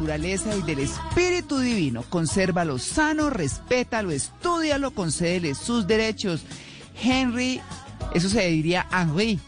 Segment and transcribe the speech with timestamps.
[0.00, 2.02] Naturaleza y del espíritu divino.
[2.08, 6.42] Consérvalo sano, respétalo, estúdialo, concédele sus derechos.
[7.02, 7.60] Henry,
[8.14, 9.38] eso se diría Henri.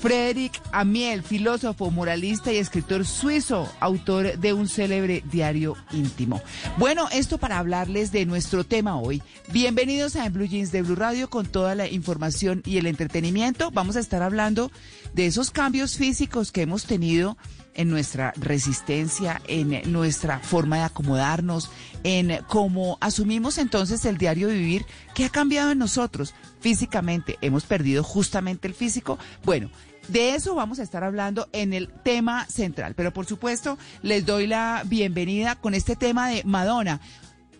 [0.00, 6.42] Frédéric Amiel, filósofo, moralista y escritor suizo, autor de un célebre diario íntimo.
[6.76, 9.22] Bueno, esto para hablarles de nuestro tema hoy.
[9.52, 13.70] Bienvenidos a Blue Jeans de Blue Radio con toda la información y el entretenimiento.
[13.70, 14.72] Vamos a estar hablando
[15.14, 17.38] de esos cambios físicos que hemos tenido
[17.74, 21.70] en nuestra resistencia, en nuestra forma de acomodarnos,
[22.02, 27.38] en cómo asumimos entonces el diario vivir, que ha cambiado en nosotros físicamente.
[27.40, 29.18] Hemos perdido justamente el físico.
[29.44, 29.70] Bueno,
[30.08, 32.94] de eso vamos a estar hablando en el tema central.
[32.94, 37.00] Pero por supuesto, les doy la bienvenida con este tema de Madonna.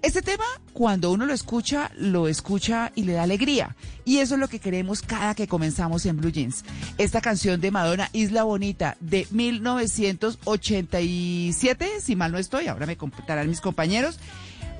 [0.04, 3.74] Este tema, cuando uno lo escucha, lo escucha y le da alegría.
[4.04, 6.62] Y eso es lo que queremos cada que comenzamos en Blue Jeans.
[6.98, 13.48] Esta canción de Madonna, Isla Bonita, de 1987, si mal no estoy, ahora me completarán
[13.48, 14.18] mis compañeros.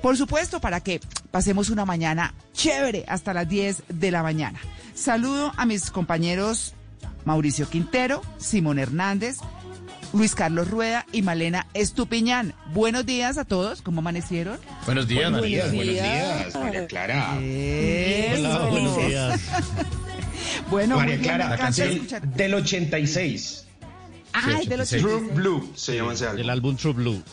[0.03, 1.01] Por supuesto, para que
[1.31, 4.59] pasemos una mañana chévere hasta las 10 de la mañana.
[4.93, 6.75] Saludo a mis compañeros
[7.25, 9.39] Mauricio Quintero, Simón Hernández,
[10.13, 12.53] Luis Carlos Rueda y Malena Estupiñán.
[12.73, 14.57] Buenos días a todos, ¿cómo amanecieron?
[14.85, 15.65] Buenos días, Buenos María.
[15.67, 17.37] días, buenos días, María Clara.
[17.41, 18.39] Eso.
[18.49, 19.41] Hola, buenos días.
[20.69, 22.21] Bueno, María bien, Clara, la canción escuchar.
[22.27, 23.65] del 86.
[24.33, 26.49] Ay, de los Sí, True Blue se llama ese El álbum.
[26.49, 27.23] álbum True Blue.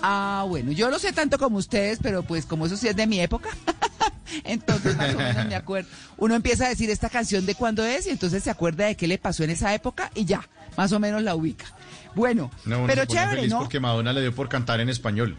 [0.00, 3.06] Ah, bueno, yo no sé tanto como ustedes, pero pues como eso sí es de
[3.06, 3.50] mi época,
[4.44, 5.88] entonces más o menos me acuerdo.
[6.18, 9.06] Uno empieza a decir esta canción de cuándo es y entonces se acuerda de qué
[9.06, 11.66] le pasó en esa época y ya, más o menos la ubica.
[12.16, 13.60] Bueno, No, pero chévere, feliz ¿no?
[13.60, 15.36] porque Madonna le dio por cantar en español.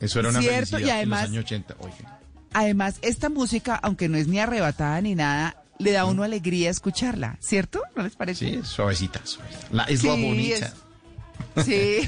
[0.00, 1.76] Eso era una Cierto, y además- en los años 80.
[1.78, 2.18] Oiga.
[2.54, 6.70] Además, esta música, aunque no es ni arrebatada ni nada, le da a uno alegría
[6.70, 7.82] escucharla, ¿cierto?
[7.94, 8.48] ¿No les parece?
[8.48, 9.66] Sí, suavecita, suavecita.
[9.70, 10.66] La isla Sí, bonita.
[10.66, 10.74] es-
[11.66, 11.98] Sí,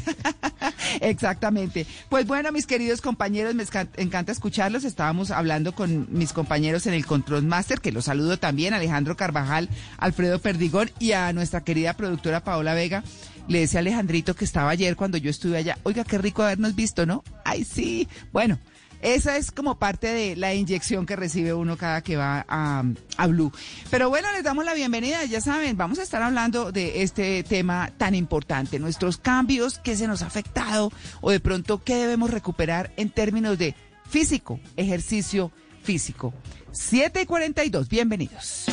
[1.01, 1.87] exactamente.
[2.09, 3.65] Pues bueno, mis queridos compañeros, me
[3.97, 4.85] encanta escucharlos.
[4.85, 9.69] Estábamos hablando con mis compañeros en el Control Master, que los saludo también, Alejandro Carvajal,
[9.99, 13.03] Alfredo Perdigón y a nuestra querida productora Paola Vega.
[13.49, 15.79] Le decía Alejandrito que estaba ayer cuando yo estuve allá.
[15.83, 17.25] Oiga, qué rico habernos visto, ¿no?
[17.45, 18.07] Ay, sí.
[18.31, 18.59] Bueno,
[19.01, 22.85] esa es como parte de la inyección que recibe uno cada que va a,
[23.17, 23.51] a Blue.
[23.91, 25.25] Pero bueno, les damos la bienvenida.
[25.25, 30.09] Ya saben, vamos a estar hablando de este tema tan importante, nuestros cambios, qué se
[30.09, 30.93] nos ha afectado
[31.23, 33.75] o de pronto qué debemos recuperar en términos de
[34.11, 36.35] físico, ejercicio físico.
[36.73, 38.67] 7 y 42, bienvenidos.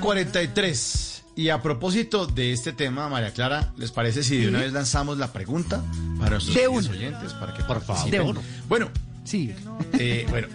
[0.00, 1.08] 743.
[1.34, 5.16] Y a propósito de este tema, María Clara, ¿les parece si de una vez lanzamos
[5.16, 5.82] la pregunta
[6.18, 7.32] para nuestros De oyentes?
[7.34, 8.20] Para que Por participen?
[8.20, 8.34] favor.
[8.34, 8.48] De una.
[8.68, 8.90] Bueno,
[9.24, 9.54] Sí.
[9.94, 10.48] eh, bueno,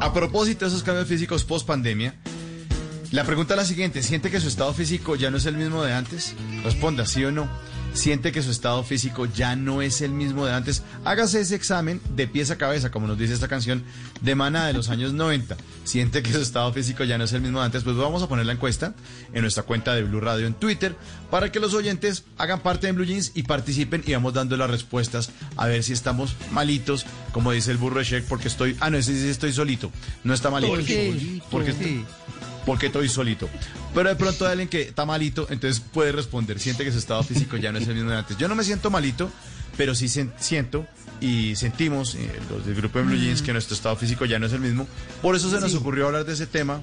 [0.00, 2.14] a propósito de esos cambios físicos post pandemia,
[3.10, 5.82] la pregunta es la siguiente: ¿siente que su estado físico ya no es el mismo
[5.84, 6.34] de antes?
[6.64, 7.46] Responda sí o no.
[7.96, 10.82] ¿Siente que su estado físico ya no es el mismo de antes?
[11.06, 13.82] Hágase ese examen de pies a cabeza, como nos dice esta canción
[14.20, 15.56] de Mana de los años 90.
[15.84, 17.84] ¿Siente que su estado físico ya no es el mismo de antes?
[17.84, 18.94] Pues vamos a poner la encuesta
[19.32, 20.94] en nuestra cuenta de Blue Radio en Twitter
[21.30, 24.70] para que los oyentes hagan parte de Blue Jeans y participen y vamos dando las
[24.70, 28.76] respuestas a ver si estamos malitos, como dice el burro de porque estoy.
[28.80, 29.90] Ah, no, ese sí estoy solito.
[30.22, 30.82] No está malito.
[30.82, 32.04] Sí, Porque sí.
[32.66, 33.48] Porque estoy solito.
[33.94, 37.22] Pero de pronto hay alguien que está malito, entonces puede responder, siente que su estado
[37.22, 38.36] físico ya no es el mismo de antes.
[38.36, 39.30] Yo no me siento malito,
[39.78, 40.86] pero sí siento
[41.20, 44.46] y sentimos, eh, los del grupo de Blue Jeans, que nuestro estado físico ya no
[44.46, 44.86] es el mismo.
[45.22, 45.76] Por eso se nos Sí.
[45.78, 46.82] ocurrió hablar de ese tema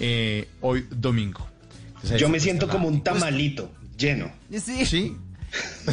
[0.00, 1.48] eh, hoy domingo.
[1.96, 4.30] Entonces, Yo me siento como un tamalito lleno.
[4.50, 4.84] Sí.
[4.86, 5.16] Sí,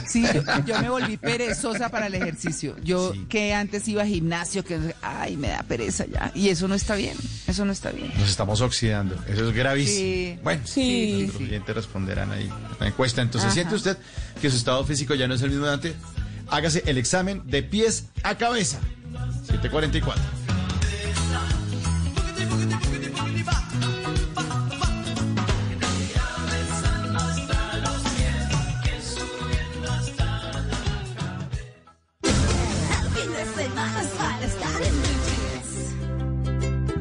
[0.08, 2.76] Sí, yo, yo me volví perezosa para el ejercicio.
[2.84, 3.26] Yo Sí.
[3.30, 6.32] que antes iba a gimnasio, que ay, me da pereza ya.
[6.36, 7.18] Y eso no está bien.
[7.48, 8.12] Eso no está bien.
[8.18, 9.16] nos estamos oxidando.
[9.28, 9.98] Eso es gravísimo.
[9.98, 10.40] Sí.
[10.44, 11.44] Bueno, Sí, los sí.
[11.46, 13.22] oyentes responderán ahí en la encuesta.
[13.22, 13.54] Entonces, Ajá.
[13.56, 13.98] ¿siente usted
[14.42, 15.94] que su estado físico ya no es el mismo de antes?
[16.48, 18.80] Hágase el examen de pies a cabeza.
[19.48, 20.49] 744.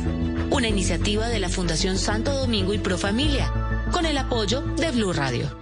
[0.52, 3.52] Una iniciativa de la Fundación Santo Domingo y Profamilia,
[3.92, 5.58] con el apoyo de Blue Radio.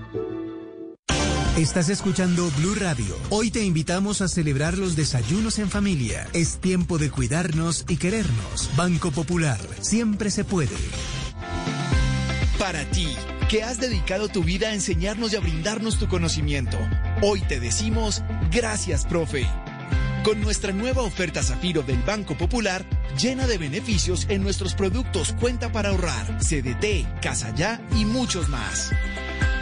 [1.58, 3.18] Estás escuchando Blue Radio.
[3.30, 6.28] Hoy te invitamos a celebrar los desayunos en familia.
[6.34, 8.70] Es tiempo de cuidarnos y querernos.
[8.76, 9.58] Banco Popular.
[9.80, 10.76] Siempre se puede.
[12.60, 13.08] Para ti,
[13.50, 16.78] que has dedicado tu vida a enseñarnos y a brindarnos tu conocimiento,
[17.22, 18.22] hoy te decimos
[18.52, 19.48] gracias, profe.
[20.26, 22.86] Con nuestra nueva oferta Zafiro del Banco Popular,
[23.18, 28.92] llena de beneficios en nuestros productos Cuenta para ahorrar, CDT, Casa Ya y muchos más.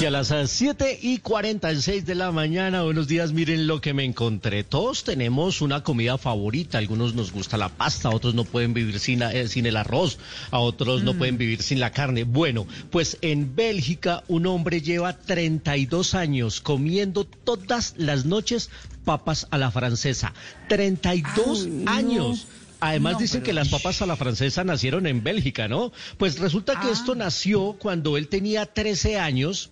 [0.00, 4.04] Y a las 7 y 46 de la mañana, buenos días, miren lo que me
[4.04, 4.62] encontré.
[4.62, 9.22] Todos tenemos una comida favorita, algunos nos gusta la pasta, otros no pueden vivir sin,
[9.22, 10.18] eh, sin el arroz,
[10.52, 12.22] a otros no pueden vivir sin la carne.
[12.22, 18.70] Bueno, pues en Bélgica un hombre lleva 32 años comiendo todas las noches
[19.04, 20.32] papas a la francesa.
[20.68, 22.36] 32 Ay, no.
[22.80, 25.92] Además No, dicen pero- que las papas a la francesa nacieron en Bélgica, ¿no?
[26.16, 26.92] Pues resulta que Ah.
[26.92, 29.70] esto nació cuando él tenía 13 años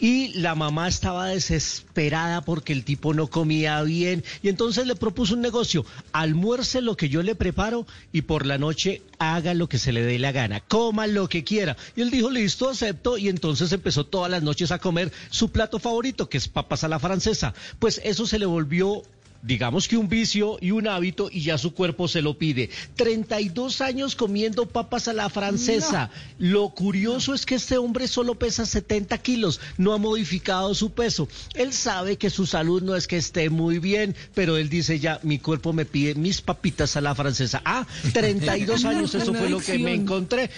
[0.00, 5.34] y la mamá estaba desesperada porque el tipo no comía bien y entonces le propuso
[5.34, 9.78] un negocio, almuerce lo que yo le preparo y por la noche haga lo que
[9.78, 11.76] se le dé la gana, coma lo que quiera.
[11.96, 15.78] Y él dijo, listo, acepto y entonces empezó todas las noches a comer su plato
[15.78, 17.54] favorito, que es papas a la francesa.
[17.78, 19.02] Pues eso se le volvió
[19.42, 22.70] digamos que un vicio y un hábito y ya su cuerpo se lo pide.
[22.96, 26.10] 32 años comiendo papas a la francesa.
[26.38, 31.28] Lo curioso es que este hombre solo pesa 70 kilos, no ha modificado su peso.
[31.54, 35.20] Él sabe que su salud no es que esté muy bien, pero él dice ya,
[35.22, 37.62] mi cuerpo me pide mis papitas a la francesa.
[37.64, 40.50] Ah, 32 años, eso fue lo que me encontré.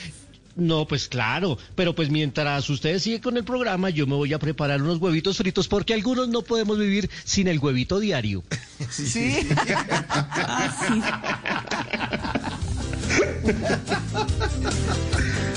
[0.61, 4.39] No, pues claro, pero pues mientras ustedes siguen con el programa, yo me voy a
[4.39, 8.45] preparar unos huevitos fritos porque algunos no podemos vivir sin el huevito diario.
[8.91, 9.49] Sí.
[10.11, 11.01] Ah, sí.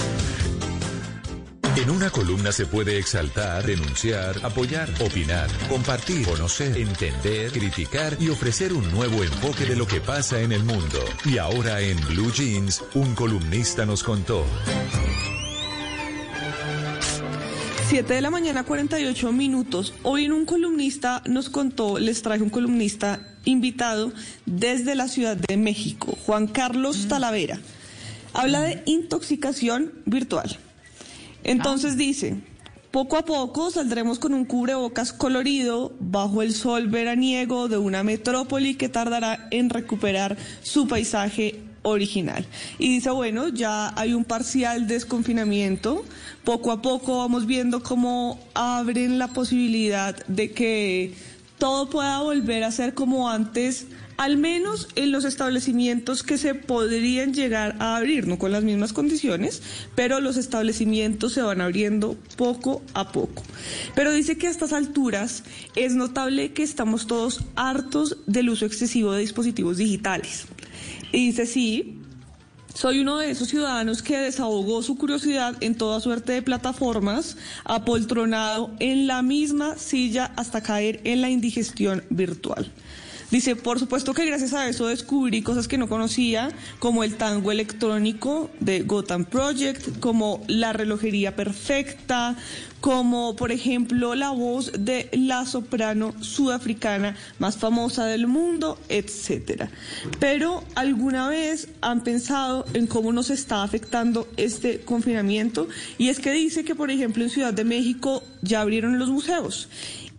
[1.75, 8.73] En una columna se puede exaltar, denunciar, apoyar, opinar, compartir, conocer, entender, criticar y ofrecer
[8.73, 10.99] un nuevo enfoque de lo que pasa en el mundo.
[11.25, 14.45] Y ahora en Blue Jeans, un columnista nos contó.
[17.89, 19.95] 7 de la mañana, 48 minutos.
[20.03, 24.13] Hoy en un columnista nos contó, les traje un columnista invitado
[24.45, 27.59] desde la Ciudad de México, Juan Carlos Talavera.
[28.31, 30.59] Habla de intoxicación virtual.
[31.43, 32.35] Entonces dice,
[32.91, 38.75] poco a poco saldremos con un cubrebocas colorido bajo el sol veraniego de una metrópoli
[38.75, 42.45] que tardará en recuperar su paisaje original.
[42.79, 46.05] Y dice, bueno, ya hay un parcial desconfinamiento,
[46.43, 51.15] poco a poco vamos viendo cómo abren la posibilidad de que
[51.57, 57.33] todo pueda volver a ser como antes, al menos en los establecimientos que se podrían
[57.33, 59.61] llegar a abrir, no con las mismas condiciones,
[59.95, 63.43] pero los establecimientos se van abriendo poco a poco.
[63.95, 65.43] Pero dice que a estas alturas
[65.75, 70.45] es notable que estamos todos hartos del uso excesivo de dispositivos digitales.
[71.11, 71.99] Y dice, sí,
[72.73, 78.71] soy uno de esos ciudadanos que desahogó su curiosidad en toda suerte de plataformas, apoltronado
[78.79, 82.71] en la misma silla hasta caer en la indigestión virtual.
[83.33, 87.51] Dice, por supuesto que gracias a eso descubrí cosas que no conocía, como el tango
[87.51, 92.35] electrónico de Gotham Project, como la relojería perfecta,
[92.79, 99.71] como por ejemplo la voz de la soprano sudafricana más famosa del mundo, etcétera.
[100.19, 106.33] Pero alguna vez han pensado en cómo nos está afectando este confinamiento y es que
[106.33, 109.69] dice que por ejemplo en Ciudad de México ya abrieron los museos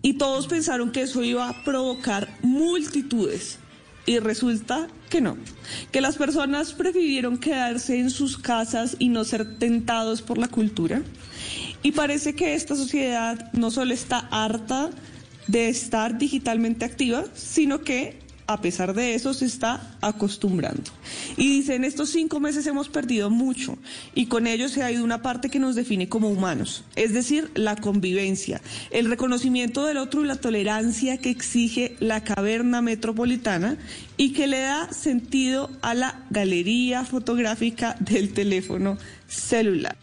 [0.05, 3.59] y todos pensaron que eso iba a provocar multitudes.
[4.05, 5.39] Y resulta que no,
[5.93, 11.03] que las personas prefirieron quedarse en sus casas y no ser tentados por la cultura.
[11.83, 14.91] Y parece que esta sociedad no solo está harta
[15.47, 20.91] de estar digitalmente activa, sino que a pesar de eso, se está acostumbrando.
[21.37, 23.79] Y dice, en estos cinco meses hemos perdido mucho
[24.15, 27.51] y con ello se ha ido una parte que nos define como humanos, es decir,
[27.55, 28.61] la convivencia,
[28.91, 33.77] el reconocimiento del otro y la tolerancia que exige la caverna metropolitana
[34.17, 39.97] y que le da sentido a la galería fotográfica del teléfono celular.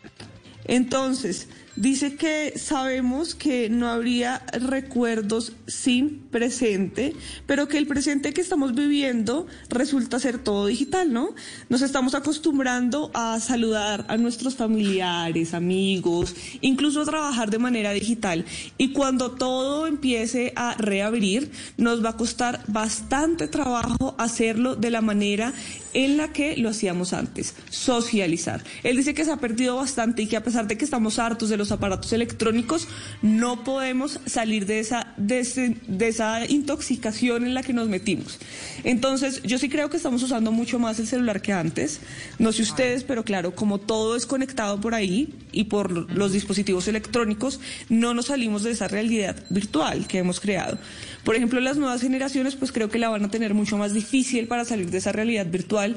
[0.66, 1.48] Entonces,
[1.78, 8.76] Dice que sabemos que no habría recuerdos sin presente, pero que el presente que estamos
[8.76, 11.30] viviendo resulta ser todo digital, ¿no?
[11.70, 18.44] Nos estamos acostumbrando a saludar a nuestros familiares, amigos, incluso a trabajar de manera digital.
[18.78, 25.00] Y cuando todo empiece a reabrir, nos va a costar bastante trabajo hacerlo de la
[25.00, 25.54] manera
[25.94, 28.64] en la que lo hacíamos antes, socializar.
[28.84, 31.50] Él dice que se ha perdido bastante y que a pesar de que estamos hartos
[31.50, 32.88] de los aparatos electrónicos,
[33.22, 38.40] no podemos salir de esa, de, de esa intoxicación en la que nos metimos.
[38.84, 42.02] Entonces, yo sí creo que estamos usando mucho más el celular que antes.
[42.40, 46.88] No sé ustedes, pero claro, como todo es conectado por ahí y por los dispositivos
[46.88, 50.78] electrónicos, no nos salimos de esa realidad virtual que hemos creado.
[51.24, 54.48] Por ejemplo, las nuevas generaciones, pues creo que la van a tener mucho más difícil
[54.48, 55.96] para salir de esa realidad virtual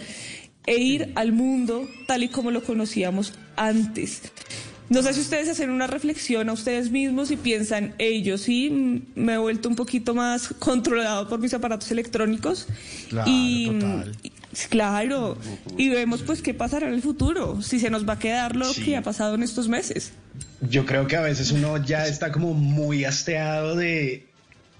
[0.66, 4.23] e ir al mundo tal y como lo conocíamos antes.
[4.91, 9.35] No sé si ustedes hacen una reflexión a ustedes mismos y piensan, ellos sí me
[9.35, 12.67] he vuelto un poquito más controlado por mis aparatos electrónicos.
[13.09, 14.17] Claro, y, total.
[14.69, 15.38] Claro,
[15.79, 18.73] y vemos pues qué pasará en el futuro, si se nos va a quedar lo
[18.73, 18.85] Sí.
[18.85, 20.12] que ha pasado en estos meses.
[20.61, 24.29] Yo creo que a veces uno ya está como muy hasteado de,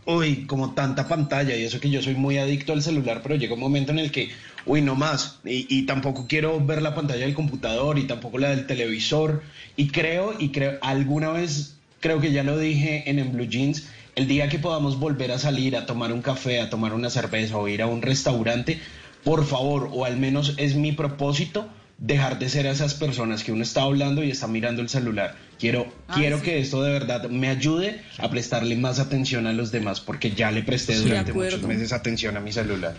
[0.07, 3.55] uy, como tanta pantalla y eso que yo soy muy adicto al celular, pero llega
[3.55, 4.31] un momento en el que,
[4.67, 8.51] uy, no más, y, y tampoco quiero ver la pantalla del computador y tampoco la
[8.51, 9.43] del televisor,
[9.77, 13.89] y creo, y creo, alguna vez, creo que ya lo dije en, en Blue Jeans,
[14.15, 17.57] el día que podamos volver a salir a tomar un café, a tomar una cerveza
[17.57, 18.79] o ir a un restaurante,
[19.25, 21.69] por favor, o al menos es mi propósito,
[21.99, 25.35] dejar de ser esas personas que uno está hablando y está mirando el celular.
[25.59, 26.45] Quiero, quiero sí.
[26.45, 30.51] que esto de verdad me ayude a prestarle más atención a los demás, porque ya
[30.51, 32.97] le presté Sí, durante muchos meses atención a mi celular.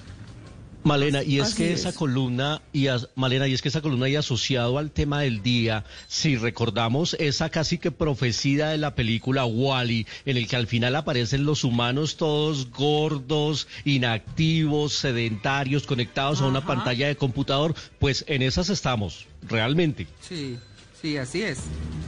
[0.84, 1.80] Malena, y es Así que es.
[1.80, 5.42] esa columna, y as- Malena, y es que esa columna y asociado al tema del
[5.42, 10.68] día, si recordamos esa casi que profecía de la película Wally, en el que al
[10.68, 18.24] final aparecen los humanos todos gordos, inactivos, sedentarios, conectados a una pantalla de computador, pues
[18.28, 20.06] en esas estamos, realmente.
[20.22, 20.58] Sí,
[21.06, 21.60] sí, así es.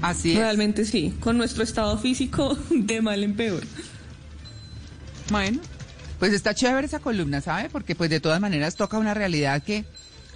[0.02, 0.38] Así es.
[0.38, 3.62] Realmente sí, con nuestro estado físico de mal en peor.
[5.30, 5.60] Bueno,
[6.20, 7.70] pues está chévere esa columna, ¿sabe?
[7.70, 9.86] Porque pues de todas maneras toca una realidad que,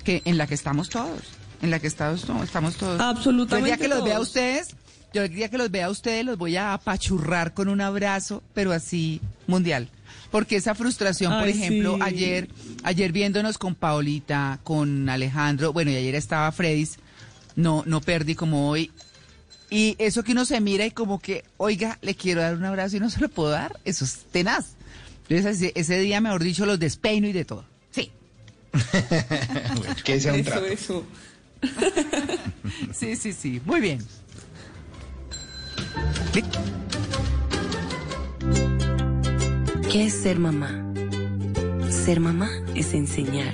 [0.04, 1.22] que en la que estamos todos,
[1.62, 3.00] en la que estamos, to- estamos todos.
[3.00, 4.76] Absolutamente El día que los vea a ustedes,
[5.14, 8.44] Yo el día que los vea a ustedes los voy a apachurrar con un abrazo,
[8.54, 9.90] pero así mundial.
[10.30, 12.02] Porque esa frustración, por ejemplo, sí.
[12.04, 12.48] ayer,
[12.84, 16.98] ayer viéndonos con Paolita, con Alejandro, bueno, y ayer estaba Freddy's,
[17.62, 18.92] no, no perdí como hoy.
[19.70, 22.98] Y eso que uno se mira y como que, oiga, le quiero dar un abrazo
[22.98, 24.72] y no se lo puedo dar, eso es tenaz.
[25.30, 27.64] Entonces ese, ese día, mejor dicho, los despeino y de todo.
[27.92, 28.12] Sí.
[30.04, 30.66] que sea un Eso, trato.
[30.66, 31.06] eso.
[32.94, 33.62] Sí, sí, sí.
[33.66, 34.00] Muy bien.
[39.92, 40.84] ¿Qué es ser mamá?
[41.90, 43.54] Ser mamá es enseñar.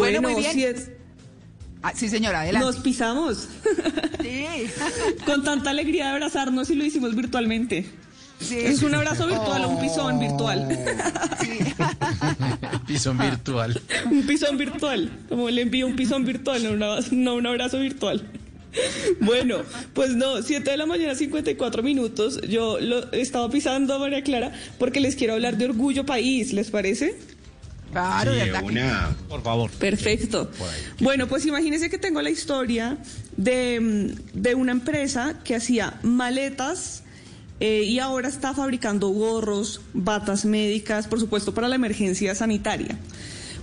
[0.00, 0.54] Bueno, Bueno, muy bien.
[0.54, 0.90] si es-
[1.82, 2.66] Ah, sí, señora, adelante.
[2.66, 3.48] nos pisamos.
[4.22, 4.44] Sí.
[5.24, 7.86] Con tanta alegría de abrazarnos y lo hicimos virtualmente.
[8.38, 8.56] Sí.
[8.58, 10.68] Es un abrazo virtual o un pisón virtual.
[12.86, 13.80] Pisón virtual.
[14.10, 15.10] un pisón virtual.
[15.28, 18.26] Como le envío un pisón virtual, no, una- no un abrazo virtual.
[19.20, 19.58] Bueno,
[19.94, 22.40] pues no, 7 de la mañana, 54 minutos.
[22.48, 26.70] Yo lo he estado pisando, María Clara, porque les quiero hablar de Orgullo País, ¿les
[26.70, 27.16] parece?
[27.92, 28.66] Claro, de Sí, ataque.
[28.66, 29.16] una.
[29.28, 29.70] Por favor.
[29.72, 30.50] Perfecto.
[31.00, 32.98] Bueno, pues imagínense que tengo la historia
[33.36, 37.02] de, mm, de una empresa que hacía maletas
[37.58, 42.96] eh, y ahora está fabricando gorros, batas médicas, por supuesto, para la emergencia sanitaria.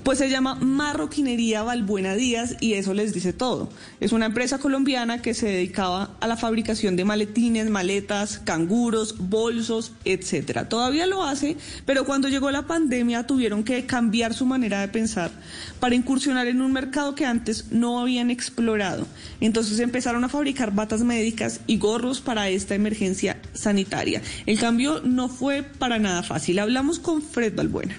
[0.03, 3.69] Pues se llama Marroquinería Valbuena Díaz y eso les dice todo.
[3.99, 9.91] Es una empresa colombiana que se dedicaba a la fabricación de maletines, maletas, canguros, bolsos,
[10.05, 10.69] etcétera.
[10.69, 15.31] Todavía lo hace, pero cuando llegó la pandemia tuvieron que cambiar su manera de pensar
[15.79, 19.05] para incursionar en un mercado que antes no habían explorado.
[19.41, 24.21] Entonces empezaron a fabricar batas médicas y gorros para esta emergencia sanitaria.
[24.45, 26.59] El cambio no fue para nada fácil.
[26.59, 27.95] Hablamos con Fred Valbuena.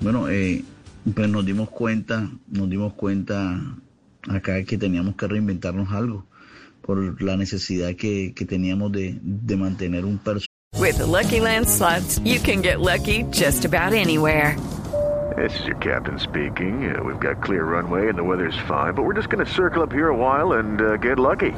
[0.00, 0.64] Bueno, eh,
[1.14, 3.60] pues nos dimos cuenta, nos dimos cuenta
[4.28, 6.24] acá que teníamos que reinventarnos algo
[6.82, 10.46] por la necesidad que, que teníamos de, de mantener un personal.
[10.78, 14.56] With the Lucky Land slots, you can get lucky just about anywhere.
[15.36, 16.90] This is your captain speaking.
[16.90, 19.82] Uh, we've got clear runway and the weather's fine, but we're just going to circle
[19.82, 21.52] up here a while and uh, get lucky.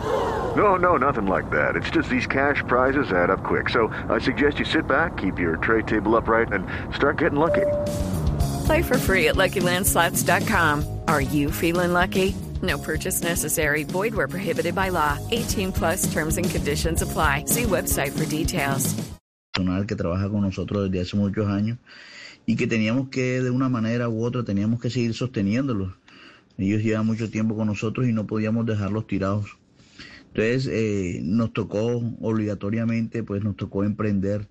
[0.57, 1.77] No, no, nothing like that.
[1.77, 3.69] It's just these cash prizes add up quick.
[3.69, 7.67] So I suggest you sit back, keep your tray table upright, and start getting lucky.
[8.71, 10.85] Play for free at LuckyLandSlots.com.
[11.09, 12.37] Are you feeling lucky?
[12.63, 13.83] No purchase necessary.
[13.83, 15.19] Void where prohibited by law.
[15.33, 17.47] 18 plus terms and conditions apply.
[17.47, 18.95] See website for details.
[19.89, 21.79] que trabaja con nosotros desde hace muchos años
[22.47, 25.93] y que teníamos que de una manera u otra teníamos que seguir sosteniéndolos.
[26.57, 29.59] Ellos llevan mucho tiempo con nosotros y no podíamos dejarlos tirados.
[30.29, 34.47] Entonces eh, nos tocó obligatoriamente, pues nos tocó emprender.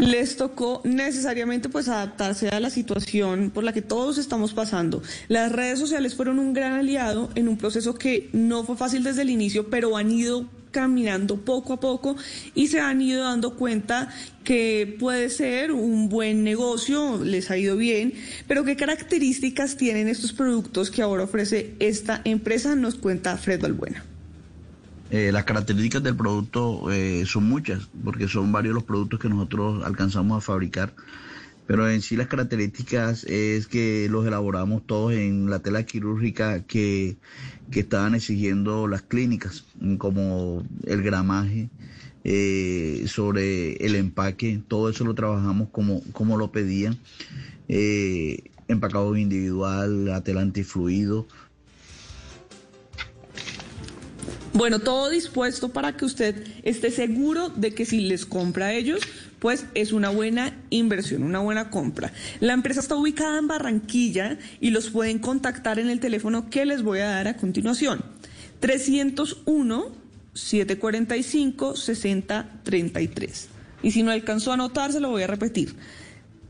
[0.00, 5.02] Les tocó necesariamente pues adaptarse a la situación por la que todos estamos pasando.
[5.28, 9.22] Las redes sociales fueron un gran aliado en un proceso que no fue fácil desde
[9.22, 12.16] el inicio, pero han ido caminando poco a poco
[12.54, 14.08] y se han ido dando cuenta
[14.42, 18.14] que puede ser un buen negocio, les ha ido bien,
[18.48, 24.09] pero qué características tienen estos productos que ahora ofrece esta empresa, nos cuenta Fred Balbuena.
[25.10, 29.84] Eh, las características del producto eh, son muchas, porque son varios los productos que nosotros
[29.84, 30.92] alcanzamos a fabricar.
[31.66, 37.16] Pero en sí las características es que los elaboramos todos en la tela quirúrgica que,
[37.70, 39.64] que estaban exigiendo las clínicas,
[39.98, 41.70] como el gramaje,
[42.22, 46.98] eh, sobre el empaque, todo eso lo trabajamos como, como lo pedían.
[48.68, 51.26] Empacado individual, la tela antifluido,
[54.52, 59.00] Bueno, todo dispuesto para que usted esté seguro de que si les compra a ellos,
[59.38, 62.12] pues es una buena inversión, una buena compra.
[62.40, 66.82] La empresa está ubicada en Barranquilla y los pueden contactar en el teléfono que les
[66.82, 68.04] voy a dar a continuación.
[68.60, 69.88] 301
[70.34, 73.48] 745 6033.
[73.82, 75.74] Y si no alcanzó a anotar, se lo voy a repetir.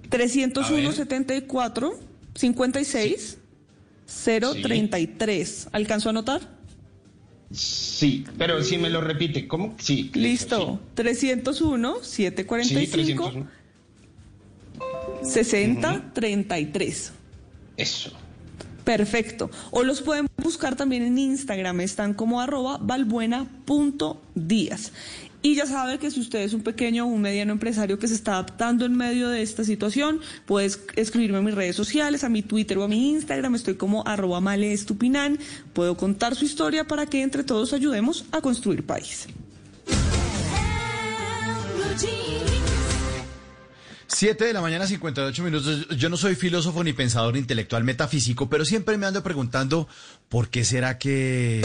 [0.08, 1.98] 301 74
[2.34, 3.38] 56
[4.24, 5.68] 033.
[5.70, 6.59] ¿Alcanzó a anotar?
[7.52, 9.74] Sí, pero si me lo repite, ¿cómo?
[9.78, 10.10] Sí.
[10.14, 10.78] Listo.
[10.94, 13.50] 301 Sí, 745 301.
[15.22, 17.12] 6033.
[17.76, 18.12] Eso.
[18.84, 19.50] Perfecto.
[19.70, 24.92] O los pueden buscar también en Instagram, están como arroba valbuena.díaz.
[25.42, 28.14] Y ya sabe que si usted es un pequeño o un mediano empresario que se
[28.14, 32.42] está adaptando en medio de esta situación, puedes escribirme a mis redes sociales, a mi
[32.42, 35.38] Twitter o a mi Instagram, estoy como arroba maleestupinan.
[35.72, 39.26] Puedo contar su historia para que entre todos ayudemos a construir país.
[44.08, 45.88] 7 de la mañana, 58 minutos.
[45.96, 49.88] Yo no soy filósofo ni pensador intelectual metafísico, pero siempre me ando preguntando
[50.28, 51.62] por qué será que...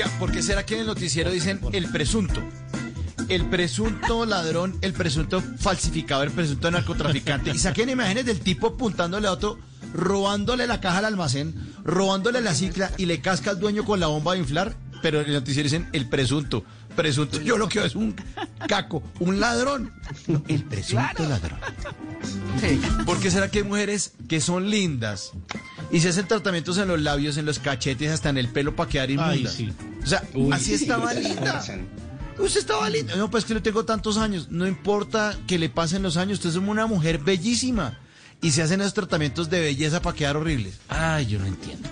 [0.00, 2.40] Oiga, ¿por qué será que en el noticiero dicen el presunto?
[3.28, 7.50] El presunto ladrón, el presunto falsificador, el presunto narcotraficante.
[7.50, 9.58] Y saquen imágenes del tipo apuntándole a otro,
[9.92, 14.06] robándole la caja al almacén, robándole la cicla y le casca al dueño con la
[14.06, 14.74] bomba de inflar.
[15.02, 16.64] Pero en el noticiero dicen el presunto.
[16.96, 18.14] Presunto, yo lo que veo es un
[18.68, 19.92] caco, un ladrón.
[20.26, 21.58] No, el presunto ladrón.
[23.06, 25.32] ¿Por qué será que hay mujeres que son lindas
[25.90, 28.90] y se hacen tratamientos en los labios, en los cachetes, hasta en el pelo para
[28.90, 29.52] quedar inmundas?
[29.52, 29.72] sí.
[30.02, 30.84] O sea, Uy, así sí.
[30.84, 31.62] estaba linda.
[32.38, 33.16] Usted estaba linda.
[33.16, 34.48] No, pues que yo tengo tantos años.
[34.50, 36.38] No importa que le pasen los años.
[36.38, 37.98] Usted es una mujer bellísima.
[38.42, 40.78] Y se hacen esos tratamientos de belleza para quedar horribles.
[40.88, 41.86] Ay, yo no entiendo.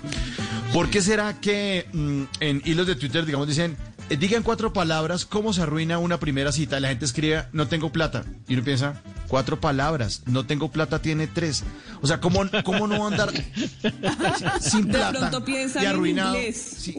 [0.73, 3.77] ¿Por qué será que mm, en hilos de Twitter, digamos, dicen,
[4.09, 6.79] eh, digan cuatro palabras, cómo se arruina una primera cita?
[6.79, 8.23] La gente escribe, no tengo plata.
[8.47, 11.63] Y uno piensa, cuatro palabras, no tengo plata tiene tres.
[12.01, 13.31] O sea, ¿cómo, cómo no andar
[14.61, 16.37] sin De plata pronto piensan y en arruinado?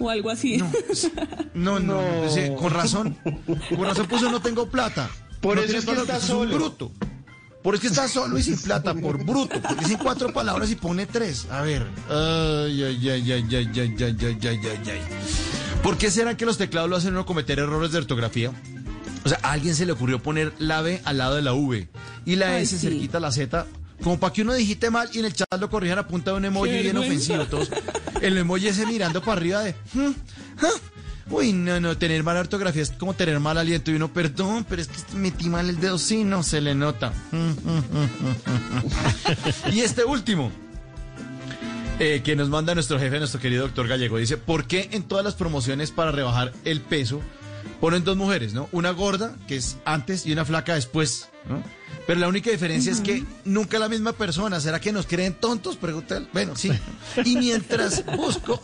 [0.01, 0.59] o algo así.
[1.55, 3.17] No, no, no, sí, con razón.
[3.69, 5.09] Con razón puso no tengo plata.
[5.41, 6.55] Por No eso es que plata, está es un solo.
[6.55, 6.93] bruto.
[7.63, 9.61] Por eso es que está solo y sin plata, por bruto.
[9.61, 11.47] Porque dicen cuatro palabras y pone tres.
[11.51, 11.87] A ver.
[12.09, 15.01] Ay, ay, ay, ay, ay, ay, ay, ay, ay, ay, ay.
[15.83, 18.53] ¿Por qué será que los teclados lo hacen uno cometer errores de ortografía?
[19.25, 21.89] O sea, a alguien se le ocurrió poner la B al lado de la V
[22.25, 22.89] y la Ay, S sí.
[22.89, 23.67] cerquita a la Z,
[24.03, 26.39] como para que uno digite mal y en el chat lo corrijan a punta de
[26.39, 27.45] un emoji bien ofensivo.
[27.47, 27.71] Todos,
[28.21, 29.75] el emoji ese mirando para arriba de...
[31.31, 34.83] Uy, no, no, tener mala ortografía es como tener mal aliento y uno, perdón, pero
[34.83, 37.13] es que metí mal el dedo, sí, no, se le nota.
[39.73, 40.51] y este último,
[42.01, 45.23] eh, que nos manda nuestro jefe, nuestro querido doctor Gallego, dice, ¿por qué en todas
[45.23, 47.21] las promociones para rebajar el peso
[47.79, 48.71] ponen dos mujeres, ¿no?
[48.73, 51.63] Una gorda, que es antes, y una flaca después, ¿no?
[52.07, 54.61] Pero la única diferencia es que nunca la misma persona.
[54.61, 55.77] ¿Será que nos creen tontos?
[55.77, 56.29] Pregunta él.
[56.33, 56.71] Bueno, sí.
[57.23, 58.59] Y mientras busco,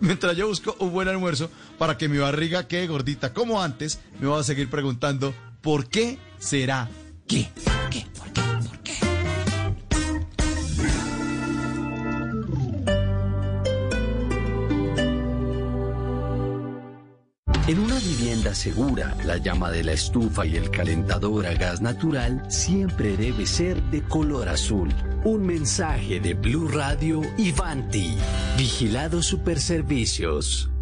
[0.00, 4.26] mientras yo busco un buen almuerzo para que mi barriga quede gordita como antes, me
[4.26, 6.88] voy a seguir preguntando, ¿por qué será
[7.28, 7.48] que?
[7.62, 8.06] ¿Por qué?
[17.66, 22.42] En una vivienda segura, la llama de la estufa y el calentador a gas natural
[22.50, 24.90] siempre debe ser de color azul.
[25.24, 28.18] Un mensaje de Blue Radio y Vanti.
[28.58, 30.73] Vigilados Superservicios.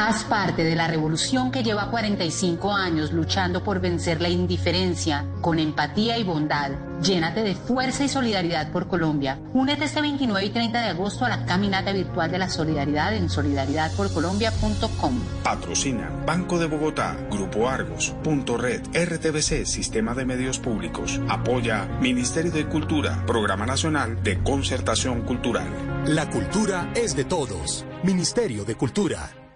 [0.00, 5.58] Haz parte de la revolución que lleva 45 años luchando por vencer la indiferencia con
[5.58, 6.70] empatía y bondad.
[7.02, 9.40] Llénate de fuerza y solidaridad por Colombia.
[9.54, 13.28] Únete este 29 y 30 de agosto a la caminata virtual de la solidaridad en
[13.28, 15.20] solidaridadporcolombia.com.
[15.42, 21.20] Patrocina Banco de Bogotá, Grupo Argos, Punto Red, RTBC, Sistema de Medios Públicos.
[21.28, 25.66] Apoya Ministerio de Cultura, Programa Nacional de Concertación Cultural.
[26.06, 27.84] La cultura es de todos.
[28.04, 29.47] Ministerio de Cultura.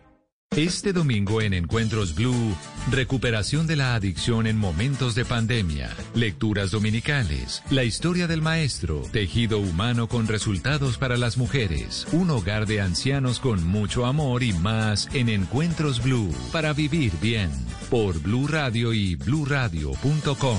[0.57, 2.55] Este domingo en Encuentros Blue,
[2.91, 9.59] recuperación de la adicción en momentos de pandemia, lecturas dominicales, la historia del maestro, tejido
[9.61, 15.09] humano con resultados para las mujeres, un hogar de ancianos con mucho amor y más
[15.15, 17.51] en Encuentros Blue, para vivir bien,
[17.88, 20.59] por Blue Radio y bluradio.com.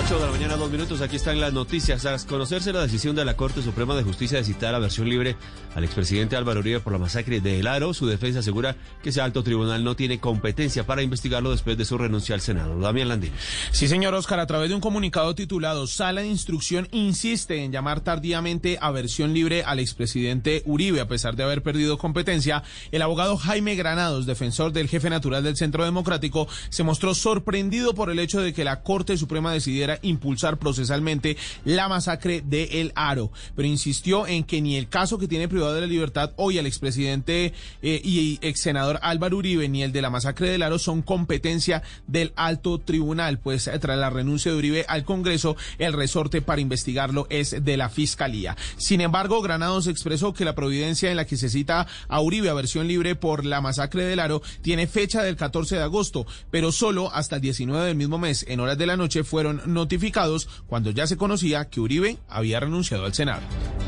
[0.00, 1.00] 8 de la mañana, dos minutos.
[1.00, 2.02] Aquí están las noticias.
[2.02, 5.36] Tras conocerse la decisión de la Corte Suprema de Justicia de citar a versión libre
[5.74, 9.20] al expresidente Álvaro Uribe por la masacre de El Aro, su defensa asegura que ese
[9.20, 12.78] alto tribunal no tiene competencia para investigarlo después de su renuncia al Senado.
[12.78, 13.32] Damián Landín.
[13.72, 18.00] Sí, señor Oscar, a través de un comunicado titulado Sala de Instrucción insiste en llamar
[18.00, 22.62] tardíamente a versión libre al expresidente Uribe, a pesar de haber perdido competencia.
[22.92, 28.10] El abogado Jaime Granados, defensor del jefe natural del Centro Democrático, se mostró sorprendido por
[28.10, 33.30] el hecho de que la Corte Suprema decidiera impulsar procesalmente la masacre de El Aro,
[33.56, 36.66] pero insistió en que ni el caso que tiene privado de la libertad hoy al
[36.66, 41.02] expresidente eh, y ex senador Álvaro Uribe ni el de la masacre del Aro son
[41.02, 46.42] competencia del alto tribunal, pues eh, tras la renuncia de Uribe al Congreso, el resorte
[46.42, 48.56] para investigarlo es de la Fiscalía.
[48.76, 52.54] Sin embargo, Granados expresó que la providencia en la que se cita a Uribe a
[52.54, 57.12] versión libre por la masacre del Aro tiene fecha del 14 de agosto, pero solo
[57.12, 61.06] hasta el 19 del mismo mes, en horas de la noche, fueron notificados cuando ya
[61.06, 63.42] se conocía que Uribe había renunciado al Senado.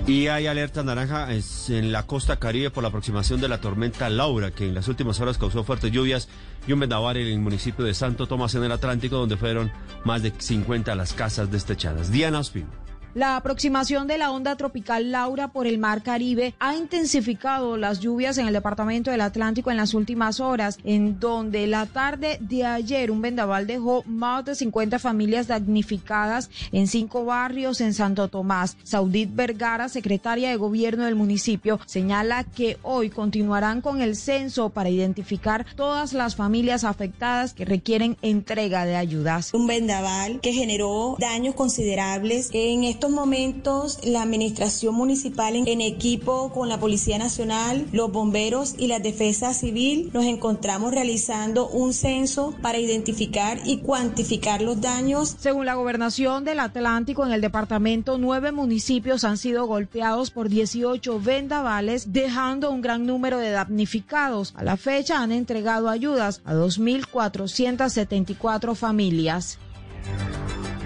[0.07, 4.50] Y hay alerta naranja en la costa caribe por la aproximación de la tormenta Laura,
[4.50, 6.29] que en las últimas horas causó fuertes lluvias
[6.66, 9.70] y un vendaval en el municipio de Santo Tomás en el Atlántico, donde fueron
[10.05, 12.11] más de 50 las casas destechadas.
[12.11, 12.89] Diana Ospino.
[13.14, 18.38] La aproximación de la onda tropical Laura por el Mar Caribe ha intensificado las lluvias
[18.38, 23.11] en el departamento del Atlántico en las últimas horas, en donde la tarde de ayer
[23.11, 28.77] un vendaval dejó más de 50 familias damnificadas en cinco barrios en Santo Tomás.
[28.85, 34.88] Saudit Vergara, secretaria de gobierno del municipio, señala que hoy continuarán con el censo para
[34.88, 39.53] identificar todas las familias afectadas que requieren entrega de ayudas.
[39.53, 46.68] Un vendaval que generó daños considerables en estos momentos la administración municipal en, equipo con
[46.68, 52.76] la Policía Nacional, los bomberos y la defensa civil nos encontramos realizando un censo para
[52.76, 55.34] identificar y cuantificar los daños.
[55.38, 61.20] Según la gobernación del Atlántico, en el departamento nueve municipios han sido golpeados por 18
[61.20, 64.52] vendavales, dejando un gran número de damnificados.
[64.58, 69.58] A la fecha han entregado ayudas a 2.474 familias.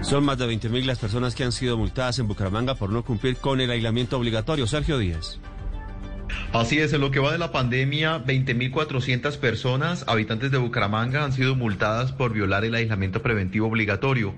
[0.05, 3.39] Son más de 20.000 las personas que han sido multadas en Bucaramanga por no cumplir
[3.39, 4.67] con el aislamiento obligatorio.
[4.67, 5.41] Sergio Díaz.
[6.53, 11.33] Así es, en lo que va de la pandemia, 20.400 personas, habitantes de Bucaramanga, han
[11.33, 14.35] sido multadas por violar el aislamiento preventivo obligatorio.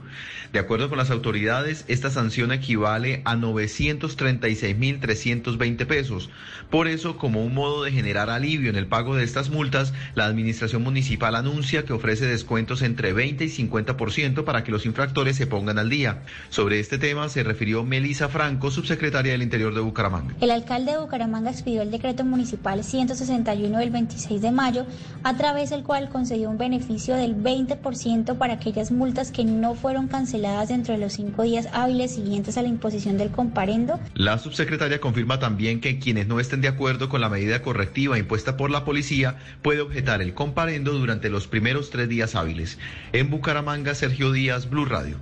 [0.52, 6.30] De acuerdo con las autoridades, esta sanción equivale a 936.320 pesos.
[6.70, 10.24] Por eso, como un modo de generar alivio en el pago de estas multas, la
[10.24, 15.46] administración municipal anuncia que ofrece descuentos entre 20 y 50% para que los infractores se
[15.46, 16.22] pongan al día.
[16.48, 20.34] Sobre este tema se refirió Melisa Franco, subsecretaria del Interior de Bucaramanga.
[20.40, 21.50] El alcalde de Bucaramanga
[21.86, 24.86] el decreto municipal 161 del 26 de mayo,
[25.22, 30.08] a través del cual concedió un beneficio del 20% para aquellas multas que no fueron
[30.08, 34.00] canceladas dentro de los cinco días hábiles siguientes a la imposición del comparendo.
[34.14, 38.56] La subsecretaria confirma también que quienes no estén de acuerdo con la medida correctiva impuesta
[38.56, 42.78] por la policía puede objetar el comparendo durante los primeros tres días hábiles.
[43.12, 45.16] En Bucaramanga, Sergio Díaz, Blue Radio.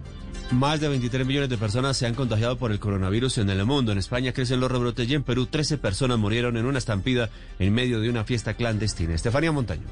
[0.51, 3.93] Más de 23 millones de personas se han contagiado por el coronavirus en el mundo.
[3.93, 7.73] En España crecen los rebrotes y en Perú 13 personas murieron en una estampida en
[7.73, 9.15] medio de una fiesta clandestina.
[9.15, 9.87] Estefanía Montaño.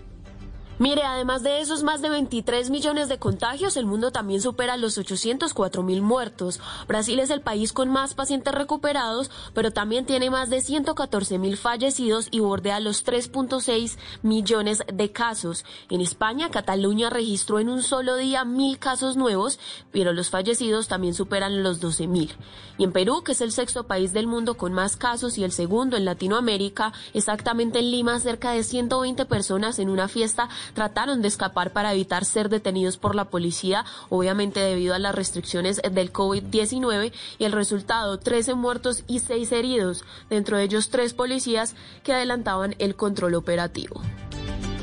[0.79, 4.97] Mire, además de esos más de 23 millones de contagios, el mundo también supera los
[4.97, 6.61] 804 mil muertos.
[6.89, 11.59] Brasil es el país con más pacientes recuperados, pero también tiene más de 114 mil
[11.59, 15.65] fallecidos y bordea los 3.6 millones de casos.
[15.91, 19.61] En España, Cataluña registró en un solo día mil casos nuevos,
[19.93, 22.35] pero los fallecidos también superan los 12 mil.
[22.79, 25.53] Y en Perú, que es el sexto país del mundo con más casos y el
[25.53, 31.29] segundo en Latinoamérica, exactamente en Lima, cerca de 120 personas en una fiesta trataron de
[31.29, 37.13] escapar para evitar ser detenidos por la policía, obviamente debido a las restricciones del COVID-19
[37.39, 42.75] y el resultado 13 muertos y 6 heridos, dentro de ellos tres policías que adelantaban
[42.79, 44.03] el control operativo.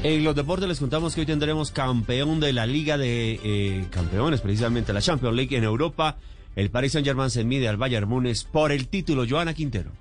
[0.02, 4.40] En los deportes les contamos que hoy tendremos campeón de la Liga de eh, Campeones,
[4.40, 6.18] precisamente la Champions League en Europa.
[6.56, 9.26] El Paris Saint-Germain se mide al Bayern Múnich por el título.
[9.30, 9.92] Joana Quintero.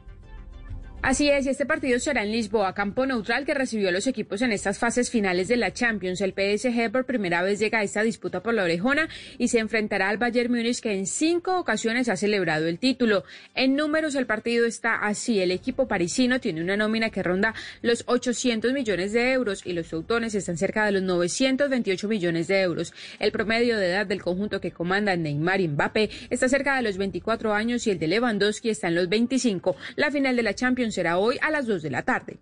[1.01, 4.43] Así es, y este partido será en Lisboa, campo neutral que recibió a los equipos
[4.43, 6.21] en estas fases finales de la Champions.
[6.21, 9.09] El PSG por primera vez llega a esta disputa por la orejona
[9.39, 13.23] y se enfrentará al Bayern Múnich que en cinco ocasiones ha celebrado el título.
[13.55, 15.41] En números el partido está así.
[15.41, 19.89] El equipo parisino tiene una nómina que ronda los 800 millones de euros y los
[19.89, 22.93] teutones están cerca de los 928 millones de euros.
[23.21, 26.99] El promedio de edad del conjunto que comanda Neymar y Mbappé está cerca de los
[26.99, 29.77] 24 años y el de Lewandowski está en los 25.
[29.95, 32.39] La final de la Champions será hoy a las 2 de la tarde.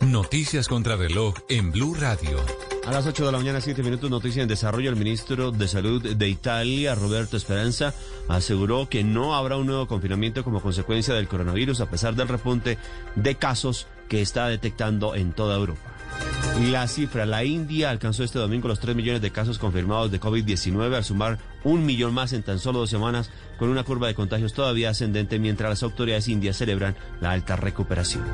[0.00, 2.38] Noticias contra reloj en Blue Radio.
[2.86, 4.88] A las 8 de la mañana, 7 minutos, noticia en desarrollo.
[4.88, 7.92] El ministro de Salud de Italia, Roberto Esperanza,
[8.28, 12.78] aseguró que no habrá un nuevo confinamiento como consecuencia del coronavirus, a pesar del repunte
[13.14, 15.97] de casos que está detectando en toda Europa.
[16.70, 20.92] La cifra, la India alcanzó este domingo los 3 millones de casos confirmados de COVID-19
[20.92, 24.54] al sumar un millón más en tan solo dos semanas con una curva de contagios
[24.54, 28.24] todavía ascendente mientras las autoridades indias celebran la alta recuperación.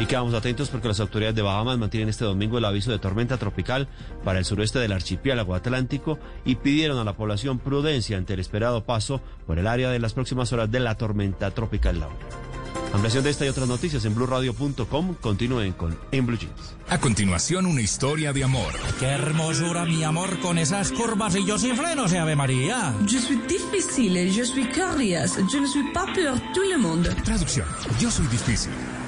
[0.00, 3.38] Y quedamos atentos porque las autoridades de Bahamas mantienen este domingo el aviso de tormenta
[3.38, 3.86] tropical
[4.24, 8.84] para el sureste del archipiélago atlántico y pidieron a la población prudencia ante el esperado
[8.84, 12.49] paso por el área de las próximas horas de la tormenta tropical Laura.
[12.92, 15.14] Ampliación de esta y otras noticias en blueradio.com.
[15.20, 16.74] Continúen con En Blue Jeans.
[16.88, 18.72] A continuación, una historia de amor.
[18.98, 22.94] Qué hermosura, mi amor, con esas curvas y yo sin frenos, Ave María.
[23.06, 27.08] Je suis difficile, je suis curious, je ne suis pas pour tout le monde.
[27.24, 27.66] Traducción.
[28.00, 28.72] Yo soy difícil,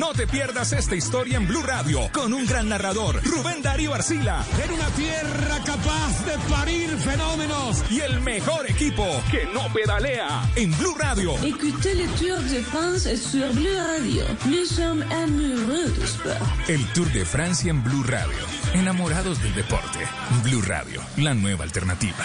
[0.00, 4.42] No te pierdas esta historia en Blue Radio con un gran narrador, Rubén Darío Arcila.
[4.64, 7.84] En una tierra capaz de parir fenómenos.
[7.90, 11.34] Y el mejor equipo que no pedalea en Blue Radio.
[11.44, 14.24] Écoutez le Tour de France sur Bleu Radio.
[14.46, 16.48] Nous sommes amoureux du sport.
[16.66, 18.38] El Tour de Francia en Blue Radio.
[18.72, 19.98] Enamorados del deporte.
[20.44, 22.24] Blue Radio, la nueva alternativa.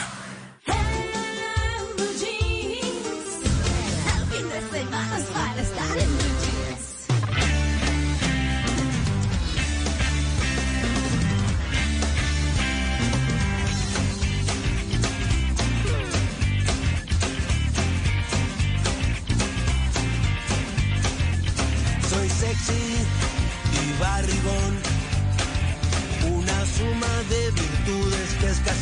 [2.17, 2.34] Soy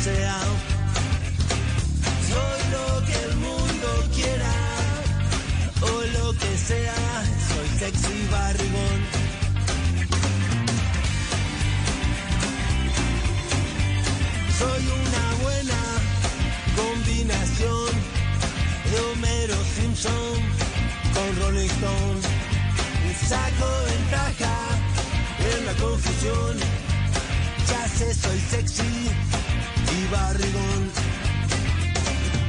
[0.04, 0.12] Soy
[2.72, 4.52] lo que el mundo quiera
[5.80, 6.94] o lo que sea.
[7.48, 9.00] Soy sexy y barrigón.
[14.58, 15.80] Soy una buena
[16.76, 17.88] combinación
[18.90, 20.36] de Homero Simpson
[21.14, 22.20] con Rolling Stone.
[23.26, 24.56] Saco ventaja
[25.50, 26.58] en la confusión.
[27.70, 29.08] Ya sé, soy sexy
[29.92, 30.82] y barrigón.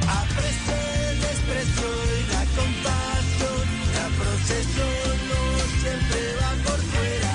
[0.08, 0.76] Aprecio
[1.10, 3.64] el desprecio y la compasión.
[3.98, 5.42] La procesión no
[5.80, 7.34] siempre va por fuera.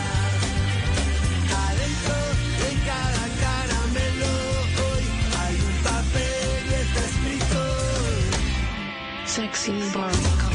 [1.66, 2.20] Adentro
[2.62, 4.34] de cada caramelo
[4.88, 5.04] hoy
[5.42, 7.60] hay un papel y está escrito.
[9.26, 10.51] Sexy barrigón.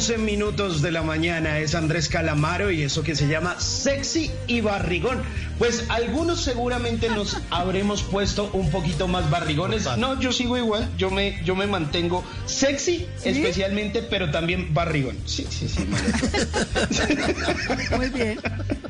[0.00, 4.62] 11 minutos de la mañana es Andrés Calamaro y eso que se llama sexy y
[4.62, 5.22] barrigón.
[5.58, 9.86] Pues algunos seguramente nos habremos puesto un poquito más barrigones.
[9.98, 15.18] No, yo sigo igual, yo me, yo me mantengo sexy especialmente, pero también barrigón.
[15.26, 15.86] Sí, sí, sí.
[17.94, 18.40] Muy bien,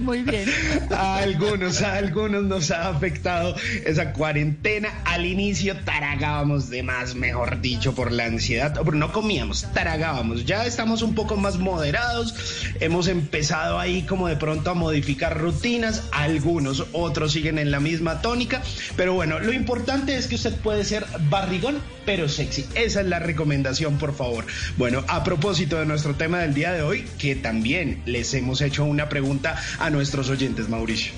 [0.01, 0.49] muy bien.
[0.91, 4.89] A algunos, a algunos nos ha afectado esa cuarentena.
[5.05, 8.75] Al inicio taragábamos de más, mejor dicho, por la ansiedad.
[8.81, 10.45] No comíamos, taragábamos.
[10.45, 12.60] Ya estamos un poco más moderados.
[12.81, 16.05] Hemos empezado ahí como de pronto a modificar rutinas.
[16.13, 18.63] Algunos, otros siguen en la misma tónica.
[18.97, 22.67] Pero bueno, lo importante es que usted puede ser barrigón, pero sexy.
[22.75, 24.47] Esa es la recomendación, por favor.
[24.77, 28.85] Bueno, a propósito de nuestro tema del día de hoy, que también les hemos hecho
[28.85, 31.13] una pregunta a nuestros oyentes, Mauricio.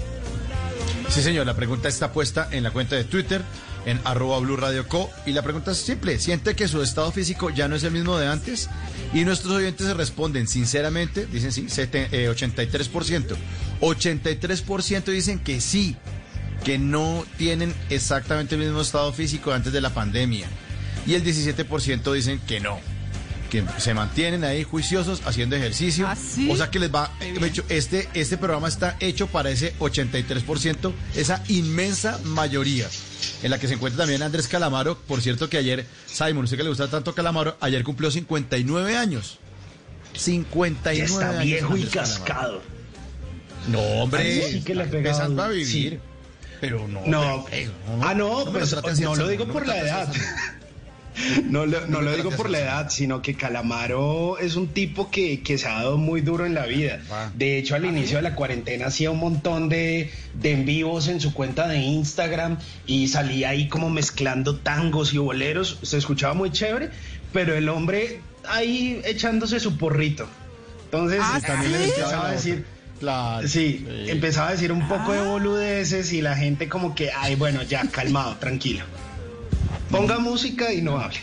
[1.09, 3.43] Sí, señor, la pregunta está puesta en la cuenta de Twitter,
[3.87, 5.11] en arroba Blue Radio Co.
[5.27, 8.17] Y la pregunta es simple, ¿siente que su estado físico ya no es el mismo
[8.19, 8.69] de antes?
[9.15, 13.37] Y nuestros oyentes se responden sinceramente, dicen sí, sete- eh, 83%.
[13.81, 15.97] 83% dicen que sí,
[16.65, 20.47] que no tienen exactamente el mismo estado físico antes de la pandemia.
[21.07, 22.79] Y el 17% dicen que no,
[23.51, 26.07] que se mantienen ahí juiciosos haciendo ejercicio.
[26.07, 26.49] ¿Ah, sí?
[26.51, 31.43] O sea que les va, hecho, este, este programa está hecho para ese 83%, esa
[31.49, 32.89] inmensa mayoría,
[33.43, 34.97] en la que se encuentra también Andrés Calamaro.
[34.99, 39.39] Por cierto que ayer, Simon, usted que le gusta tanto Calamaro, ayer cumplió 59 años.
[40.15, 41.45] 59 Ya está años.
[41.45, 41.91] viejo y Calamaro.
[41.93, 42.63] cascado.
[43.69, 45.67] No, hombre, sí que le empezando a vivir.
[45.67, 45.99] sí.
[46.61, 47.03] Pero no.
[47.07, 49.79] No, pero, ah, no, me lo pues trate así, no lo digo no por la
[49.79, 50.13] edad.
[51.45, 55.43] No, lo- no lo digo por la edad, sino que Calamaro es un tipo que,
[55.43, 57.01] que se ha dado muy duro en la vida.
[57.35, 61.21] De hecho, al inicio de la cuarentena hacía un montón de, de en vivos en
[61.21, 65.79] su cuenta de Instagram y salía ahí como mezclando tangos y boleros.
[65.83, 66.91] Se escuchaba muy chévere,
[67.33, 70.27] pero el hombre ahí echándose su porrito.
[70.87, 71.79] Entonces, Ah, también ¿sí?
[71.79, 72.65] le empezaba a decir...
[73.47, 77.63] sí, empezaba a decir un poco de boludeces y la gente como que, ay, bueno,
[77.63, 78.85] ya, calmado, tranquilo.
[79.93, 81.19] Ponga música y no hable.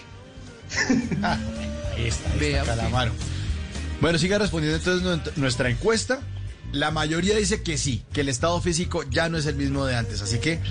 [1.23, 2.75] Ahí está, ahí Vea está.
[2.75, 3.11] Calamaro.
[3.99, 6.21] Bueno, siga respondiendo entonces nuestra encuesta.
[6.71, 9.95] La mayoría dice que sí, que el estado físico ya no es el mismo de
[9.95, 10.21] antes.
[10.21, 10.61] Así que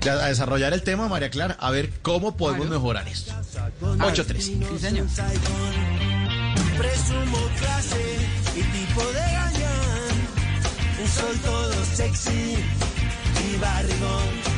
[0.00, 3.32] ya a desarrollar el tema, María Clara, a ver cómo podemos mejorar esto.
[3.82, 4.38] 8-3.
[4.38, 5.06] Sí, señor.
[6.78, 8.16] Presumo clase
[8.56, 10.08] y tipo de gañán.
[11.12, 12.54] Soy todo sexy
[13.52, 14.57] y barrigón.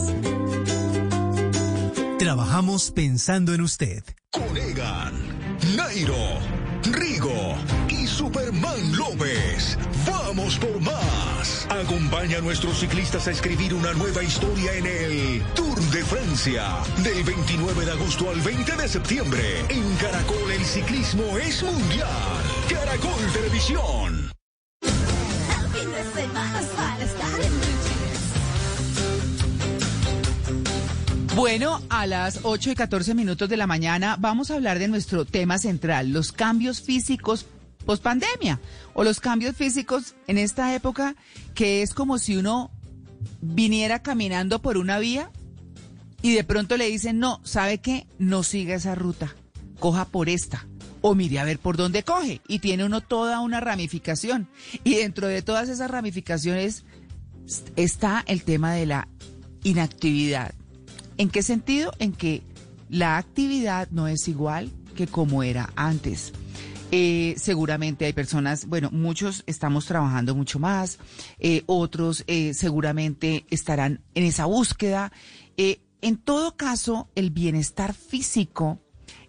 [2.21, 4.03] Trabajamos pensando en usted.
[4.29, 5.11] Conegan,
[5.75, 6.37] Nairo,
[6.91, 7.55] Rigo
[7.89, 9.75] y Superman López.
[10.05, 11.65] Vamos por más.
[11.71, 16.63] Acompaña a nuestros ciclistas a escribir una nueva historia en el Tour de Francia.
[17.03, 19.65] Del 29 de agosto al 20 de septiembre.
[19.69, 22.07] En Caracol el ciclismo es mundial.
[22.69, 24.00] Caracol Televisión.
[31.35, 35.23] Bueno, a las 8 y 14 minutos de la mañana vamos a hablar de nuestro
[35.23, 37.45] tema central, los cambios físicos
[37.85, 38.59] post pandemia
[38.93, 41.15] o los cambios físicos en esta época
[41.55, 42.69] que es como si uno
[43.39, 45.31] viniera caminando por una vía
[46.21, 48.07] y de pronto le dicen, no, ¿sabe qué?
[48.19, 49.33] No siga esa ruta,
[49.79, 50.67] coja por esta.
[51.03, 52.41] O mire a ver por dónde coge.
[52.47, 54.47] Y tiene uno toda una ramificación.
[54.83, 56.83] Y dentro de todas esas ramificaciones
[57.75, 59.07] está el tema de la
[59.63, 60.53] inactividad.
[61.21, 61.91] ¿En qué sentido?
[61.99, 62.41] En que
[62.89, 66.33] la actividad no es igual que como era antes.
[66.89, 70.97] Eh, seguramente hay personas, bueno, muchos estamos trabajando mucho más,
[71.37, 75.11] eh, otros eh, seguramente estarán en esa búsqueda.
[75.57, 78.79] En todo caso, el bienestar físico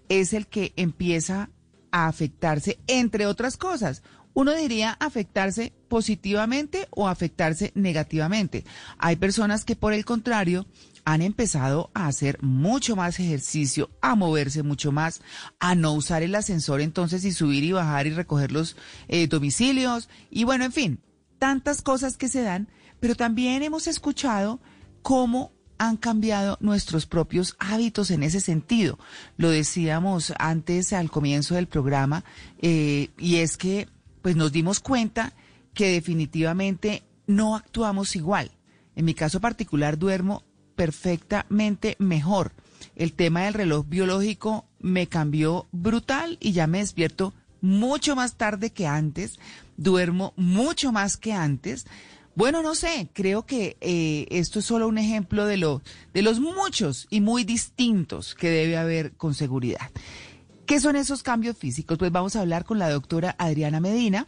[0.09, 1.51] es el que empieza
[1.91, 4.03] a afectarse, entre otras cosas.
[4.33, 8.65] Uno diría afectarse positivamente o afectarse negativamente.
[8.97, 10.67] Hay personas que, por el contrario,
[11.05, 15.21] han empezado a hacer mucho más ejercicio, a moverse mucho más,
[15.59, 18.77] a no usar el ascensor entonces y subir y bajar y recoger los
[19.09, 20.09] eh, domicilios.
[20.31, 21.01] Y bueno, en fin,
[21.39, 22.69] tantas cosas que se dan,
[23.01, 24.61] pero también hemos escuchado
[25.03, 28.99] cómo han cambiado nuestros propios hábitos en ese sentido.
[29.37, 32.25] Lo decíamos antes al comienzo del programa,
[32.61, 33.89] eh, y es que
[34.23, 35.33] pues nos dimos cuenta
[35.75, 38.53] que definitivamente no actuamos igual.
[38.95, 40.45] En mi caso particular duermo
[40.75, 42.53] perfectamente mejor.
[42.97, 48.71] El tema del reloj biológico me cambió brutal y ya me despierto mucho más tarde
[48.71, 49.39] que antes,
[49.77, 51.87] duermo mucho más que antes.
[52.35, 55.81] Bueno, no sé, creo que eh, esto es solo un ejemplo de,
[56.15, 59.91] de los muchos y muy distintos que debe haber con seguridad.
[60.67, 61.99] ¿Qué son esos cambios físicos?
[61.99, 64.27] Pues vamos a hablar con la doctora Adriana Medina.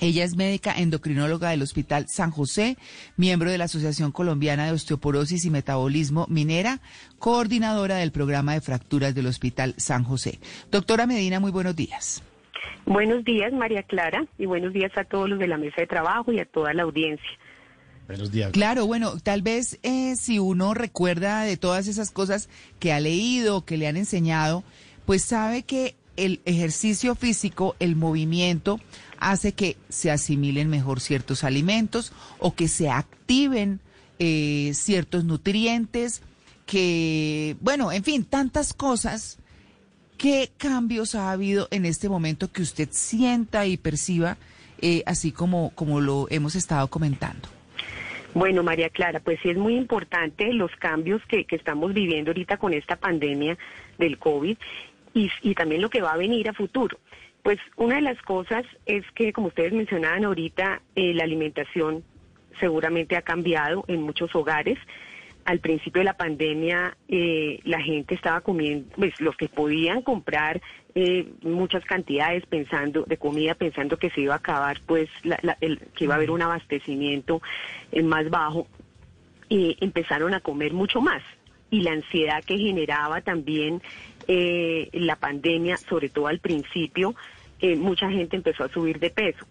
[0.00, 2.76] Ella es médica endocrinóloga del Hospital San José,
[3.16, 6.80] miembro de la Asociación Colombiana de Osteoporosis y Metabolismo Minera,
[7.18, 10.38] coordinadora del programa de fracturas del Hospital San José.
[10.70, 12.22] Doctora Medina, muy buenos días.
[12.84, 16.30] Buenos días, María Clara, y buenos días a todos los de la mesa de trabajo
[16.30, 17.30] y a toda la audiencia.
[18.06, 18.52] Buenos días.
[18.52, 23.64] Claro, bueno, tal vez eh, si uno recuerda de todas esas cosas que ha leído,
[23.64, 24.62] que le han enseñado,
[25.06, 28.78] pues sabe que el ejercicio físico, el movimiento,
[29.18, 33.80] hace que se asimilen mejor ciertos alimentos o que se activen
[34.18, 36.22] eh, ciertos nutrientes,
[36.64, 39.38] que, bueno, en fin, tantas cosas.
[40.18, 44.38] ¿Qué cambios ha habido en este momento que usted sienta y perciba,
[44.80, 47.48] eh, así como, como lo hemos estado comentando?
[48.32, 52.56] Bueno, María Clara, pues sí es muy importante los cambios que, que estamos viviendo ahorita
[52.56, 53.58] con esta pandemia
[53.98, 54.56] del COVID
[55.14, 56.98] y, y también lo que va a venir a futuro.
[57.46, 62.02] Pues una de las cosas es que, como ustedes mencionaban ahorita, eh, la alimentación
[62.58, 64.76] seguramente ha cambiado en muchos hogares.
[65.44, 70.60] Al principio de la pandemia, eh, la gente estaba comiendo, pues los que podían comprar
[70.96, 75.56] eh, muchas cantidades pensando de comida, pensando que se iba a acabar, pues la- la-
[75.60, 77.40] el- que iba a haber un abastecimiento
[77.92, 78.66] eh, más bajo,
[79.48, 81.22] empezaron a comer mucho más.
[81.70, 83.82] Y la ansiedad que generaba también
[84.28, 87.14] eh, la pandemia, sobre todo al principio,
[87.60, 89.44] eh, mucha gente empezó a subir de peso.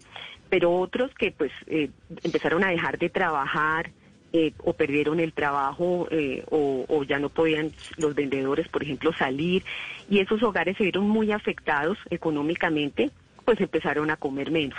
[0.48, 1.90] Pero otros que pues eh,
[2.22, 3.90] empezaron a dejar de trabajar
[4.32, 9.12] eh, o perdieron el trabajo eh, o, o ya no podían los vendedores, por ejemplo,
[9.12, 9.64] salir
[10.10, 13.10] y esos hogares se vieron muy afectados económicamente,
[13.44, 14.78] pues empezaron a comer menos.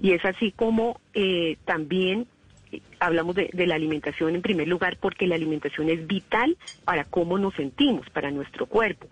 [0.00, 2.26] Y es así como eh, también
[2.72, 7.04] eh, hablamos de, de la alimentación en primer lugar porque la alimentación es vital para
[7.04, 9.06] cómo nos sentimos, para nuestro cuerpo.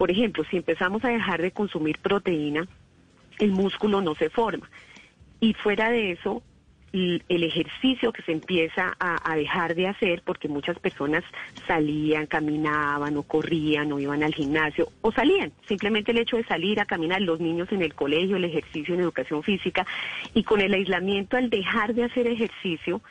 [0.00, 2.66] Por ejemplo, si empezamos a dejar de consumir proteína,
[3.38, 4.66] el músculo no se forma.
[5.40, 6.42] Y fuera de eso,
[6.94, 11.22] el ejercicio que se empieza a, dejar de hacer, porque muchas personas
[11.66, 15.52] salían, caminaban o corrían o iban al gimnasio o salían.
[15.68, 19.00] Simplemente el hecho de salir a caminar, los niños en el colegio, el ejercicio en
[19.00, 19.86] educación física
[20.32, 23.02] y con el aislamiento al dejar de hacer ejercicio,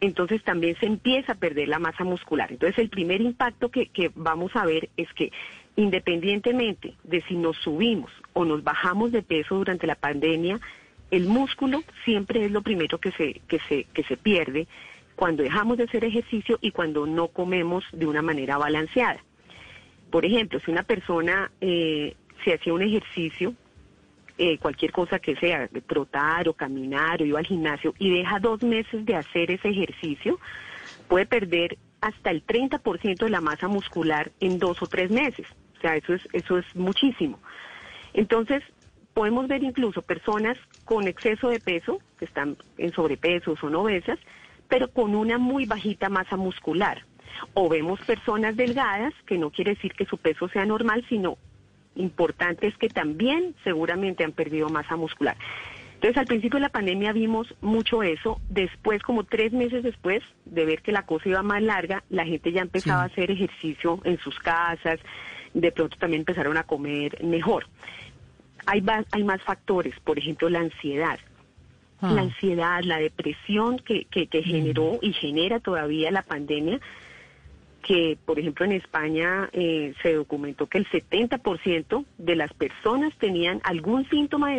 [0.00, 2.50] entonces también se empieza a perder la masa muscular.
[2.50, 5.30] Entonces el primer impacto que vamos a ver es que
[5.76, 10.60] independientemente de si nos subimos o nos bajamos de peso durante la pandemia,
[11.10, 14.66] el músculo siempre es lo primero que se, que se, que se pierde
[15.14, 19.22] cuando dejamos de hacer ejercicio y cuando no comemos de una manera balanceada.
[20.10, 23.54] Por ejemplo, si una persona eh, se hacía un ejercicio,
[24.38, 28.62] eh, cualquier cosa que sea, trotar o caminar o iba al gimnasio y deja dos
[28.62, 30.38] meses de hacer ese ejercicio,
[31.08, 35.46] puede perder hasta el 30% de la masa muscular en dos o tres meses.
[35.82, 37.40] O sea, eso es, eso es muchísimo.
[38.14, 38.62] Entonces,
[39.14, 44.20] podemos ver incluso personas con exceso de peso, que están en sobrepeso, son obesas,
[44.68, 47.04] pero con una muy bajita masa muscular.
[47.54, 51.36] O vemos personas delgadas, que no quiere decir que su peso sea normal, sino
[51.96, 55.36] importante es que también seguramente han perdido masa muscular.
[55.94, 58.40] Entonces, al principio de la pandemia vimos mucho eso.
[58.48, 62.52] Después, como tres meses después de ver que la cosa iba más larga, la gente
[62.52, 65.00] ya empezaba a hacer ejercicio en sus casas.
[65.54, 67.66] De pronto también empezaron a comer mejor.
[68.66, 71.18] Hay, hay más factores, por ejemplo, la ansiedad.
[72.00, 72.12] Ah.
[72.12, 76.80] La ansiedad, la depresión que, que, que generó y genera todavía la pandemia,
[77.82, 83.60] que por ejemplo en España eh, se documentó que el 70% de las personas tenían
[83.64, 84.52] algún síntoma,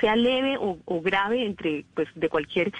[0.00, 2.72] sea leve o, o grave, entre pues de cualquier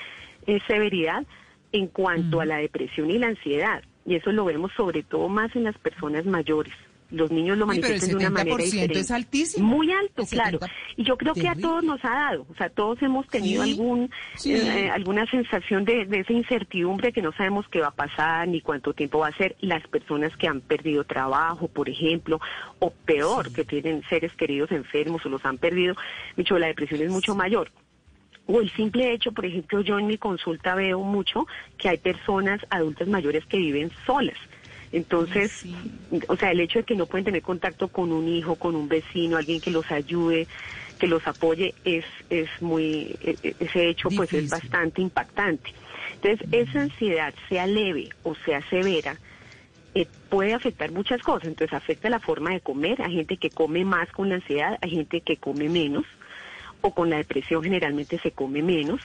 [0.47, 1.25] eh, severidad,
[1.73, 3.83] en cuanto a la depresión y la ansiedad.
[4.05, 6.73] Y eso lo vemos sobre todo más en las personas mayores.
[7.11, 8.99] Los niños lo manifiestan de una manera 70% diferente.
[8.99, 9.67] es altísimo.
[9.67, 10.59] Muy alto, claro.
[10.59, 13.63] 70 Y yo creo que a todos nos ha dado, o sea, todos hemos tenido
[13.63, 14.53] Sí, algún sí.
[14.55, 18.61] eh, alguna sensación de, de esa incertidumbre que no sabemos qué va a pasar ni
[18.61, 19.55] cuánto tiempo va a ser.
[19.61, 22.41] Las personas que han perdido trabajo, por ejemplo,
[22.81, 25.95] o peor, que tienen seres queridos enfermos o los han perdido,
[26.37, 27.71] mucho la depresión es mucho mayor.
[28.49, 31.47] O el simple hecho, por ejemplo, yo en mi consulta veo mucho
[31.79, 34.37] que hay personas adultas mayores que viven solas.
[34.93, 35.51] Entonces,
[36.29, 38.89] o sea, el hecho de que no pueden tener contacto con un hijo, con un
[38.89, 40.47] vecino, alguien que los ayude,
[40.99, 45.71] que los apoye, es, es muy, e- e- ese hecho pues es bastante impactante.
[46.23, 49.19] Entonces, esa ansiedad, sea leve o sea severa,
[49.95, 51.49] eh, puede afectar muchas cosas.
[51.49, 53.03] Entonces, afecta la forma de comer.
[53.03, 56.05] Hay gente que come más con la ansiedad, hay gente que come menos,
[56.81, 59.01] o con la depresión generalmente se come menos.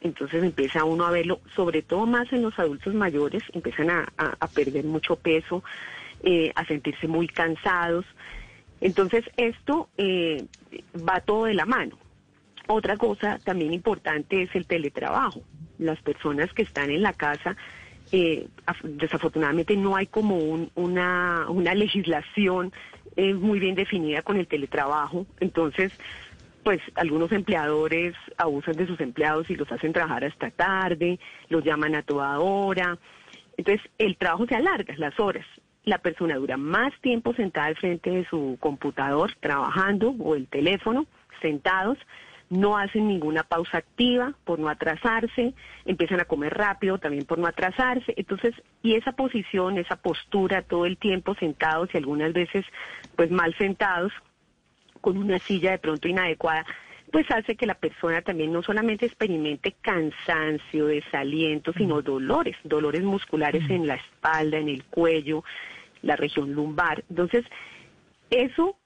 [0.00, 4.46] Entonces empieza uno a verlo, sobre todo más en los adultos mayores, empiezan a, a-
[4.46, 5.64] perder mucho peso,
[6.22, 8.04] eh, a sentirse muy cansados.
[8.80, 10.44] Entonces esto eh,
[10.96, 11.98] va todo de la mano.
[12.68, 15.42] Otra cosa también importante es el teletrabajo.
[15.78, 17.56] Las personas que están en la casa,
[18.12, 22.72] eh, af- desafortunadamente no hay como un- una, una legislación
[23.16, 25.26] eh, muy bien definida con el teletrabajo.
[25.40, 25.92] Entonces,
[26.62, 31.94] pues algunos empleadores abusan de sus empleados y los hacen trabajar hasta tarde, los llaman
[31.94, 32.98] a toda hora.
[33.56, 35.46] Entonces, el trabajo se alarga, las horas.
[35.84, 41.06] La persona dura más tiempo sentada al frente de su computador trabajando o el teléfono,
[41.40, 41.98] sentados,
[42.50, 45.54] no hacen ninguna pausa activa por no atrasarse,
[45.84, 48.14] empiezan a comer rápido también por no atrasarse.
[48.16, 52.64] Entonces, y esa posición, esa postura todo el tiempo sentados y algunas veces
[53.16, 54.12] pues mal sentados,
[54.98, 56.64] con una silla de pronto inadecuada,
[57.10, 63.68] pues hace que la persona también no solamente experimente cansancio, desaliento, sino dolores, dolores musculares
[63.70, 65.42] en la espalda, en el cuello,
[66.02, 67.04] la región lumbar.
[67.08, 67.44] Entonces,
[68.30, 68.76] eso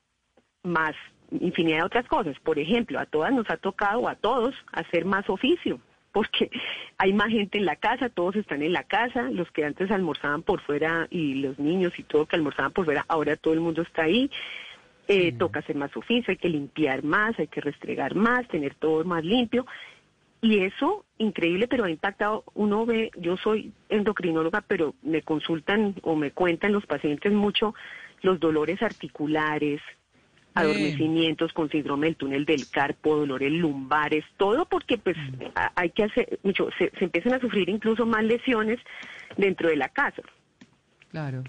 [0.63, 0.95] más
[1.41, 2.39] infinidad de otras cosas.
[2.41, 5.81] Por ejemplo, a todas nos ha tocado, a todos, hacer más oficio,
[6.13, 6.51] porque
[6.99, 10.43] hay más gente en la casa, todos están en la casa, los que antes almorzaban
[10.43, 13.83] por fuera y los niños y todo que almorzaban por fuera, ahora todo el mundo
[13.83, 14.31] está ahí.
[15.13, 19.05] Eh, Toca hacer más oficio, hay que limpiar más, hay que restregar más, tener todo
[19.05, 19.67] más limpio.
[20.41, 26.17] Y eso, increíble, pero ha impactado, uno ve, yo soy endocrinóloga, pero me consultan o
[26.17, 27.75] me cuentan los pacientes mucho
[28.23, 29.81] los dolores articulares,
[30.55, 35.17] adormecimientos con síndrome del túnel del carpo, dolores lumbares, todo porque pues
[35.75, 38.79] hay que hacer mucho, se, se empiezan a sufrir incluso más lesiones
[39.37, 40.23] dentro de la casa.
[41.11, 41.43] Claro.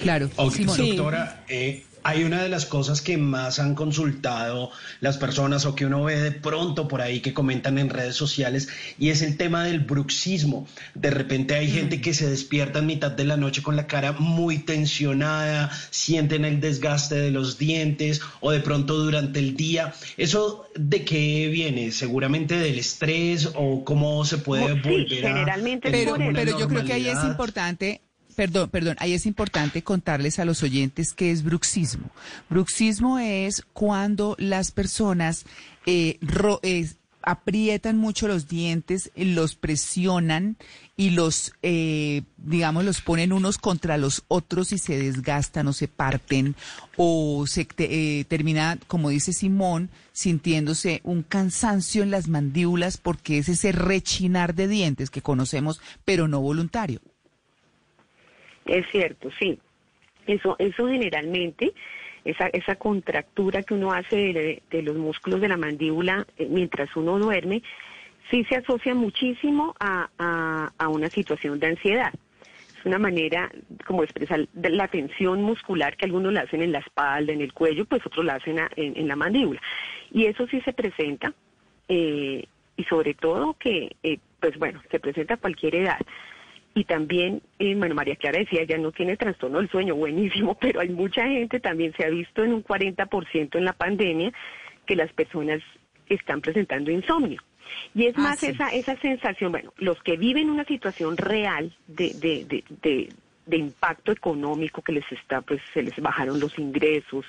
[0.00, 0.30] Claro.
[0.36, 0.76] Ok, Simón.
[0.76, 4.70] doctora, eh, hay una de las cosas que más han consultado
[5.00, 8.68] las personas o que uno ve de pronto por ahí que comentan en redes sociales
[8.98, 10.66] y es el tema del bruxismo.
[10.94, 14.12] De repente hay gente que se despierta en mitad de la noche con la cara
[14.12, 19.94] muy tensionada, sienten el desgaste de los dientes o de pronto durante el día.
[20.16, 21.92] ¿Eso de qué viene?
[21.92, 25.56] ¿Seguramente del estrés o cómo se puede volver a...
[25.80, 28.00] pero, una pero yo creo que ahí es importante,
[28.34, 32.10] perdón, perdón, ahí es importante contarles a los oyentes qué es bruxismo.
[32.50, 35.44] Bruxismo es cuando las personas
[35.86, 36.88] eh, ro- eh,
[37.22, 40.56] aprietan mucho los dientes, los presionan
[40.96, 45.86] y los, eh, digamos, los ponen unos contra los otros y se desgastan o se
[45.86, 46.56] parten
[46.96, 53.48] o se eh, termina, como dice Simón, sintiéndose un cansancio en las mandíbulas porque es
[53.48, 57.00] ese rechinar de dientes que conocemos, pero no voluntario.
[58.66, 59.58] Es cierto, sí.
[60.26, 61.72] Eso, eso generalmente,
[62.24, 67.18] esa, esa contractura que uno hace de, los músculos de la mandíbula eh, mientras uno
[67.18, 67.62] duerme,
[68.30, 70.08] sí se asocia muchísimo a,
[70.88, 72.12] una situación de ansiedad.
[72.78, 73.50] Es una manera
[73.86, 77.84] como expresar la tensión muscular que algunos la hacen en la espalda, en el cuello,
[77.84, 79.60] pues otros la hacen en la mandíbula.
[80.12, 81.32] Y eso sí se presenta,
[81.88, 82.44] eh,
[82.76, 85.98] y sobre todo que, eh, pues bueno, se presenta a cualquier edad.
[86.74, 90.80] Y también, eh, bueno, María Clara decía, ya no tiene trastorno del sueño, buenísimo, pero
[90.80, 94.32] hay mucha gente, también se ha visto en un 40% en la pandemia,
[94.86, 95.60] que las personas
[96.08, 97.42] están presentando insomnio.
[97.94, 98.46] Y es Ah, más sí.
[98.46, 103.08] esa, esa sensación, bueno, los que viven una situación real de, de, de, de,
[103.46, 107.24] de impacto económico que les está, pues se les bajaron los ingresos,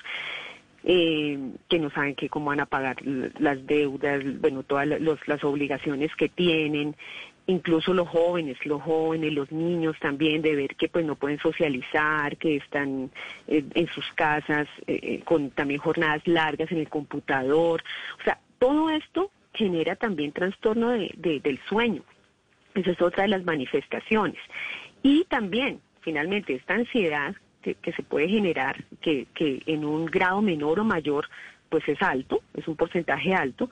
[0.84, 1.38] eh,
[1.68, 2.96] que no saben que cómo van a pagar
[3.38, 6.94] las deudas, bueno, todas la- los- las obligaciones que tienen,
[7.46, 12.36] incluso los jóvenes, los jóvenes, los niños también, de ver que pues no pueden socializar,
[12.38, 13.10] que están
[13.48, 17.82] eh, en sus casas eh, eh, con también jornadas largas en el computador,
[18.20, 22.02] o sea, todo esto genera también trastorno de- de- del sueño.
[22.74, 24.38] Esa es otra de las manifestaciones.
[25.02, 30.42] Y también, finalmente, esta ansiedad que, que se puede generar, que, que en un grado
[30.42, 31.28] menor o mayor,
[31.68, 33.70] pues es alto, es un porcentaje alto,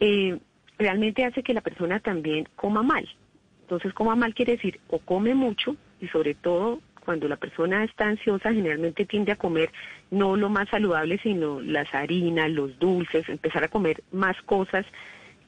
[0.00, 0.38] eh,
[0.78, 3.08] realmente hace que la persona también coma mal.
[3.62, 8.06] Entonces, coma mal quiere decir o come mucho y sobre todo cuando la persona está
[8.08, 9.70] ansiosa generalmente tiende a comer
[10.10, 14.84] no lo más saludable, sino las harinas, los dulces, empezar a comer más cosas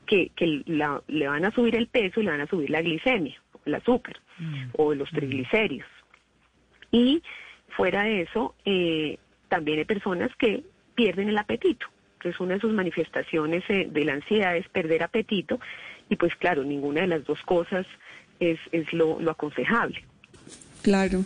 [0.06, 2.80] que, que la- le van a subir el peso y le van a subir la
[2.80, 4.16] glicemia, el azúcar
[4.74, 5.88] o los triglicéridos.
[6.90, 7.22] Y
[7.76, 9.18] fuera de eso, eh,
[9.48, 10.62] también hay personas que
[10.94, 11.86] pierden el apetito.
[12.28, 15.58] Entonces, una de sus manifestaciones eh, de la ansiedad es perder apetito
[16.10, 17.86] y pues claro, ninguna de las dos cosas
[18.38, 20.04] es, es lo, lo aconsejable.
[20.82, 21.24] Claro.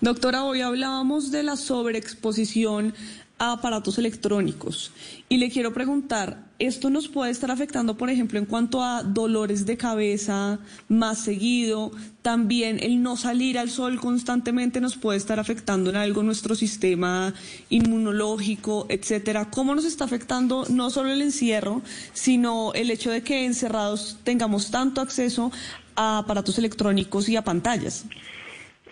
[0.00, 2.94] Doctora, hoy hablábamos de la sobreexposición
[3.40, 4.92] a aparatos electrónicos
[5.30, 9.64] y le quiero preguntar, ¿esto nos puede estar afectando, por ejemplo, en cuanto a dolores
[9.64, 11.90] de cabeza más seguido?
[12.20, 17.32] También el no salir al sol constantemente nos puede estar afectando en algo nuestro sistema
[17.70, 19.50] inmunológico, etcétera.
[19.50, 21.80] ¿Cómo nos está afectando no solo el encierro,
[22.12, 25.50] sino el hecho de que encerrados tengamos tanto acceso
[25.96, 28.04] a aparatos electrónicos y a pantallas?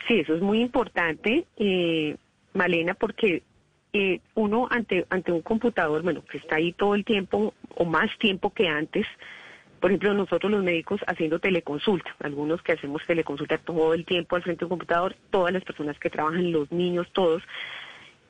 [0.06, 2.16] Sí, eso es muy importante, eh,
[2.54, 3.42] Malena, porque
[3.92, 8.10] eh, uno ante, ante un computador, bueno, que está ahí todo el tiempo o más
[8.18, 9.06] tiempo que antes,
[9.80, 14.42] por ejemplo, nosotros los médicos haciendo teleconsulta, algunos que hacemos teleconsulta todo el tiempo al
[14.42, 17.42] frente de un computador, todas las personas que trabajan, los niños, todos,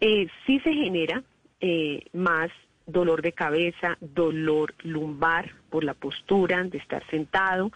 [0.01, 1.23] eh, sí se genera
[1.61, 2.51] eh, más
[2.87, 7.71] dolor de cabeza, dolor lumbar por la postura de estar sentado.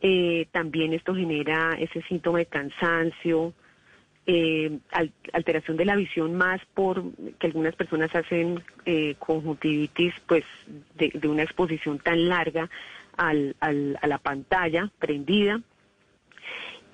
[0.00, 3.54] Eh, también esto genera ese síntoma de cansancio,
[4.26, 4.78] eh,
[5.32, 7.02] alteración de la visión más por
[7.38, 10.44] que algunas personas hacen eh, conjuntivitis pues
[10.96, 12.70] de, una exposición tan larga
[13.16, 15.60] al, al, a la pantalla prendida.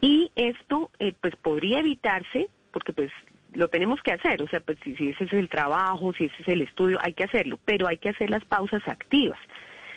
[0.00, 3.12] Y esto eh, pues podría evitarse porque pues
[3.52, 6.48] lo tenemos que hacer, o sea, pues si, ese es el trabajo, si ese es
[6.48, 9.38] el estudio, hay que hacerlo, pero hay que hacer las pausas activas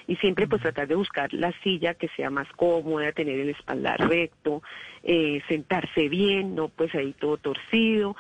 [0.08, 4.00] y siempre pues tratar de buscar la silla que sea más cómoda, tener el espaldar
[4.10, 4.62] recto,
[5.04, 8.16] eh, sentarse bien, no pues ahí todo torcido,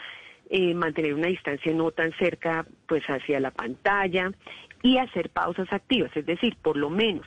[0.49, 4.31] eh, mantener una distancia no tan cerca pues hacia la pantalla
[4.81, 7.25] y hacer pausas activas, es decir, por lo menos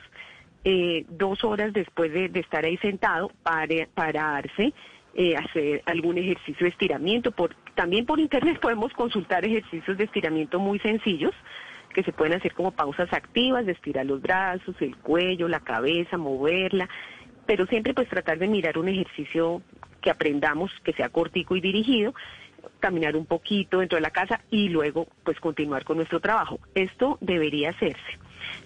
[0.63, 4.73] eh, dos horas después de, estar ahí sentado, para, pararse,
[5.15, 7.31] eh, hacer algún ejercicio de estiramiento.
[7.31, 11.33] Por, también por internet podemos consultar ejercicios de estiramiento muy sencillos
[11.97, 16.15] que se pueden hacer como pausas activas, de estirar los brazos, el cuello, la cabeza,
[16.15, 16.87] moverla,
[17.47, 19.63] pero siempre pues tratar de mirar un ejercicio
[19.99, 22.13] que aprendamos, que sea cortico y dirigido,
[22.79, 26.59] caminar un poquito dentro de la casa y luego pues continuar con nuestro trabajo.
[26.75, 28.19] Esto debería hacerse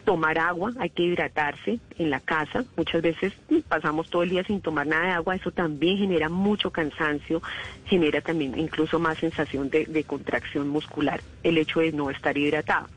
[0.04, 2.66] tomar agua, hay que hidratarse en la casa.
[2.76, 3.32] Muchas veces
[3.70, 7.42] pasamos todo el día sin tomar nada de agua, eso también genera mucho cansancio,
[7.86, 12.90] genera también incluso más sensación de, contracción muscular, el hecho de no estar hidratado.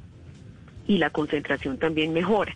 [0.86, 2.54] Y la concentración también mejora.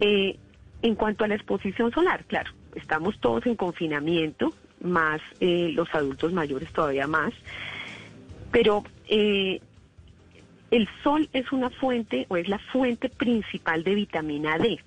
[0.00, 0.36] Eh,
[0.82, 6.32] en cuanto a la exposición solar, claro, estamos todos en confinamiento, más eh, los adultos
[6.32, 7.32] mayores todavía más,
[8.52, 9.60] pero eh,
[10.70, 14.78] el sol es una fuente o es la fuente principal de vitamina D.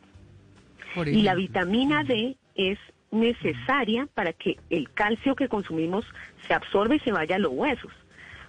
[1.06, 2.80] Y la vitamina D es
[3.12, 6.06] necesaria para que el calcio que consumimos
[6.48, 7.92] se absorbe y se vaya a los huesos.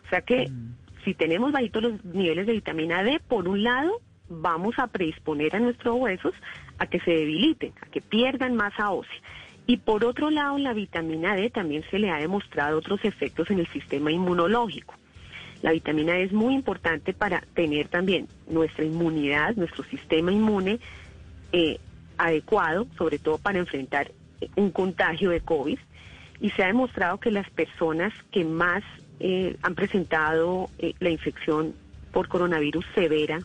[0.06, 0.74] O sea que mm.
[1.04, 5.60] Si tenemos bajitos los niveles de vitamina D, por un lado, vamos a predisponer a
[5.60, 6.34] nuestros huesos
[6.78, 9.20] a que se debiliten, a que pierdan masa ósea.
[9.66, 13.60] Y por otro lado, la vitamina D también se le ha demostrado otros efectos en
[13.60, 14.94] el sistema inmunológico.
[15.62, 20.80] La vitamina D es muy importante para tener también nuestra inmunidad, nuestro sistema inmune
[21.52, 21.78] eh,
[22.16, 24.12] adecuado, sobre todo para enfrentar
[24.56, 25.78] un contagio de COVID.
[26.40, 28.82] Y se ha demostrado que las personas que más
[29.20, 31.74] eh, han presentado eh, la infección
[32.10, 33.38] por coronavirus severa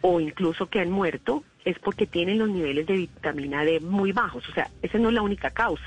[0.00, 4.48] o incluso que han muerto es porque tienen los niveles de vitamina D muy bajos.
[4.48, 5.84] O sea, esa no es la única causa.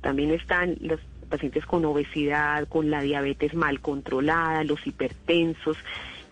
[0.00, 5.76] También están los pacientes con obesidad, con la diabetes mal controlada, los hipertensos,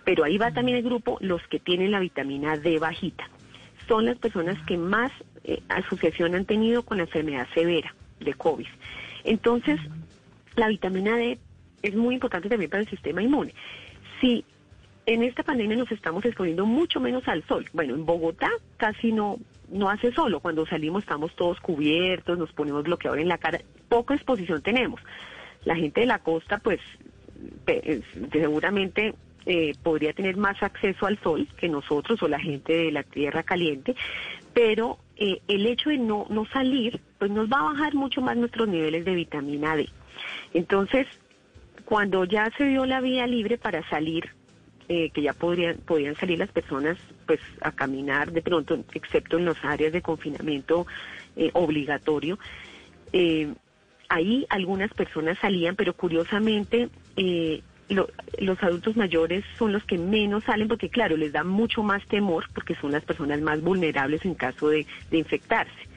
[0.04, 3.28] pero ahí va también el grupo los que tienen la vitamina D bajita.
[3.86, 5.12] Son las personas que más
[5.44, 8.66] eh, asociación han tenido con la enfermedad severa de COVID.
[9.24, 9.78] Entonces,
[10.56, 11.38] la vitamina D
[11.82, 13.54] es muy importante también para el sistema inmune.
[14.20, 14.44] Si
[15.06, 19.38] en esta pandemia nos estamos exponiendo mucho menos al sol, bueno, en Bogotá casi no,
[19.70, 20.40] no hace solo.
[20.40, 23.60] Cuando salimos estamos todos cubiertos, nos ponemos bloqueador en la cara.
[23.88, 25.00] Poca exposición tenemos.
[25.64, 26.80] La gente de la costa, pues,
[28.32, 29.14] seguramente
[29.46, 33.42] eh, podría tener más acceso al sol que nosotros o la gente de la tierra
[33.42, 33.96] caliente,
[34.52, 38.36] pero eh, el hecho de no, no salir, pues nos va a bajar mucho más
[38.36, 39.88] nuestros niveles de vitamina D.
[40.52, 41.06] Entonces,
[41.88, 44.28] cuando ya se dio la vía libre para salir
[44.90, 49.46] eh, que ya podrían, podían salir las personas pues a caminar de pronto, excepto en
[49.46, 50.86] las áreas de confinamiento
[51.34, 52.38] eh, obligatorio.
[53.14, 53.54] Eh,
[54.10, 56.90] ahí algunas personas salían, pero curiosamente
[57.88, 62.44] los adultos mayores son los que menos salen porque claro, les da mucho más temor
[62.52, 65.87] porque son las personas más vulnerables en caso de infectarse.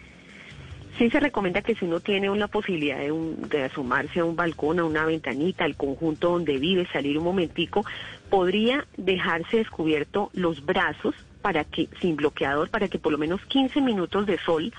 [1.02, 3.12] Sí se recomienda que si uno tiene una posibilidad de,
[3.49, 7.84] de, asomarse a un balcón, a una ventanita, al conjunto donde vive, salir un momentico,
[8.30, 13.82] podría dejarse descubierto los brazos para que, sin bloqueador, para que por lo menos 15
[13.82, 14.72] minutos de sol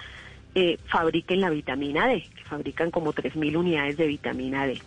[0.54, 4.80] eh, fabriquen la vitamina D, que fabrican como 3.000 unidades de vitamina D.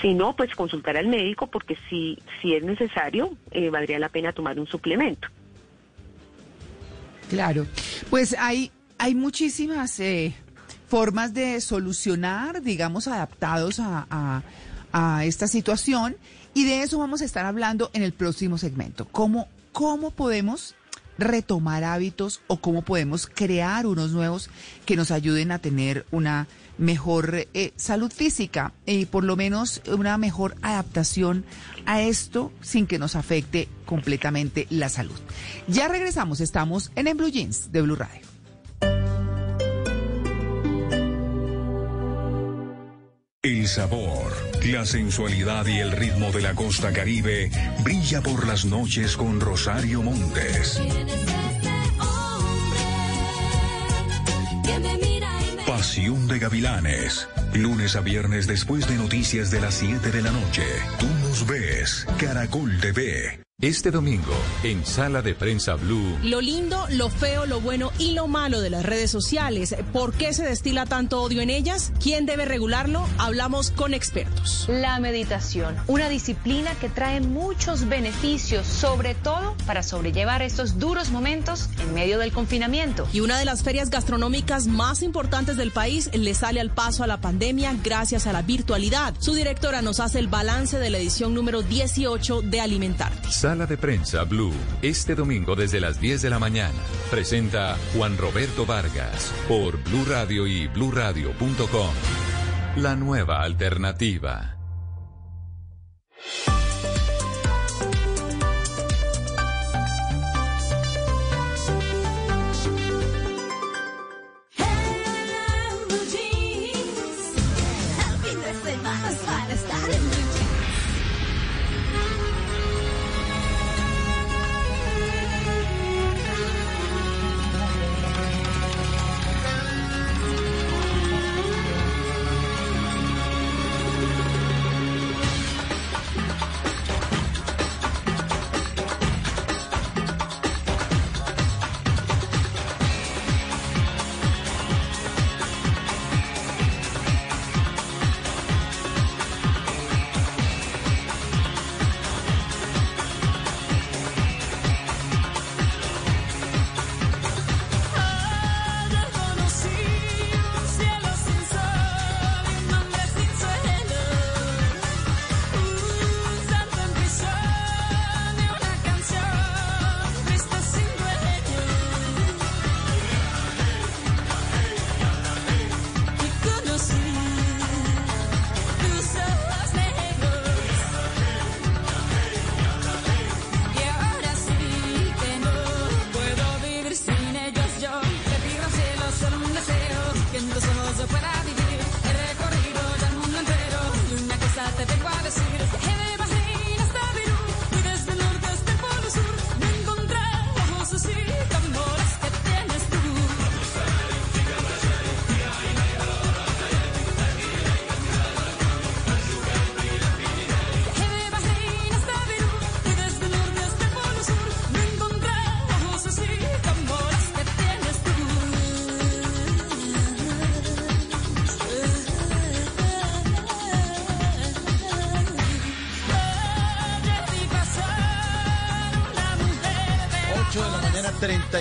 [0.00, 4.32] Si no, pues consultar al médico porque si, si es necesario, eh, valdría la pena
[4.32, 5.28] tomar un suplemento.
[7.28, 7.66] Claro,
[8.08, 8.70] pues hay
[9.02, 10.32] hay muchísimas eh,
[10.86, 14.42] formas de solucionar, digamos, adaptados a,
[15.24, 16.16] esta situación
[16.54, 19.06] y de eso vamos a estar hablando en el próximo segmento.
[19.06, 20.76] ¿Cómo, cómo podemos
[21.18, 24.50] retomar hábitos o cómo podemos crear unos nuevos
[24.84, 26.46] que nos ayuden a tener una
[26.78, 31.44] mejor eh, salud física y por lo menos una mejor adaptación
[31.86, 35.18] a esto sin que nos afecte completamente la salud.
[35.66, 38.31] Ya regresamos, estamos en, en Blue Jeans de Blue Radio.
[43.44, 44.32] El sabor,
[44.66, 47.50] la sensualidad y el ritmo de la costa caribe
[47.82, 50.80] brilla por las noches con Rosario Montes.
[55.66, 57.26] Pasión de Gavilanes.
[57.54, 60.64] Lunes a viernes después de noticias de las 7 de la noche.
[60.98, 62.06] Tú nos ves.
[62.18, 63.42] Caracol TV.
[63.60, 64.34] Este domingo,
[64.64, 66.18] en Sala de Prensa Blue.
[66.24, 69.76] Lo lindo, lo feo, lo bueno y lo malo de las redes sociales.
[69.92, 71.92] ¿Por qué se destila tanto odio en ellas?
[72.02, 73.06] ¿Quién debe regularlo?
[73.18, 74.66] Hablamos con expertos.
[74.68, 81.68] La meditación, una disciplina que trae muchos beneficios, sobre todo para sobrellevar estos duros momentos
[81.80, 83.06] en medio del confinamiento.
[83.12, 87.06] Y una de las ferias gastronómicas más importantes del país le sale al paso a
[87.06, 87.41] la pandemia
[87.82, 89.14] gracias a la virtualidad.
[89.18, 93.30] Su directora nos hace el balance de la edición número 18 de Alimentarte.
[93.30, 96.78] Sala de Prensa Blue, este domingo desde las 10 de la mañana.
[97.10, 101.94] Presenta Juan Roberto Vargas por Blue Radio y bluradio.com.
[102.76, 104.56] La nueva alternativa.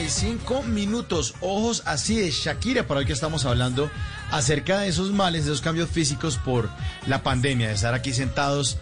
[0.02, 1.36] 45 minutos.
[1.42, 3.92] Ojos así de Shakira, para hoy que estamos hablando
[4.32, 6.70] acerca de esos males, de esos cambios físicos por
[7.06, 8.80] la pandemia, de estar aquí sentados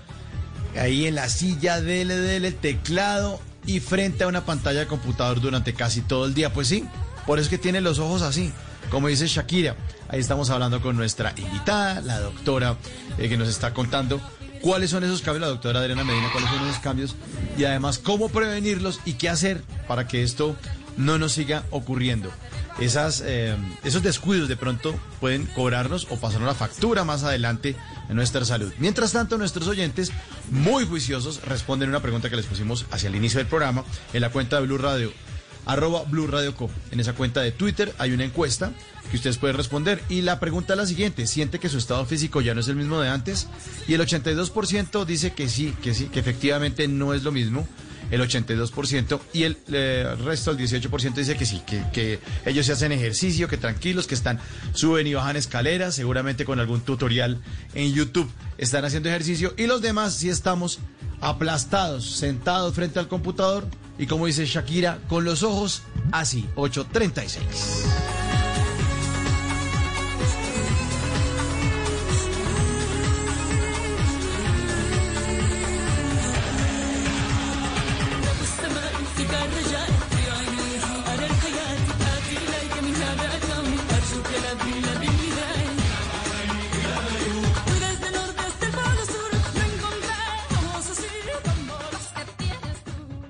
[0.79, 5.73] ahí en la silla del, del teclado y frente a una pantalla de computador durante
[5.73, 6.53] casi todo el día.
[6.53, 6.85] Pues sí,
[7.27, 8.53] por eso es que tiene los ojos así,
[8.89, 9.75] como dice Shakira.
[10.07, 12.77] Ahí estamos hablando con nuestra invitada, la doctora,
[13.17, 14.21] eh, que nos está contando
[14.61, 17.15] cuáles son esos cambios, la doctora Adriana Medina, cuáles son esos cambios
[17.57, 20.55] y además cómo prevenirlos y qué hacer para que esto
[20.99, 22.29] no nos siga ocurriendo.
[22.79, 27.75] Esas, eh, esos descuidos de pronto pueden cobrarnos o pasarnos la factura más adelante
[28.07, 28.71] en nuestra salud.
[28.77, 30.11] Mientras tanto, nuestros oyentes,
[30.51, 33.83] muy juiciosos, responden una pregunta que les pusimos hacia el inicio del programa
[34.13, 35.11] en la cuenta de Blue Radio,
[35.65, 36.69] arroba Blue Radio Co.
[36.91, 38.71] En esa cuenta de Twitter hay una encuesta
[39.09, 40.01] que ustedes pueden responder.
[40.09, 42.75] Y la pregunta es la siguiente, ¿siente que su estado físico ya no es el
[42.75, 43.47] mismo de antes?
[43.87, 47.67] Y el 82% dice que sí, que sí, que efectivamente no es lo mismo.
[48.11, 52.73] El 82% y el eh, resto, el 18% dice que sí, que, que ellos se
[52.73, 54.39] hacen ejercicio, que tranquilos, que están,
[54.73, 57.41] suben y bajan escaleras, seguramente con algún tutorial
[57.73, 59.53] en YouTube están haciendo ejercicio.
[59.57, 60.79] Y los demás sí estamos
[61.21, 63.65] aplastados, sentados frente al computador
[63.97, 68.28] y como dice Shakira, con los ojos así, 836.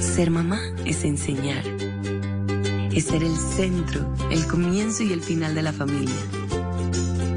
[0.00, 1.64] Ser mamá es enseñar.
[2.92, 6.14] Es ser el centro, el comienzo y el final de la familia.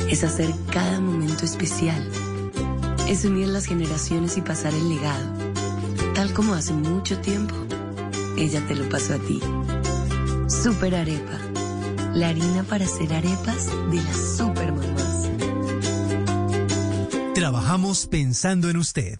[0.10, 2.08] Es hacer cada momento especial.
[3.08, 5.34] Es unir las generaciones y pasar el legado.
[6.14, 7.56] Tal como hace mucho tiempo,
[8.38, 9.40] ella te lo pasó a ti.
[10.48, 11.40] Super Arepa.
[12.14, 15.30] La harina para hacer arepas de las super mamás.
[17.36, 19.20] Trabajamos pensando en usted.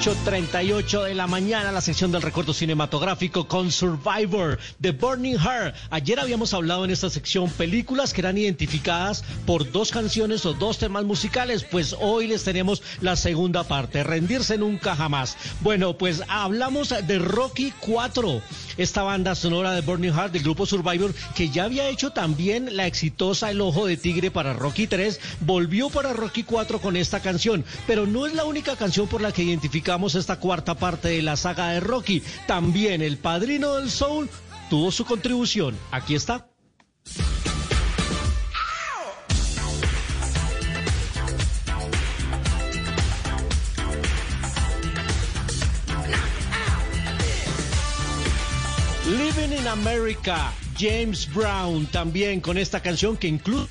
[0.00, 1.70] ...8.38 de la mañana...
[1.72, 3.46] ...la sección del recuerdo cinematográfico...
[3.46, 4.58] ...con Survivor...
[4.80, 5.74] ...The Burning Heart...
[5.90, 7.50] ...ayer habíamos hablado en esta sección...
[7.50, 9.22] ...películas que eran identificadas...
[9.44, 11.64] ...por dos canciones o dos temas musicales...
[11.70, 14.02] ...pues hoy les tenemos la segunda parte...
[14.02, 15.36] ...rendirse nunca jamás...
[15.60, 18.40] ...bueno pues hablamos de Rocky 4...
[18.80, 20.32] ...esta banda sonora de Burning Heart...
[20.32, 21.12] ...del grupo Survivor...
[21.34, 25.20] ...que ya había hecho también la exitosa El Ojo de Tigre para Rocky 3...
[25.40, 27.62] ...volvió para Rocky 4 con esta canción...
[27.86, 31.36] ...pero no es la única canción por la que identificamos esta cuarta parte de la
[31.36, 32.22] saga de Rocky.
[32.46, 34.30] También el padrino del soul
[34.70, 35.76] tuvo su contribución.
[35.90, 36.48] Aquí está.
[49.36, 53.68] Living in America, James Brown también con esta canción que incluye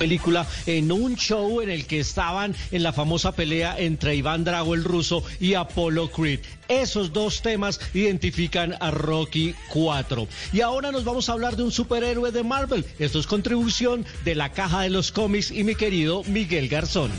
[0.00, 4.74] película en un show en el que estaban en la famosa pelea entre Iván Drago
[4.74, 6.40] el ruso y Apollo Creed.
[6.68, 10.26] Esos dos temas identifican a Rocky 4.
[10.54, 12.86] Y ahora nos vamos a hablar de un superhéroe de Marvel.
[12.98, 17.12] Esto es contribución de la caja de los cómics y mi querido Miguel Garzón.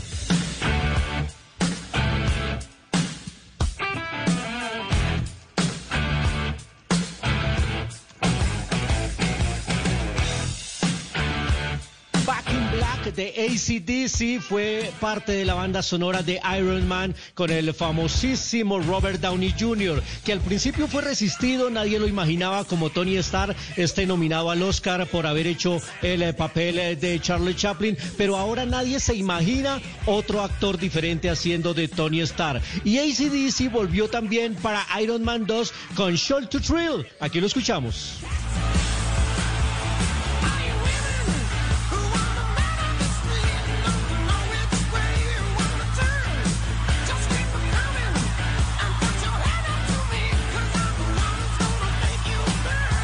[13.14, 19.20] De ACDC fue parte de la banda sonora de Iron Man con el famosísimo Robert
[19.20, 24.50] Downey Jr., que al principio fue resistido, nadie lo imaginaba como Tony Stark, esté nominado
[24.50, 29.00] al Oscar por haber hecho el eh, papel eh, de Charlie Chaplin, pero ahora nadie
[29.00, 32.62] se imagina otro actor diferente haciendo de Tony Stark.
[32.84, 37.06] Y ACDC volvió también para Iron Man 2 con Show to Thrill.
[37.20, 38.18] Aquí lo escuchamos.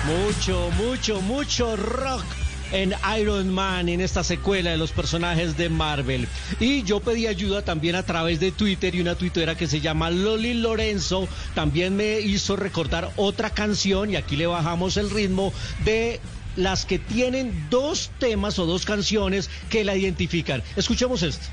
[0.08, 2.24] Mucho, mucho, mucho rock
[2.72, 6.26] en Iron Man, en esta secuela de los personajes de Marvel.
[6.60, 10.08] Y yo pedí ayuda también a través de Twitter y una tuitera que se llama
[10.08, 15.52] Loli Lorenzo también me hizo recordar otra canción y aquí le bajamos el ritmo
[15.84, 16.20] de
[16.56, 20.62] las que tienen dos temas o dos canciones que la identifican.
[20.76, 21.46] Escuchemos esto.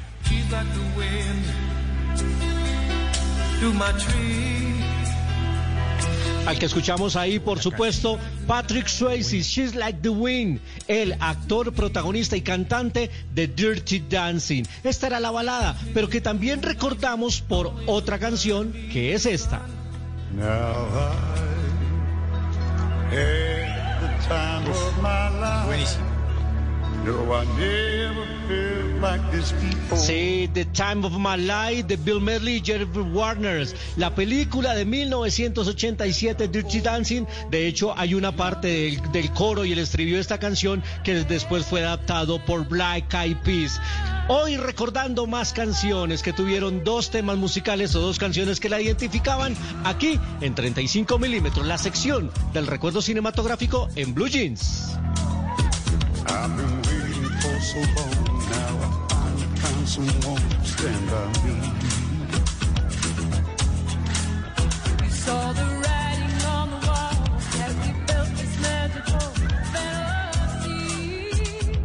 [6.45, 12.37] Al que escuchamos ahí, por supuesto, Patrick Swayze, She's Like the Wind, el actor, protagonista
[12.37, 14.63] y cantante de Dirty Dancing.
[14.83, 19.61] Esta era la balada, pero que también recordamos por otra canción que es esta.
[25.65, 26.24] Buenísimo.
[29.95, 33.75] Sí, The Time of My Life de Bill Medley y Jerry Warners.
[33.97, 37.25] La película de 1987, Dirty Dancing.
[37.51, 41.23] De hecho, hay una parte del, del coro y el estribillo de esta canción que
[41.25, 43.79] después fue adaptado por Black Eyed Peas.
[44.27, 49.55] Hoy recordando más canciones que tuvieron dos temas musicales o dos canciones que la identificaban
[49.83, 54.97] aquí en 35 milímetros, la sección del recuerdo cinematográfico en Blue Jeans.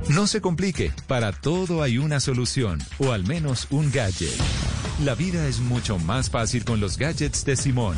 [0.09, 4.35] No se complique, para todo hay una solución, o al menos un gadget.
[5.05, 7.97] La vida es mucho más fácil con los gadgets de Simón.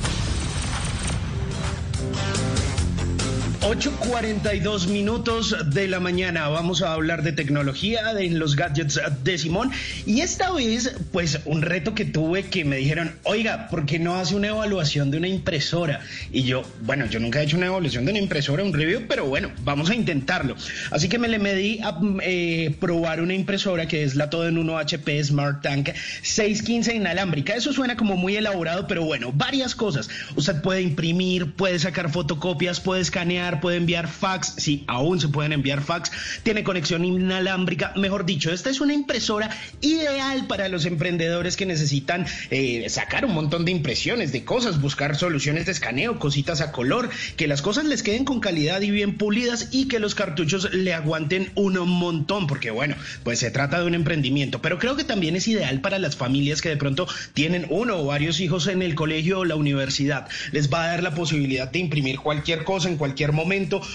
[3.63, 6.49] 8.42 minutos de la mañana.
[6.49, 9.71] Vamos a hablar de tecnología de los gadgets de Simón.
[10.05, 14.17] Y esta vez, pues, un reto que tuve que me dijeron, oiga, ¿por qué no
[14.17, 16.01] hace una evaluación de una impresora?
[16.33, 19.27] Y yo, bueno, yo nunca he hecho una evaluación de una impresora, un review, pero
[19.27, 20.57] bueno, vamos a intentarlo.
[20.91, 24.59] Así que me le medí a eh, probar una impresora que es la todo en
[24.59, 25.91] 1 HP Smart Tank
[26.23, 27.55] 615 inalámbrica.
[27.55, 30.11] Eso suena como muy elaborado, pero bueno, varias cosas.
[30.35, 35.53] Usted puede imprimir, puede sacar fotocopias, puede escanear, puede enviar fax, sí, aún se pueden
[35.53, 36.11] enviar fax,
[36.43, 39.51] tiene conexión inalámbrica, mejor dicho, esta es una impresora
[39.81, 45.17] ideal para los emprendedores que necesitan eh, sacar un montón de impresiones de cosas, buscar
[45.17, 49.17] soluciones de escaneo, cositas a color, que las cosas les queden con calidad y bien
[49.17, 53.87] pulidas y que los cartuchos le aguanten un montón, porque bueno, pues se trata de
[53.87, 57.67] un emprendimiento, pero creo que también es ideal para las familias que de pronto tienen
[57.71, 60.29] uno o varios hijos en el colegio o la universidad.
[60.53, 63.42] Les va a dar la posibilidad de imprimir cualquier cosa en cualquier momento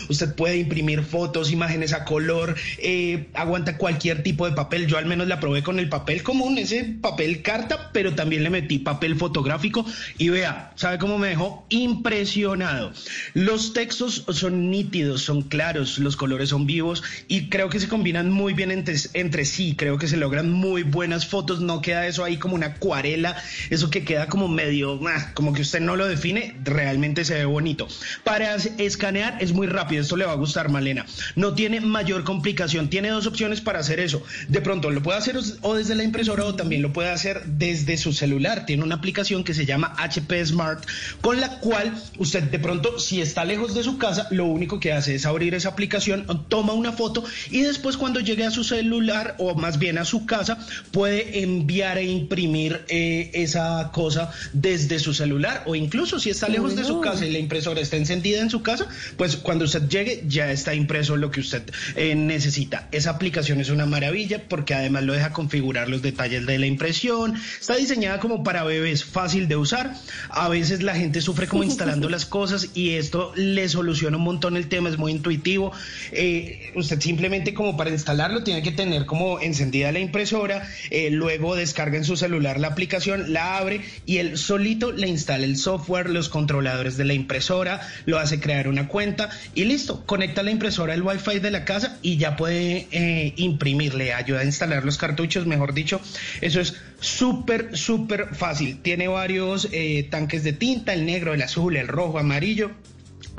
[0.09, 4.87] usted puede imprimir fotos, imágenes a color, eh, aguanta cualquier tipo de papel.
[4.87, 8.49] Yo al menos la probé con el papel común, ese papel carta, pero también le
[8.49, 9.85] metí papel fotográfico
[10.17, 11.65] y vea, ¿sabe cómo me dejó?
[11.69, 12.91] Impresionado.
[13.33, 18.31] Los textos son nítidos, son claros, los colores son vivos y creo que se combinan
[18.31, 22.23] muy bien entre, entre sí, creo que se logran muy buenas fotos, no queda eso
[22.23, 23.35] ahí como una acuarela,
[23.69, 27.45] eso que queda como medio, ah, como que usted no lo define, realmente se ve
[27.45, 27.87] bonito.
[28.23, 31.05] Para escanear es muy rápido, esto le va a gustar, Malena.
[31.35, 34.23] No tiene mayor complicación, tiene dos opciones para hacer eso.
[34.47, 37.97] De pronto lo puede hacer o desde la impresora o también lo puede hacer desde
[37.97, 38.65] su celular.
[38.65, 40.85] Tiene una aplicación que se llama HP Smart,
[41.21, 44.93] con la cual usted de pronto, si está lejos de su casa, lo único que
[44.93, 49.35] hace es abrir esa aplicación, toma una foto y después cuando llegue a su celular
[49.39, 50.57] o más bien a su casa,
[50.91, 56.75] puede enviar e imprimir eh, esa cosa desde su celular o incluso si está lejos
[56.75, 60.23] de su casa y la impresora está encendida en su casa, pues cuando usted llegue
[60.27, 61.63] ya está impreso lo que usted
[61.95, 62.87] eh, necesita.
[62.91, 67.35] Esa aplicación es una maravilla porque además lo deja configurar los detalles de la impresión.
[67.59, 69.93] Está diseñada como para bebés, fácil de usar.
[70.29, 74.57] A veces la gente sufre como instalando las cosas y esto le soluciona un montón
[74.57, 75.71] el tema, es muy intuitivo.
[76.11, 81.55] Eh, usted simplemente como para instalarlo tiene que tener como encendida la impresora, eh, luego
[81.55, 86.09] descarga en su celular la aplicación, la abre y él solito le instala el software,
[86.09, 89.16] los controladores de la impresora, lo hace crear una cuenta
[89.55, 94.13] y listo, conecta la impresora al wifi de la casa y ya puede eh, imprimirle,
[94.13, 96.01] ayuda a instalar los cartuchos, mejor dicho,
[96.41, 98.79] eso es súper, súper fácil.
[98.81, 102.71] Tiene varios eh, tanques de tinta, el negro, el azul, el rojo, amarillo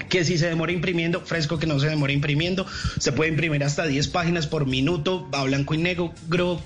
[0.09, 2.67] que si se demora imprimiendo, fresco que no se demora imprimiendo,
[2.99, 6.15] se puede imprimir hasta 10 páginas por minuto, a blanco y negro,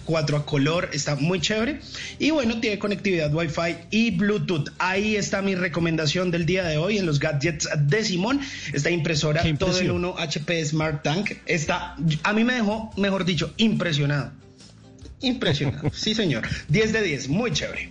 [0.04, 1.80] 4 a color, está muy chévere.
[2.18, 4.70] Y bueno, tiene conectividad Wi-Fi y Bluetooth.
[4.78, 8.40] Ahí está mi recomendación del día de hoy en los gadgets de Simón.
[8.72, 11.32] Esta impresora todo en uno HP Smart Tank.
[11.46, 14.32] Está, a mí me dejó, mejor dicho, impresionado.
[15.20, 16.46] Impresionado, sí señor.
[16.68, 17.90] 10 de 10, muy chévere.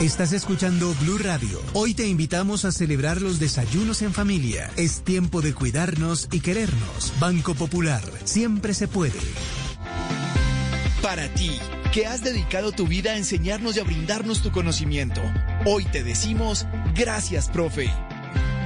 [0.00, 1.60] Estás escuchando Blue Radio.
[1.74, 4.68] Hoy te invitamos a celebrar los desayunos en familia.
[4.76, 7.12] Es tiempo de cuidarnos y querernos.
[7.20, 8.02] Banco Popular.
[8.24, 9.20] Siempre se puede.
[11.00, 11.52] Para ti,
[11.92, 15.20] que has dedicado tu vida a enseñarnos y a brindarnos tu conocimiento,
[15.66, 17.88] hoy te decimos gracias, profe.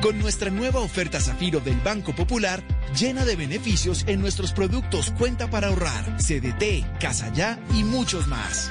[0.03, 2.63] Con nuestra nueva oferta Zafiro del Banco Popular,
[2.99, 8.71] llena de beneficios en nuestros productos Cuenta para ahorrar, CDT, Casa Ya y muchos más.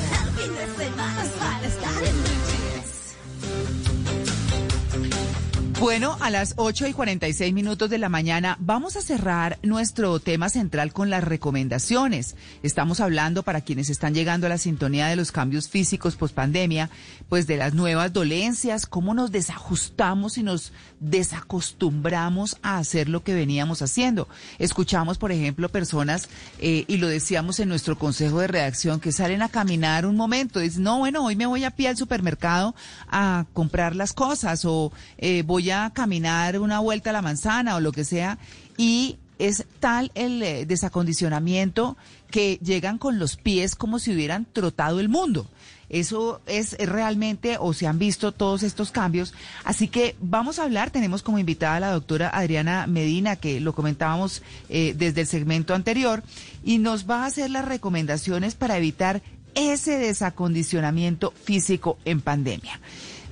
[5.81, 10.47] Bueno, a las 8 y 46 minutos de la mañana vamos a cerrar nuestro tema
[10.47, 12.35] central con las recomendaciones.
[12.61, 16.91] Estamos hablando para quienes están llegando a la sintonía de los cambios físicos post pandemia,
[17.29, 20.71] pues de las nuevas dolencias, cómo nos desajustamos y nos
[21.01, 24.29] desacostumbramos a hacer lo que veníamos haciendo.
[24.59, 26.29] Escuchamos, por ejemplo, personas,
[26.59, 30.59] eh, y lo decíamos en nuestro consejo de redacción, que salen a caminar un momento,
[30.59, 32.75] dicen, no, bueno, hoy me voy a pie al supermercado
[33.09, 37.79] a comprar las cosas o eh, voy a caminar una vuelta a la manzana o
[37.79, 38.37] lo que sea,
[38.77, 41.97] y es tal el eh, desacondicionamiento
[42.29, 45.47] que llegan con los pies como si hubieran trotado el mundo.
[45.91, 49.33] Eso es realmente, o se han visto todos estos cambios.
[49.65, 53.73] Así que vamos a hablar, tenemos como invitada a la doctora Adriana Medina, que lo
[53.73, 56.23] comentábamos eh, desde el segmento anterior,
[56.63, 59.21] y nos va a hacer las recomendaciones para evitar
[59.53, 62.79] ese desacondicionamiento físico en pandemia.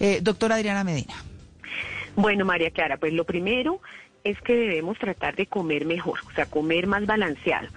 [0.01, 1.15] Eh, doctora Adriana Medina.
[2.17, 3.79] Bueno, María Clara, pues lo primero
[4.25, 7.69] es que debemos tratar de comer mejor, o sea, comer más balanceado.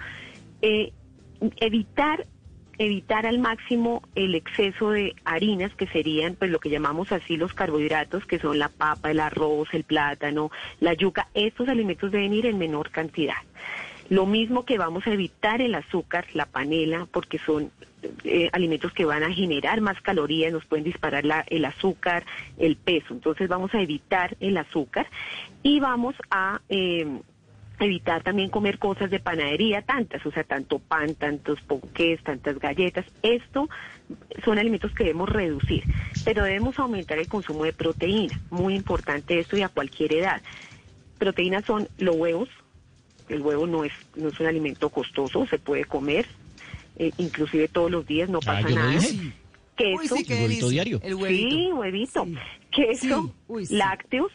[0.61, 0.91] Eh,
[1.57, 2.27] evitar
[2.85, 7.53] evitar al máximo el exceso de harinas que serían pues lo que llamamos así los
[7.53, 12.45] carbohidratos que son la papa, el arroz, el plátano, la yuca, estos alimentos deben ir
[12.45, 13.37] en menor cantidad.
[14.09, 17.71] Lo mismo que vamos a evitar el azúcar, la panela, porque son
[18.25, 22.25] eh, alimentos que van a generar más calorías, nos pueden disparar el azúcar,
[22.57, 23.13] el peso.
[23.13, 25.07] Entonces vamos a evitar el azúcar
[25.61, 27.21] y vamos a eh,
[27.79, 33.05] evitar también comer cosas de panadería, tantas, o sea, tanto pan, tantos ponqués, tantas galletas.
[33.21, 33.69] Esto
[34.43, 35.83] son alimentos que debemos reducir,
[36.23, 38.39] pero debemos aumentar el consumo de proteína.
[38.49, 40.41] Muy importante esto y a cualquier edad.
[41.17, 42.49] Proteínas son los huevos.
[43.29, 46.25] El huevo no es, no es un alimento costoso, se puede comer,
[46.97, 48.99] eh, inclusive todos los días, no pasa nada.
[49.75, 50.99] Queso, sí, huevito diario.
[51.01, 51.49] El huevito.
[51.49, 52.27] Sí, huevito.
[52.69, 53.33] Queso,
[53.69, 54.31] lácteos,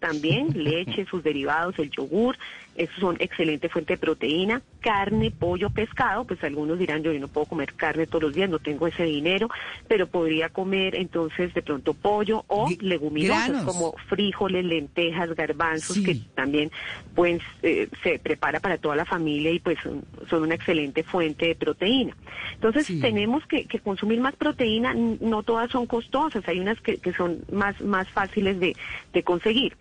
[0.00, 2.36] también, leche, sus derivados, el yogur,
[2.74, 7.46] esos son excelente fuente de proteína, carne, pollo, pescado, pues algunos dirán yo, no puedo
[7.46, 9.48] comer carne todos los días, no tengo ese dinero,
[9.88, 16.70] pero podría comer entonces de pronto pollo o leguminosas como frijoles, lentejas, garbanzos, que también
[17.14, 21.54] pues eh, se prepara para toda la familia y pues son, una excelente fuente de
[21.54, 22.16] proteína.
[22.54, 27.80] Entonces tenemos que, consumir más proteína, no todas son costosas, hay unas que, son más,
[27.80, 28.74] más fáciles de,
[29.12, 29.76] de conseguir.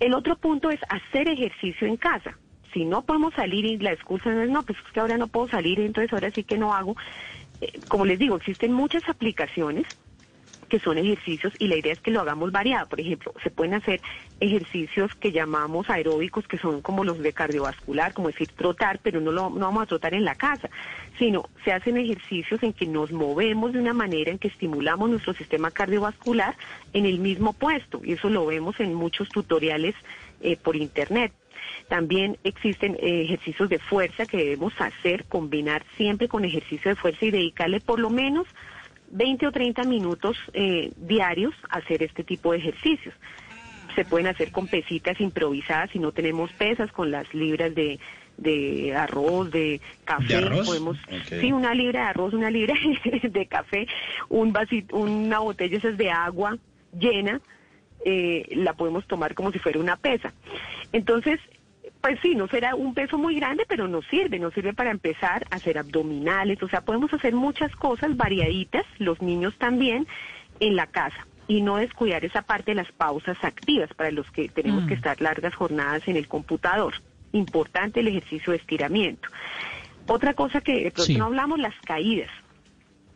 [0.00, 2.38] El otro punto es hacer ejercicio en casa.
[2.72, 5.28] Si no podemos salir y la excusa no es, no, pues es que ahora no
[5.28, 6.96] puedo salir, entonces ahora sí que no hago.
[7.60, 9.86] Eh, como les digo, existen muchas aplicaciones
[10.68, 12.88] que son ejercicios y la idea es que lo hagamos variado.
[12.88, 14.00] Por ejemplo, se pueden hacer
[14.40, 19.32] ejercicios que llamamos aeróbicos, que son como los de cardiovascular, como decir trotar, pero no,
[19.32, 20.70] lo, no vamos a trotar en la casa,
[21.18, 25.34] sino se hacen ejercicios en que nos movemos de una manera en que estimulamos nuestro
[25.34, 26.56] sistema cardiovascular
[26.92, 28.00] en el mismo puesto.
[28.04, 29.94] Y eso lo vemos en muchos tutoriales
[30.40, 31.32] eh, por Internet.
[31.88, 37.24] También existen eh, ejercicios de fuerza que debemos hacer, combinar siempre con ejercicio de fuerza
[37.24, 38.46] y dedicarle por lo menos
[39.10, 43.14] 20 o 30 minutos eh, diarios hacer este tipo de ejercicios.
[43.94, 47.98] Se pueden hacer con pesitas improvisadas si no tenemos pesas, con las libras de,
[48.36, 50.96] de arroz, de café, podemos,
[51.28, 52.74] sí, una libra de arroz, una libra
[53.22, 53.86] de café,
[54.28, 56.56] un vasito, una botella esas de agua
[56.96, 57.40] llena,
[58.04, 60.32] eh, la podemos tomar como si fuera una pesa.
[60.92, 61.40] Entonces,
[62.08, 65.44] pues sí, no será un peso muy grande, pero nos sirve, nos sirve para empezar
[65.50, 70.06] a hacer abdominales, o sea, podemos hacer muchas cosas variaditas, los niños también,
[70.58, 74.48] en la casa y no descuidar esa parte de las pausas activas para los que
[74.48, 74.96] tenemos que mm.
[74.96, 76.94] estar largas jornadas en el computador.
[77.32, 79.28] Importante el ejercicio de estiramiento.
[80.06, 82.30] Otra cosa que de pronto no hablamos, las caídas.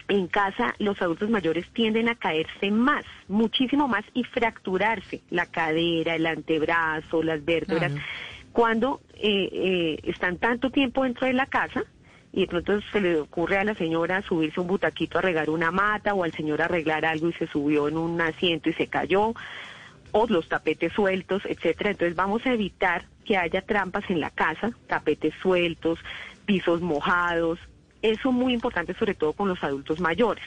[0.08, 6.14] En casa los adultos mayores tienden a caerse más, muchísimo más y fracturarse la cadera,
[6.14, 7.92] el antebrazo, las vértebras
[8.52, 11.84] cuando eh, eh, están tanto tiempo dentro de la casa
[12.32, 15.70] y de pronto se le ocurre a la señora subirse un butaquito a regar una
[15.70, 19.34] mata o al señor arreglar algo y se subió en un asiento y se cayó
[20.12, 21.90] o los tapetes sueltos, etcétera.
[21.90, 25.98] Entonces vamos a evitar que haya trampas en la casa, tapetes sueltos,
[26.44, 27.58] pisos mojados.
[28.02, 30.44] Eso es muy importante sobre todo con los adultos mayores.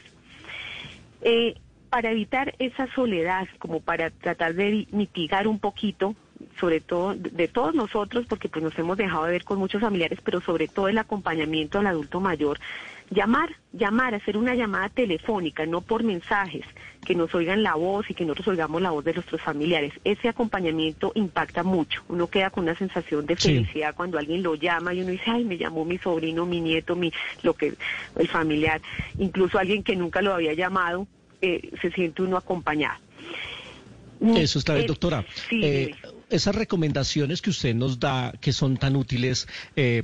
[1.21, 1.55] Eh,
[1.89, 6.15] para evitar esa soledad, como para tratar de mitigar un poquito
[6.59, 10.19] sobre todo de todos nosotros, porque pues nos hemos dejado de ver con muchos familiares,
[10.23, 12.59] pero sobre todo el acompañamiento al adulto mayor,
[13.09, 16.65] llamar, llamar, hacer una llamada telefónica, no por mensajes,
[17.05, 19.93] que nos oigan la voz y que nosotros oigamos la voz de nuestros familiares.
[20.03, 22.01] Ese acompañamiento impacta mucho.
[22.07, 25.45] Uno queda con una sensación de felicidad cuando alguien lo llama y uno dice, ay,
[25.45, 27.11] me llamó mi sobrino, mi nieto, mi,
[27.43, 27.75] lo que,
[28.17, 28.81] el familiar,
[29.19, 31.07] incluso alguien que nunca lo había llamado,
[31.41, 33.05] eh, se siente uno acompañado
[34.21, 35.25] Eso está bien, Eh, doctora.
[35.49, 35.95] sí, Eh,
[36.29, 40.03] esas recomendaciones que usted nos da, que son tan útiles, eh,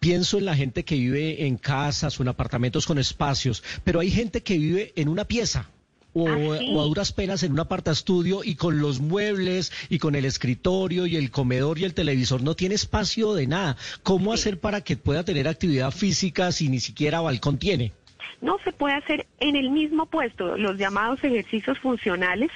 [0.00, 4.10] pienso en la gente que vive en casas o en apartamentos con espacios, pero hay
[4.10, 5.70] gente que vive en una pieza.
[6.18, 6.70] O, Ah, sí.
[6.74, 11.04] o a duras penas en un apartaestudio y con los muebles y con el escritorio
[11.06, 13.76] y el comedor y el televisor no tiene espacio de nada.
[14.02, 17.92] ¿Cómo hacer para que pueda tener actividad física si ni siquiera balcón tiene?
[18.40, 22.50] No se puede hacer en el mismo puesto, los llamados ejercicios funcionales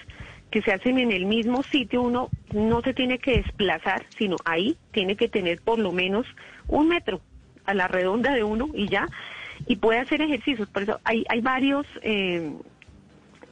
[0.51, 4.77] que se hacen en el mismo sitio, uno no se tiene que desplazar, sino ahí
[4.93, 6.27] tiene que tener por lo menos
[6.67, 7.21] un metro
[7.65, 9.07] a la redonda de uno y ya,
[9.67, 10.69] y puede hacer ejercicios.
[10.69, 12.53] Por eso hay, hay varios eh,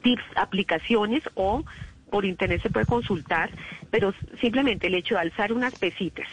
[0.03, 1.63] tips, aplicaciones o
[2.09, 3.49] por internet se puede consultar,
[3.91, 6.27] pero simplemente el hecho de alzar unas pesitas,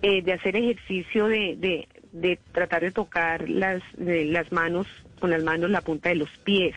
[0.00, 4.86] eh, de hacer ejercicio de, de, de tratar de tocar las, de las manos,
[5.20, 6.74] con las manos la punta de los pies,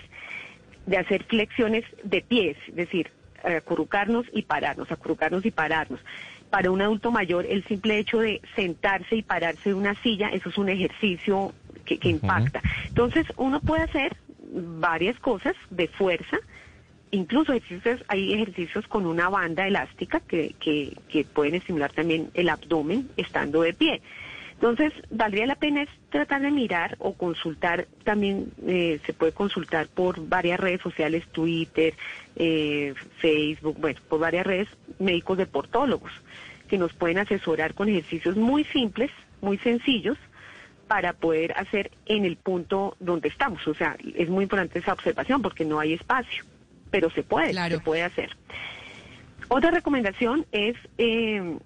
[0.86, 3.12] de hacer flexiones de pies, es decir,
[3.44, 6.00] acurrucarnos y pararnos, acurrucarnos y pararnos.
[6.50, 10.50] Para un adulto mayor, el simple hecho de sentarse y pararse de una silla, eso
[10.50, 11.54] es un ejercicio
[11.86, 12.62] que, que impacta.
[12.88, 14.16] Entonces, uno puede hacer
[14.52, 16.38] varias cosas de fuerza,
[17.12, 22.50] incluso ejercicios, hay ejercicios con una banda elástica que, que, que pueden estimular también el
[22.50, 24.02] abdomen estando de pie.
[24.56, 29.88] Entonces, valdría la pena es tratar de mirar o consultar, también eh, se puede consultar
[29.88, 31.94] por varias redes sociales, Twitter,
[32.38, 36.12] eh, Facebook, bueno, por varias redes, médicos deportólogos,
[36.70, 39.12] que nos pueden asesorar con ejercicios muy simples,
[39.42, 40.18] muy sencillos,
[40.88, 43.68] para poder hacer en el punto donde estamos.
[43.68, 46.46] O sea, es muy importante esa observación porque no hay espacio,
[46.92, 48.36] pero se puede, se puede hacer.
[49.48, 51.58] Otra recomendación es, eh,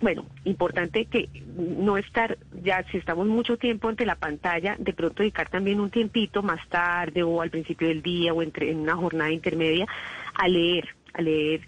[0.00, 5.22] bueno, importante que no estar, ya si estamos mucho tiempo ante la pantalla, de pronto
[5.22, 8.96] dedicar también un tiempito más tarde o al principio del día o entre, en una
[8.96, 9.86] jornada intermedia
[10.34, 11.60] a leer, a leer.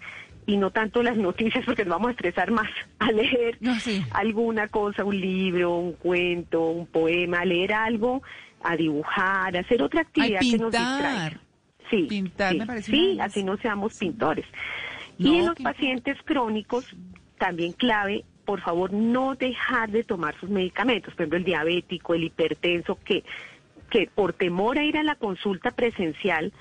[0.45, 2.69] Y no tanto las noticias porque nos vamos a estresar más,
[2.99, 3.57] a leer
[4.11, 8.21] alguna cosa, un libro, un cuento, un poema, a leer algo,
[8.63, 11.41] a dibujar, a hacer otra actividad que nos distraiga.
[11.89, 14.45] Sí, Pintar sí, me parece sí, así no seamos pintores.
[15.17, 16.95] No, y en los pacientes crónicos,
[17.39, 21.13] también clave, por favor, no dejar de tomar sus medicamentos.
[21.15, 23.23] Por ejemplo, el diabético, el hipertenso, que,
[23.89, 26.53] que por temor a ir a la consulta presencial,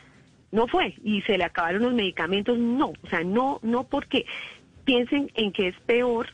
[0.51, 4.25] no fue y se le acabaron los medicamentos, no, o sea, no, no porque
[4.85, 6.29] piensen en que es peor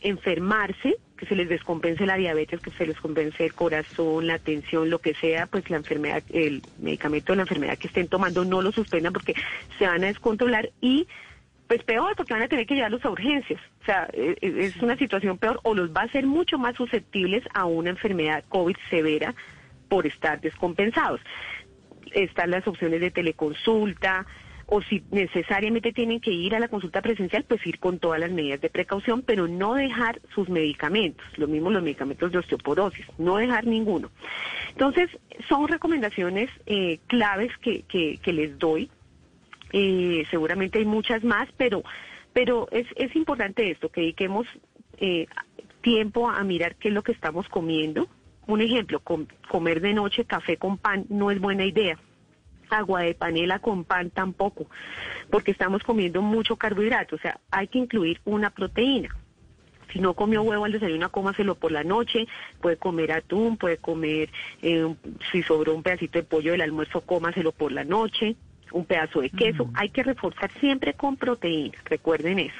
[0.00, 4.88] enfermarse, que se les descompense la diabetes, que se les compense el corazón, la tensión,
[4.88, 8.62] lo que sea, pues la enfermedad, el medicamento de la enfermedad que estén tomando no
[8.62, 9.34] lo suspendan porque
[9.78, 11.06] se van a descontrolar y
[11.70, 13.60] pues peor porque van a tener que llevarlos a urgencias.
[13.82, 16.74] O sea, e- e- es una situación peor o los va a hacer mucho más
[16.74, 19.36] susceptibles a una enfermedad COVID severa
[19.88, 21.20] por estar descompensados
[22.12, 24.26] están las opciones de teleconsulta
[24.66, 28.32] o si necesariamente tienen que ir a la consulta presencial, pues ir con todas las
[28.32, 33.36] medidas de precaución, pero no dejar sus medicamentos, lo mismo los medicamentos de osteoporosis, no
[33.36, 34.10] dejar ninguno.
[34.70, 35.08] Entonces,
[35.48, 38.90] son recomendaciones eh, claves que, que, que les doy.
[39.72, 41.82] Eh, seguramente hay muchas más, pero,
[42.32, 44.46] pero es, es importante esto, que dediquemos
[44.98, 45.26] eh,
[45.80, 48.08] tiempo a mirar qué es lo que estamos comiendo,
[48.46, 51.98] un ejemplo, com- comer de noche café con pan no es buena idea.
[52.68, 54.66] Agua de panela con pan tampoco,
[55.28, 57.16] porque estamos comiendo mucho carbohidrato.
[57.16, 59.08] O sea, hay que incluir una proteína.
[59.92, 62.28] Si no comió huevo al desayuno, cómaselo por la noche.
[62.60, 64.30] Puede comer atún, puede comer,
[64.62, 64.94] eh,
[65.32, 68.36] si sobró un pedacito de pollo del almuerzo, cómaselo por la noche.
[68.72, 69.70] Un pedazo de queso.
[69.74, 72.54] Hay que reforzar siempre con proteína, recuerden eso.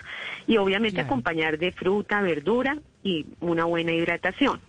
[0.46, 1.06] Y obviamente Claro.
[1.06, 4.60] acompañar de fruta, verdura y una buena hidratación.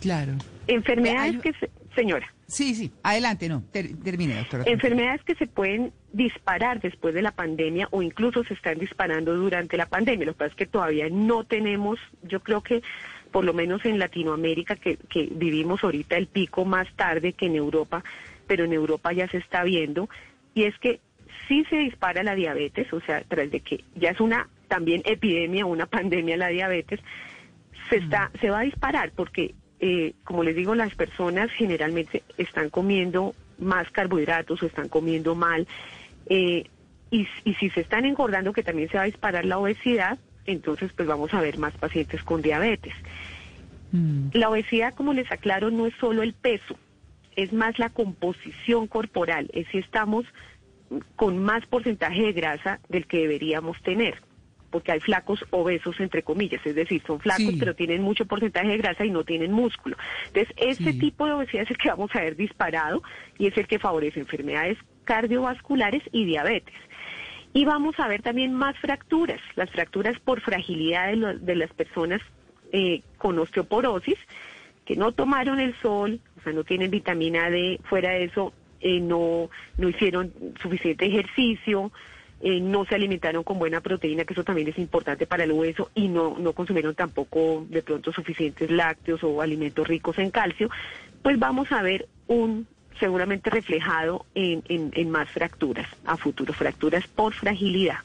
[0.00, 0.32] Claro.
[0.66, 2.90] Enfermedades Hay- que se, señora, Sí, sí.
[3.04, 3.62] Adelante, no.
[3.70, 4.64] ter- termine, doctora.
[4.66, 9.76] enfermedades que se pueden disparar después de la pandemia o incluso se están disparando durante
[9.76, 10.26] la pandemia.
[10.26, 12.82] Lo que pasa es que todavía no tenemos, yo creo que
[13.30, 17.54] por lo menos en Latinoamérica, que, que vivimos ahorita el pico más tarde que en
[17.54, 18.02] Europa,
[18.50, 20.08] pero en Europa ya se está viendo,
[20.54, 20.98] y es que
[21.46, 25.66] sí se dispara la diabetes, o sea, tras de que ya es una también epidemia,
[25.66, 26.98] una pandemia la diabetes,
[27.88, 32.70] se está se va a disparar porque eh, como les digo las personas generalmente están
[32.70, 35.68] comiendo más carbohidratos o están comiendo mal
[36.26, 36.64] eh,
[37.12, 40.90] y, y si se están engordando que también se va a disparar la obesidad entonces
[40.96, 42.94] pues vamos a ver más pacientes con diabetes.
[44.32, 46.76] La obesidad como les aclaro no es solo el peso
[47.42, 50.24] es más la composición corporal es si estamos
[51.16, 54.20] con más porcentaje de grasa del que deberíamos tener
[54.70, 57.56] porque hay flacos obesos entre comillas, es decir, son flacos Sí.
[57.58, 59.96] pero tienen mucho porcentaje de grasa y no tienen músculo.
[60.28, 63.02] Entonces, este tipo de obesidad es el que vamos a ver disparado
[63.36, 66.74] y es el que favorece enfermedades cardiovasculares y diabetes.
[67.52, 71.72] Y vamos a ver también más fracturas, las fracturas por fragilidad de, lo- de las
[71.72, 72.20] personas
[72.72, 74.18] eh, con osteoporosis
[74.84, 79.00] que no tomaron el sol, o sea, no tienen vitamina D, fuera de eso, eh,
[79.00, 81.92] no, no hicieron suficiente ejercicio,
[82.40, 85.90] eh, no se alimentaron con buena proteína, que eso también es importante para el hueso,
[85.94, 90.70] y no, no consumieron tampoco de pronto suficientes lácteos o alimentos ricos en calcio,
[91.22, 92.66] pues vamos a ver un
[92.98, 97.98] seguramente reflejado en, en, en más fracturas a futuro, fracturas por fragilidad.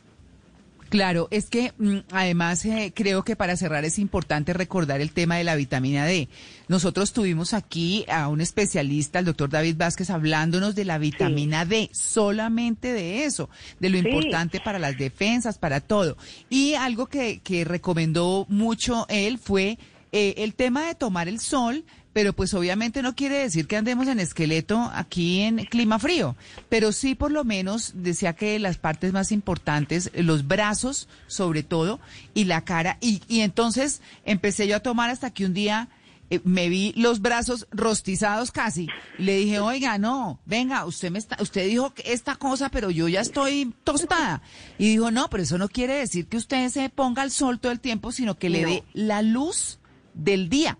[0.89, 5.35] Claro, es que mm, además eh, creo que para cerrar es importante recordar el tema
[5.35, 6.29] de la vitamina D.
[6.67, 11.89] Nosotros tuvimos aquí a un especialista, el doctor David Vázquez, hablándonos de la vitamina D,
[11.91, 13.49] solamente de eso,
[13.79, 14.07] de lo Sí.
[14.07, 16.17] importante para las defensas, para todo.
[16.49, 19.77] Y algo que, que recomendó mucho él fue
[20.11, 21.83] eh, el tema de tomar el sol,
[22.15, 26.37] pero pues obviamente no quiere decir que andemos en esqueleto aquí en clima frío,
[26.69, 31.99] pero sí por lo menos decía que las partes más importantes, los brazos sobre todo
[32.33, 35.89] y la cara, y, y entonces empecé yo a tomar hasta que un día
[36.29, 38.87] eh, me vi los brazos rostizados casi,
[39.17, 43.09] le dije, oiga, no, venga, usted me está, usted dijo que esta cosa, pero yo
[43.09, 44.41] ya estoy tostada,
[44.77, 47.73] y dijo, no, pero eso no quiere decir que usted se ponga al sol todo
[47.73, 48.69] el tiempo, sino que le No.
[48.69, 49.79] dé la luz
[50.13, 50.77] del día.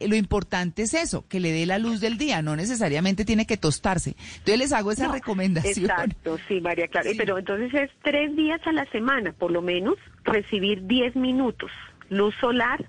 [0.00, 3.46] Eh, Lo importante es eso, que le dé la luz del día, no necesariamente tiene
[3.46, 4.16] que tostarse.
[4.38, 5.90] Entonces les hago esa No, recomendación.
[5.90, 7.10] Exacto, sí, María Clara.
[7.16, 9.94] Pero entonces es tres días a la semana, por lo menos,
[10.24, 11.70] recibir 10 minutos.
[12.10, 12.84] Luz solar,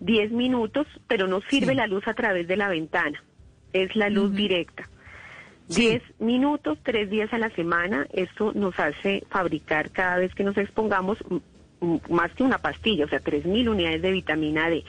[0.00, 3.22] 10 minutos, pero no sirve la luz a través de la ventana.
[3.72, 4.88] Es la luz directa.
[5.68, 8.06] 10 minutos, tres días a la semana.
[8.12, 11.18] Esto nos hace fabricar cada vez que nos expongamos
[12.08, 14.84] más que una pastilla, o sea, 3.000 unidades de vitamina D.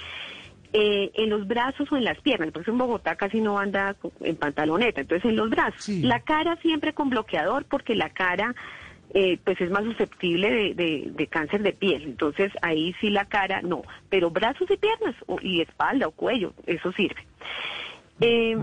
[0.73, 3.95] Eh, en los brazos o en las piernas, por eso en Bogotá casi no anda
[4.19, 5.79] en pantaloneta, entonces en los brazos.
[6.03, 8.53] La cara siempre con bloqueador porque la cara
[9.13, 13.23] eh, pues es más susceptible de, de- de cáncer de piel, entonces ahí sí la
[13.23, 17.25] cara no, pero brazos y piernas o- y espalda o cuello, eso sirve.
[18.19, 18.57] Eh,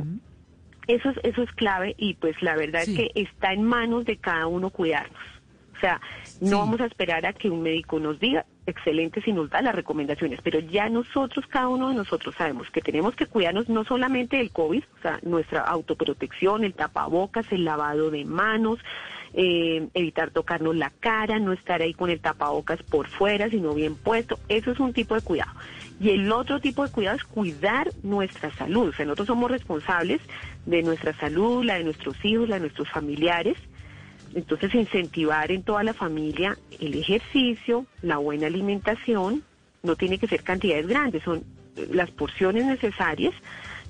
[0.86, 4.18] eso, es, eso es clave y pues la verdad es que está en manos de
[4.18, 5.18] cada uno cuidarnos.
[5.76, 6.01] O sea,
[6.50, 9.74] no vamos a esperar a que un médico nos diga, excelente si nos da las
[9.74, 14.36] recomendaciones, pero ya nosotros, cada uno de nosotros sabemos que tenemos que cuidarnos no solamente
[14.36, 18.78] del COVID, o sea, nuestra autoprotección, el tapabocas, el lavado de manos,
[19.36, 23.96] eh, evitar tocarnos la cara, no estar ahí con el tapabocas por fuera, sino bien
[23.96, 24.38] puesto.
[24.48, 25.50] Eso es un tipo de cuidado.
[26.00, 28.88] Y el otro tipo de cuidado es cuidar nuestra salud.
[28.88, 30.20] O sea, nosotros somos responsables
[30.66, 33.56] de nuestra salud, la de nuestros hijos, la de nuestros familiares.
[34.35, 39.43] Entonces, incentivar en toda la familia el ejercicio, la buena alimentación,
[39.82, 41.44] no tiene que ser cantidades grandes, son
[41.77, 43.35] eh, las porciones necesarias,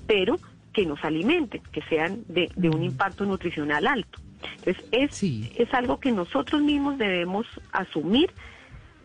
[0.07, 0.37] pero
[0.73, 4.19] que nos alimenten, que sean de, de un impacto nutricional alto.
[4.57, 5.23] Entonces, es,
[5.57, 8.31] es algo que nosotros mismos debemos asumir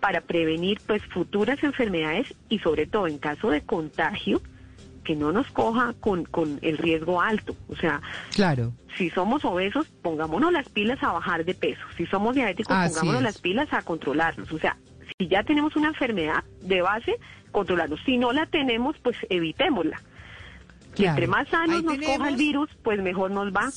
[0.00, 4.42] para prevenir pues futuras enfermedades y sobre todo en caso de contagio,
[5.04, 7.56] que no nos coja con, con el riesgo alto.
[7.68, 8.00] O sea,
[8.34, 8.72] Claro.
[8.96, 11.80] si somos obesos, pongámonos las pilas a bajar de peso.
[11.96, 13.24] Si somos diabéticos, Así pongámonos es.
[13.24, 14.52] las pilas a controlarnos.
[14.52, 14.76] O sea,
[15.18, 17.16] si ya tenemos una enfermedad de base,
[17.50, 18.00] controlarnos.
[18.04, 20.00] Si no la tenemos, pues evitémosla.
[20.92, 21.10] Y Claro.
[21.10, 23.70] entre más sanos Ahí nos coja el virus, pues mejor nos va.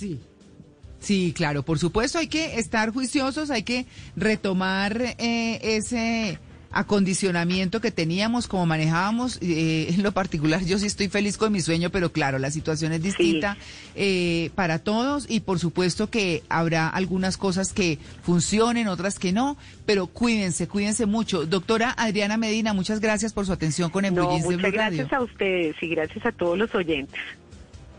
[0.99, 3.85] Sí, claro, por supuesto hay que estar juiciosos, hay que
[4.15, 6.39] retomar eh, ese
[6.73, 9.37] acondicionamiento que teníamos, como manejábamos.
[9.41, 12.93] eh, en lo particular, yo sí estoy feliz con mi sueño, pero claro, la situación
[12.93, 13.57] es distinta
[13.95, 19.57] eh, para todos y por supuesto que habrá algunas cosas que funcionen, otras que no,
[19.85, 21.45] pero cuídense, cuídense mucho.
[21.45, 24.97] Doctora Adriana Medina, muchas gracias por su atención con En No, de muchas Radio.
[24.97, 27.19] gracias a ustedes y gracias a todos los oyentes.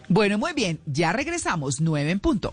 [0.09, 2.53] Bueno, muy bien, ya regresamos, nueve en punto.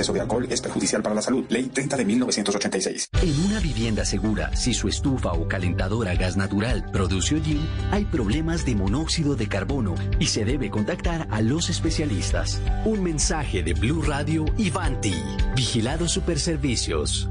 [0.01, 1.45] exceso de alcohol es perjudicial para la salud.
[1.49, 3.09] Ley 30 de 1986.
[3.21, 8.05] En una vivienda segura, si su estufa o calentadora a gas natural produce hollín, hay
[8.05, 12.59] problemas de monóxido de carbono y se debe contactar a los especialistas.
[12.85, 15.15] Un mensaje de Blue Radio y Vanti.
[15.55, 17.29] Vigilados Superservicios.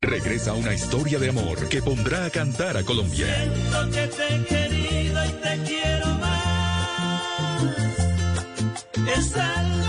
[0.00, 3.26] Regresa una historia de amor que pondrá a cantar a Colombia.
[3.26, 6.38] Siento que te he querido y te quiero más.
[9.18, 9.87] Es algo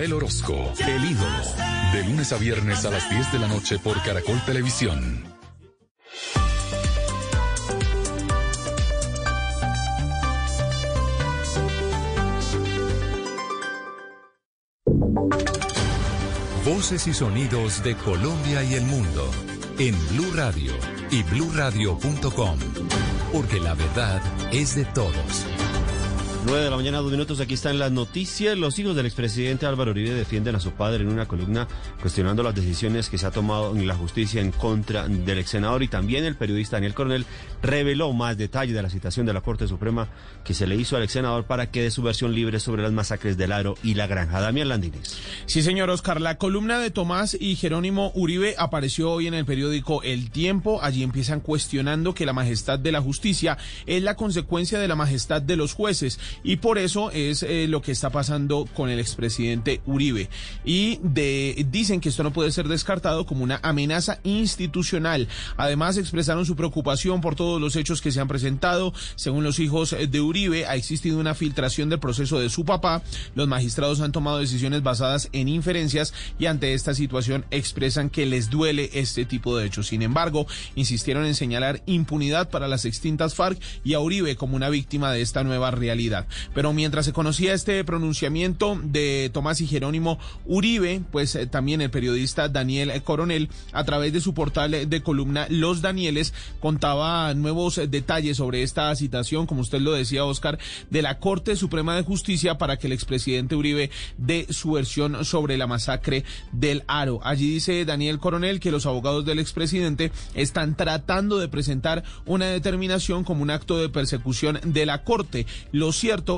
[0.00, 1.42] Rafael Orozco, el ídolo.
[1.92, 5.24] De lunes a viernes a las 10 de la noche por Caracol Televisión.
[16.64, 19.30] Voces y sonidos de Colombia y el mundo
[19.78, 20.72] en Blue Radio
[21.10, 22.58] y bluradio.com,
[23.34, 25.44] porque la verdad es de todos.
[26.42, 28.56] 9 de la mañana, dos minutos, aquí están las noticias.
[28.56, 31.68] Los hijos del expresidente Álvaro Uribe defienden a su padre en una columna
[32.00, 35.82] cuestionando las decisiones que se ha tomado en la justicia en contra del ex senador
[35.82, 37.26] y también el periodista Daniel Coronel
[37.62, 40.08] reveló más detalles de la citación de la Corte Suprema
[40.42, 42.92] que se le hizo al ex senador para que dé su versión libre sobre las
[42.92, 44.40] masacres del Aro y la Granja.
[44.40, 45.18] Damián Landines.
[45.44, 50.02] Sí, señor Oscar, la columna de Tomás y Jerónimo Uribe apareció hoy en el periódico
[50.02, 50.80] El Tiempo.
[50.82, 55.42] Allí empiezan cuestionando que la majestad de la justicia es la consecuencia de la majestad
[55.42, 59.80] de los jueces y por eso es eh, lo que está pasando con el expresidente
[59.86, 60.28] Uribe.
[60.64, 61.00] Y
[61.70, 65.28] dicen que esto no puede ser descartado como una amenaza institucional.
[65.56, 68.92] Además, expresaron su preocupación por todos los hechos que se han presentado.
[69.16, 73.02] Según los hijos de Uribe, ha existido una filtración del proceso de su papá.
[73.34, 78.50] Los magistrados han tomado decisiones basadas en inferencias y ante esta situación expresan que les
[78.50, 79.88] duele este tipo de hechos.
[79.88, 84.68] Sin embargo, insistieron en señalar impunidad para las extintas FARC y a Uribe como una
[84.68, 86.19] víctima de esta nueva realidad.
[86.54, 91.90] Pero mientras se conocía este pronunciamiento de Tomás y Jerónimo Uribe, pues eh, también el
[91.90, 98.36] periodista Daniel Coronel, a través de su portal de columna Los Danieles, contaba nuevos detalles
[98.36, 100.58] sobre esta citación, como usted lo decía, Oscar,
[100.90, 105.56] de la Corte Suprema de Justicia para que el expresidente Uribe dé su versión sobre
[105.56, 107.20] la masacre del Aro.
[107.22, 113.24] Allí dice Daniel Coronel que los abogados del expresidente están tratando de presentar una determinación
[113.24, 115.46] como un acto de persecución de la Corte.
[115.72, 115.92] Lo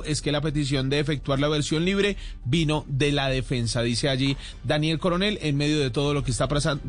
[0.05, 4.37] es que la petición de efectuar la versión libre vino de la defensa, dice allí
[4.65, 6.47] Daniel Coronel, en medio de todo lo que está,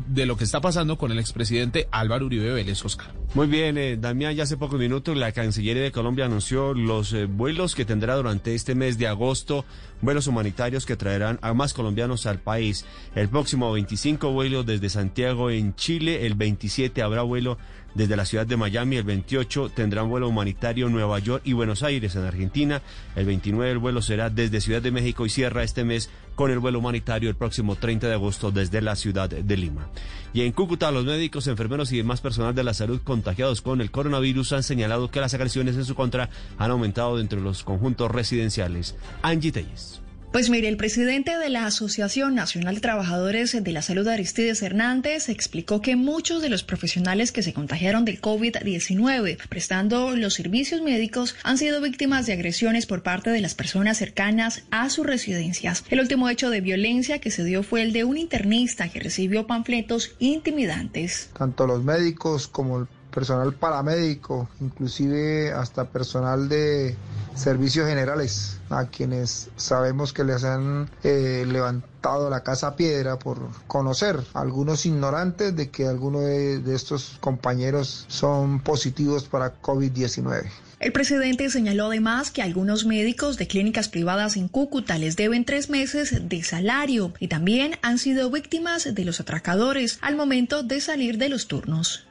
[0.08, 3.14] de lo que está pasando con el expresidente Álvaro Uribe Vélez Oscar.
[3.32, 7.24] Muy bien, eh, Damián, ya hace pocos minutos la Cancillería de Colombia anunció los eh,
[7.24, 9.64] vuelos que tendrá durante este mes de agosto,
[10.02, 12.84] vuelos humanitarios que traerán a más colombianos al país.
[13.14, 17.56] El próximo 25 vuelos desde Santiago en Chile, el 27 habrá vuelo
[17.94, 18.96] desde la ciudad de Miami.
[18.96, 22.82] El 28 tendrán vuelo humanitario Nueva York y Buenos Aires en Argentina.
[23.16, 26.58] El 29 el vuelo será desde Ciudad de México y cierra este mes con el
[26.58, 29.88] vuelo humanitario el próximo 30 de agosto desde la ciudad de Lima.
[30.32, 33.90] Y en Cúcuta, los médicos, enfermeros y demás personal de la salud contagiados con el
[33.90, 38.10] coronavirus han señalado que las agresiones en su contra han aumentado dentro de los conjuntos
[38.10, 38.96] residenciales.
[39.22, 40.03] Angie Telles.
[40.34, 45.28] Pues mire, el presidente de la Asociación Nacional de Trabajadores de la Salud, Aristides Hernández,
[45.28, 51.36] explicó que muchos de los profesionales que se contagiaron del COVID-19 prestando los servicios médicos
[51.44, 55.84] han sido víctimas de agresiones por parte de las personas cercanas a sus residencias.
[55.88, 59.46] El último hecho de violencia que se dio fue el de un internista que recibió
[59.46, 61.30] panfletos intimidantes.
[61.38, 66.96] Tanto los médicos como el personal paramédico, inclusive hasta personal de
[67.36, 74.20] servicios generales, a quienes sabemos que les han eh, levantado la casa piedra por conocer,
[74.34, 80.50] algunos ignorantes de que algunos de, de estos compañeros son positivos para COVID-19.
[80.80, 85.70] El presidente señaló además que algunos médicos de clínicas privadas en Cúcuta les deben tres
[85.70, 91.16] meses de salario y también han sido víctimas de los atracadores al momento de salir
[91.16, 92.06] de los turnos.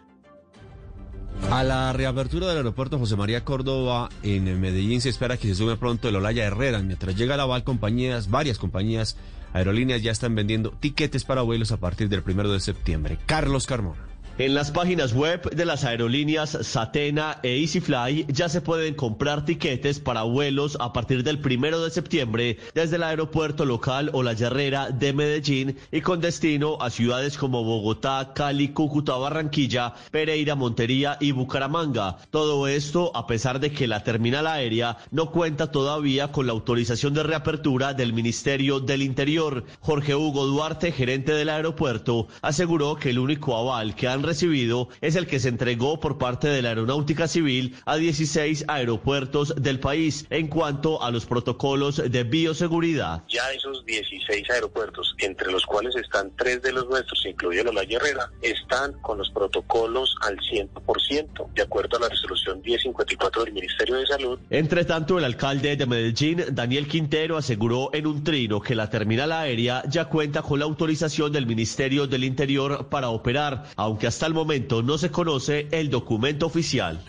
[1.52, 5.78] A la reapertura del aeropuerto José María Córdoba en Medellín se espera que se sume
[5.78, 6.80] pronto el Olaya Herrera.
[6.80, 9.18] Mientras llega la Val, compañías, varias compañías
[9.54, 13.20] aerolíneas ya están vendiendo tiquetes para vuelos a partir del primero de septiembre.
[13.26, 14.13] Carlos Carmona.
[14.40, 20.00] En las páginas web de las aerolíneas Satena e EasyFly ya se pueden comprar tiquetes
[20.00, 24.90] para vuelos a partir del primero de septiembre desde el aeropuerto local o la Herrera
[24.90, 31.32] de Medellín y con destino a ciudades como Bogotá, Cali, Cúcuta, Barranquilla, Pereira, Montería y
[31.32, 32.18] Bucaramanga.
[32.32, 37.14] Todo esto a pesar de que la terminal aérea no cuenta todavía con la autorización
[37.14, 39.64] de reapertura del Ministerio del Interior.
[39.80, 45.16] Jorge Hugo Duarte, gerente del aeropuerto, aseguró que el único aval que han recibido es
[45.16, 50.26] el que se entregó por parte de la Aeronáutica Civil a 16 aeropuertos del país
[50.30, 53.24] en cuanto a los protocolos de bioseguridad.
[53.28, 58.32] Ya esos 16 aeropuertos, entre los cuales están tres de los nuestros, incluido la Herrera,
[58.42, 64.06] están con los protocolos al 100%, de acuerdo a la resolución 1054 del Ministerio de
[64.08, 64.40] Salud.
[64.50, 69.32] Entre tanto, el alcalde de Medellín, Daniel Quintero, aseguró en un trino que la terminal
[69.32, 74.36] aérea ya cuenta con la autorización del Ministerio del Interior para operar, aunque hasta el
[74.36, 77.02] momento no se conoce el documento oficial.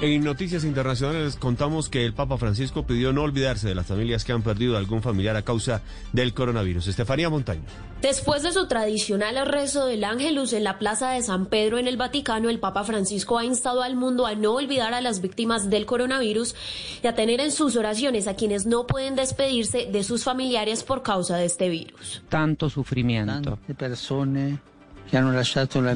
[0.00, 4.32] En noticias internacionales contamos que el Papa Francisco pidió no olvidarse de las familias que
[4.32, 5.82] han perdido algún familiar a causa
[6.14, 6.86] del coronavirus.
[6.86, 7.64] Estefanía Montaño.
[8.00, 11.98] Después de su tradicional rezo del Ángelus en la Plaza de San Pedro en el
[11.98, 15.84] Vaticano, el Papa Francisco ha instado al mundo a no olvidar a las víctimas del
[15.84, 16.54] coronavirus
[17.02, 21.02] y a tener en sus oraciones a quienes no pueden despedirse de sus familiares por
[21.02, 22.22] causa de este virus.
[22.30, 23.58] Tanto sufrimiento.
[23.76, 24.58] personas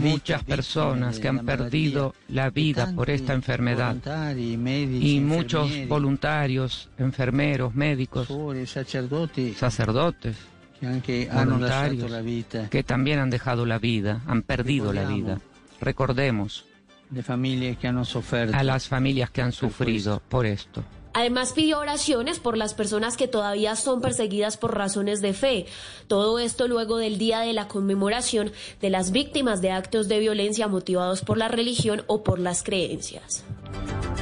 [0.00, 3.96] Muchas personas que han perdido la vida por esta enfermedad.
[4.36, 8.28] y muchos voluntarios, enfermeros, médicos,
[9.56, 10.36] sacerdotes,
[11.32, 12.10] voluntarios
[12.70, 15.38] que también han dejado la vida, han perdido la vida.
[15.80, 16.64] Recordemos
[18.52, 20.82] a las familias que han sufrido por esto.
[21.14, 25.66] Además pidió oraciones por las personas que todavía son perseguidas por razones de fe.
[26.06, 30.68] Todo esto luego del día de la conmemoración de las víctimas de actos de violencia
[30.68, 33.44] motivados por la religión o por las creencias.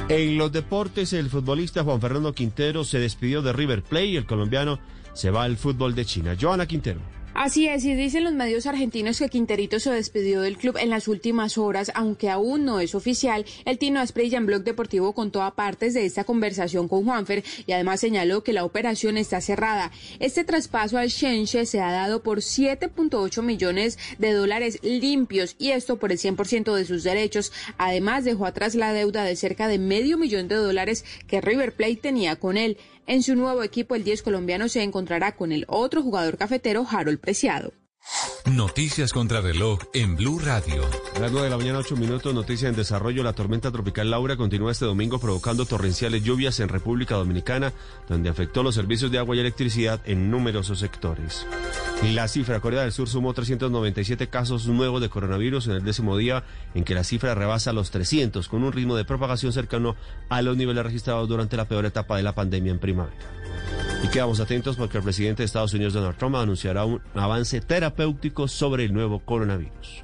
[0.09, 4.25] En los deportes, el futbolista Juan Fernando Quintero se despidió de River Plate y el
[4.25, 4.79] colombiano
[5.13, 6.35] se va al fútbol de China.
[6.39, 6.99] Joana Quintero.
[7.33, 11.07] Así es, y dicen los medios argentinos que Quinterito se despidió del club en las
[11.07, 13.45] últimas horas, aunque aún no es oficial.
[13.63, 17.71] El Tino Asprey en Blog Deportivo contó a partes de esta conversación con Juanfer y
[17.71, 19.91] además señaló que la operación está cerrada.
[20.19, 25.97] Este traspaso al Shenzhen se ha dado por 7.8 millones de dólares limpios y esto
[25.97, 27.53] por el 100% de sus derechos.
[27.77, 31.95] Además dejó atrás la deuda de cerca de medio millón de dólares que River Plate
[31.95, 32.77] tenía con él.
[33.11, 37.19] En su nuevo equipo, el 10 colombiano se encontrará con el otro jugador cafetero, Harold
[37.19, 37.73] Preciado.
[38.51, 40.83] Noticias contra reloj en Blue Radio.
[41.15, 43.23] A las 9 de la mañana, 8 minutos, noticia en desarrollo.
[43.23, 47.71] La tormenta tropical Laura continúa este domingo provocando torrenciales lluvias en República Dominicana,
[48.09, 51.45] donde afectó los servicios de agua y electricidad en numerosos sectores.
[52.03, 56.43] La cifra, Corea del Sur sumó 397 casos nuevos de coronavirus en el décimo día
[56.73, 59.95] en que la cifra rebasa los 300, con un ritmo de propagación cercano
[60.29, 63.40] a los niveles registrados durante la peor etapa de la pandemia en primavera.
[64.03, 68.47] Y quedamos atentos porque el presidente de Estados Unidos, Donald Trump, anunciará un avance terapéutico
[68.47, 70.03] sobre el nuevo coronavirus.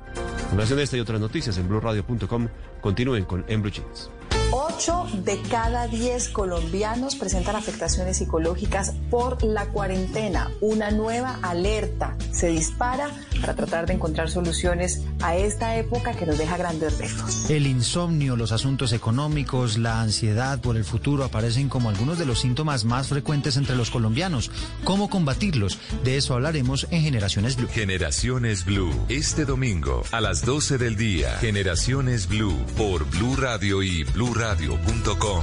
[0.52, 2.48] En relación de esta y otras noticias en blueradio.com,
[2.82, 4.12] continúen con Embru Jeans.
[4.52, 10.52] 8 de cada 10 colombianos presentan afectaciones psicológicas por la cuarentena.
[10.62, 13.10] Una nueva alerta se dispara
[13.42, 17.50] para tratar de encontrar soluciones a esta época que nos deja grandes retos.
[17.50, 22.40] El insomnio, los asuntos económicos, la ansiedad por el futuro aparecen como algunos de los
[22.40, 24.50] síntomas más frecuentes entre los colombianos.
[24.86, 25.78] ¿Cómo combatirlos?
[26.06, 27.68] De eso hablaremos en Generaciones Blue.
[27.68, 31.38] Generaciones Blue, este domingo a las 12 del día.
[31.40, 35.42] Generaciones Blue por Blue Radio y Blue radio.com.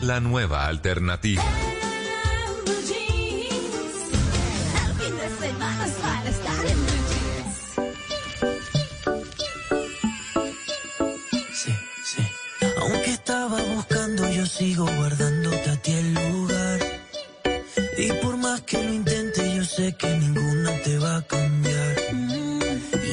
[0.00, 1.42] La nueva alternativa.
[11.52, 11.72] Sí,
[12.04, 12.22] sí.
[12.78, 16.80] Aunque estaba buscando, yo sigo guardándote a ti el lugar.
[17.98, 21.96] Y por más que lo intente, yo sé que ninguna te va a cambiar.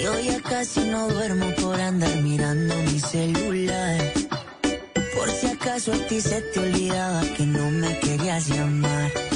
[0.01, 4.20] Yo ya casi no duermo por andar mirando mi celular.
[5.81, 9.30] Acaso a ti se te olvidaba que no me querías llamar.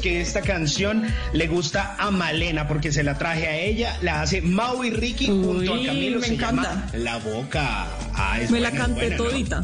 [0.00, 4.40] Que esta canción le gusta a Malena porque se la traje a ella, la hace
[4.42, 6.20] Mau y Ricky junto a Camilo.
[6.20, 6.62] me se encanta.
[6.62, 7.86] llama La Boca.
[8.14, 9.62] Ah, Me la canté todita.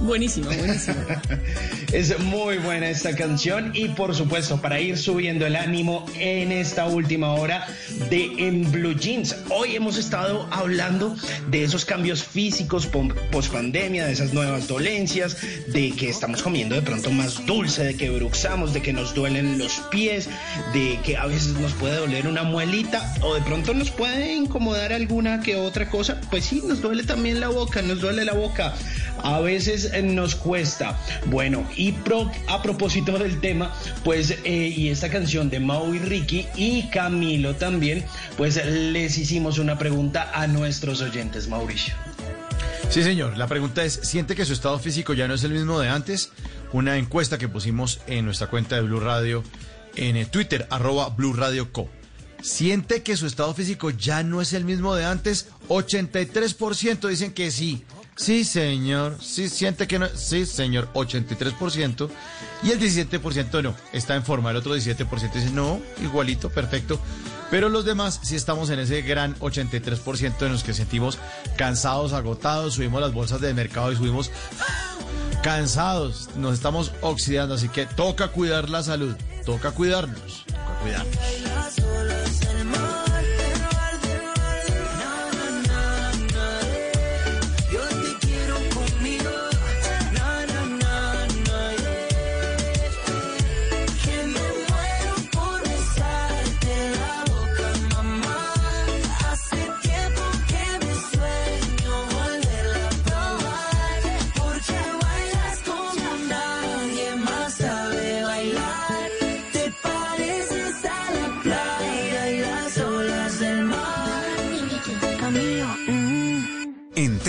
[0.00, 0.96] Buenísimo, buenísimo.
[1.92, 6.86] es muy buena esta canción y por supuesto para ir subiendo el ánimo en esta
[6.86, 7.66] última hora
[8.10, 9.36] de En Blue Jeans.
[9.50, 11.14] Hoy hemos estado hablando
[11.54, 15.36] de esos cambios físicos post pandemia, de esas nuevas dolencias,
[15.68, 19.56] de que estamos comiendo de pronto más dulce, de que bruxamos, de que nos duelen
[19.56, 20.28] los pies,
[20.72, 24.92] de que a veces nos puede doler una muelita o de pronto nos puede incomodar
[24.92, 26.20] alguna que otra cosa.
[26.28, 28.74] Pues sí, nos duele también la boca, nos duele la boca.
[29.22, 30.98] A veces nos cuesta.
[31.26, 31.94] Bueno, y
[32.48, 33.72] a propósito del tema,
[34.02, 38.04] pues, eh, y esta canción de Mau y Ricky y Camilo también,
[38.36, 41.94] pues les hicimos una pregunta a nuestros oyentes, Mauricio.
[42.90, 43.36] Sí, señor.
[43.36, 46.30] La pregunta es, ¿siente que su estado físico ya no es el mismo de antes?
[46.72, 49.42] Una encuesta que pusimos en nuestra cuenta de Blue Radio
[49.96, 51.88] en Twitter, arroba Blue Radio Co.
[52.42, 55.48] ¿Siente que su estado físico ya no es el mismo de antes?
[55.68, 57.84] 83% dicen que sí.
[58.16, 59.16] Sí, señor.
[59.20, 60.08] Sí, siente que no.
[60.14, 60.88] Sí, señor.
[60.94, 62.08] 83%.
[62.62, 63.74] Y el 17% no.
[63.92, 64.50] Está en forma.
[64.50, 66.98] El otro 17% dice no, igualito, perfecto.
[67.50, 71.18] Pero los demás sí estamos en ese gran 83% en los que sentimos
[71.56, 74.30] cansados, agotados, subimos las bolsas del mercado y subimos
[75.42, 79.14] cansados, nos estamos oxidando, así que toca cuidar la salud,
[79.44, 82.23] toca cuidarnos, toca cuidarnos.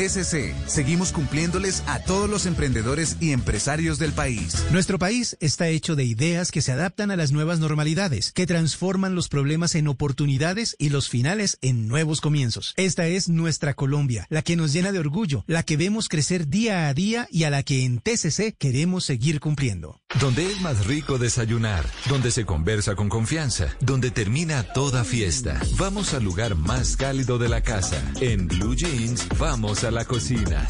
[0.06, 4.64] TCC, seguimos cumpliéndoles a todos los emprendedores y empresarios del país.
[4.72, 9.16] Nuestro país está hecho de ideas que se adaptan a las nuevas normalidades, que transforman
[9.16, 12.76] los problemas en oportunidades y los finales en nuevos comienzos.
[12.78, 16.88] Esta es nuestra Colombia, la que nos llena de orgullo, la que vemos crecer día
[16.88, 20.02] a día y a la que en TCC queremos seguir cumpliendo.
[20.20, 25.60] Donde es más rico desayunar, donde se conversa con confianza, donde termina toda fiesta.
[25.80, 28.00] Vamos al lugar más cálido de la casa.
[28.22, 30.68] En Blue Jeans, vamos a la cocina.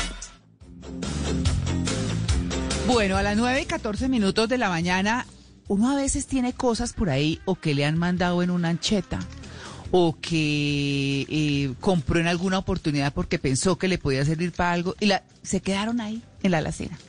[2.86, 5.26] Bueno, a las 9 y 14 minutos de la mañana,
[5.68, 9.18] uno a veces tiene cosas por ahí o que le han mandado en una ancheta
[9.90, 14.96] o que eh, compró en alguna oportunidad porque pensó que le podía servir para algo
[15.00, 17.00] y la, se quedaron ahí en la alacena.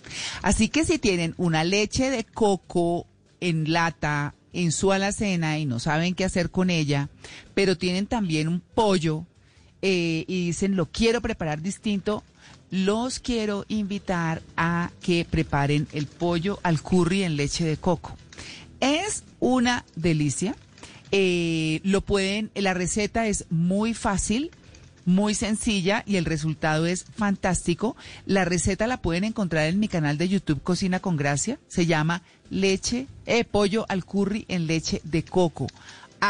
[0.40, 3.06] Así que si tienen una leche de coco
[3.40, 7.10] en lata en su alacena y no saben qué hacer con ella,
[7.52, 9.26] pero tienen también un pollo
[9.88, 12.24] eh, y dicen, lo quiero preparar distinto,
[12.72, 18.16] los quiero invitar a que preparen el pollo al curry en leche de coco.
[18.80, 20.56] Es una delicia.
[21.12, 24.50] Eh, lo pueden, la receta es muy fácil,
[25.04, 27.94] muy sencilla y el resultado es fantástico.
[28.24, 31.60] La receta la pueden encontrar en mi canal de YouTube Cocina con Gracia.
[31.68, 35.68] Se llama leche, eh, pollo al curry en leche de coco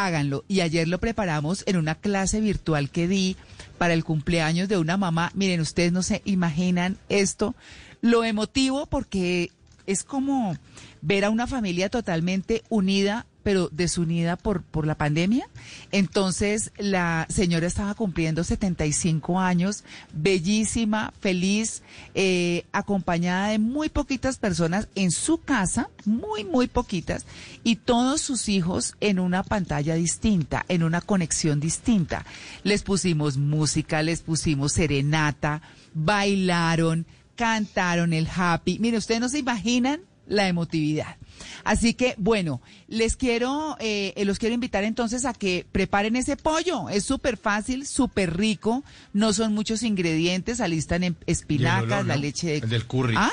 [0.05, 0.43] háganlo.
[0.47, 3.35] Y ayer lo preparamos en una clase virtual que di
[3.77, 5.31] para el cumpleaños de una mamá.
[5.35, 7.55] Miren, ustedes no se imaginan esto,
[8.01, 9.51] lo emotivo porque
[9.85, 10.55] es como
[11.01, 15.47] ver a una familia totalmente unida pero desunida por, por la pandemia.
[15.93, 21.81] Entonces la señora estaba cumpliendo 75 años, bellísima, feliz,
[22.13, 27.25] eh, acompañada de muy poquitas personas en su casa, muy, muy poquitas,
[27.63, 32.25] y todos sus hijos en una pantalla distinta, en una conexión distinta.
[32.63, 35.61] Les pusimos música, les pusimos serenata,
[35.93, 37.05] bailaron,
[37.37, 38.77] cantaron el happy.
[38.79, 41.17] Mire, ustedes no se imaginan la emotividad.
[41.63, 46.89] Así que, bueno, les quiero, eh, los quiero invitar entonces a que preparen ese pollo.
[46.89, 48.83] Es súper fácil, súper rico.
[49.13, 50.61] No son muchos ingredientes.
[50.61, 52.57] Alistan en espinacas, la leche de...
[52.57, 53.15] El del curry.
[53.17, 53.31] ¿Ah?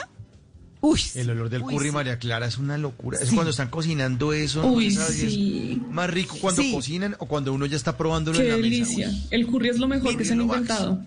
[0.81, 3.19] Uy, el olor del curry, María Clara, es una locura.
[3.19, 4.67] Es cuando están cocinando eso.
[4.67, 5.81] Uy, sí.
[5.91, 9.11] más rico cuando cocinan o cuando uno ya está probándolo Qué en la delicia.
[9.31, 11.03] El curry es lo mejor que se han inventado.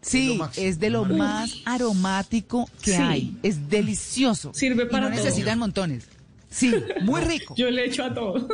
[0.00, 3.36] Sí, es, de lo más aromático que hay.
[3.42, 4.52] Es delicioso.
[4.54, 6.04] Sirve para y no necesitan montones.
[6.50, 7.54] Sí, muy rico.
[7.56, 8.48] Yo le echo a todo.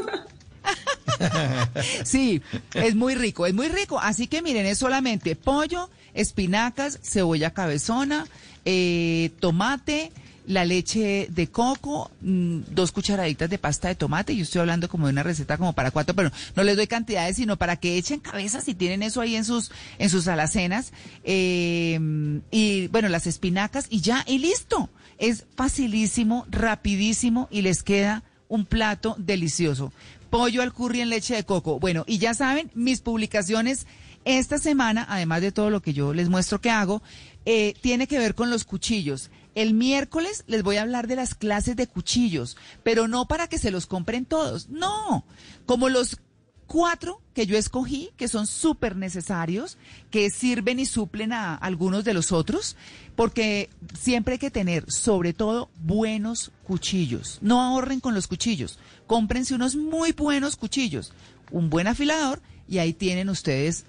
[2.05, 2.41] sí,
[2.75, 4.01] es muy rico, es muy rico.
[4.01, 8.27] Así que miren, es solamente pollo, espinacas, cebolla cabezona,
[8.65, 10.11] eh, tomate,
[10.47, 14.37] la leche de coco, mm, dos cucharaditas de pasta de tomate.
[14.37, 17.37] Yo estoy hablando como de una receta como para cuatro, pero no les doy cantidades,
[17.37, 20.93] sino para que echen cabeza si tienen eso ahí en sus, en sus alacenas.
[21.25, 24.91] Eh, y bueno, las espinacas y ya, y listo.
[25.19, 29.93] Es facilísimo, rapidísimo y les queda un plato delicioso.
[30.31, 31.79] Pollo al curry en leche de coco.
[31.79, 33.87] Bueno, y ya saben, mis publicaciones
[34.25, 37.03] esta semana, además de todo lo que yo les muestro que hago,
[37.47, 39.31] eh, tiene que ver con los cuchillos.
[39.55, 43.59] El miércoles les voy a hablar de las clases de cuchillos, pero no para que
[43.59, 45.25] se los compren todos, no,
[45.67, 46.19] como los
[46.67, 49.79] cuatro que yo escogí, que son súper necesarios,
[50.11, 52.77] que sirven y suplen a algunos de los otros,
[53.17, 57.39] porque siempre hay que tener, sobre todo, buenos cuchillos.
[57.43, 61.13] No ahorren con los cuchillos, cómprense unos muy buenos cuchillos,
[61.51, 63.85] un buen afilador y ahí tienen ustedes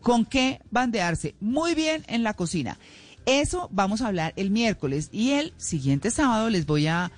[0.00, 2.78] con qué bandearse muy bien en la cocina.
[3.26, 7.10] Eso vamos a hablar el miércoles y el siguiente sábado les voy a,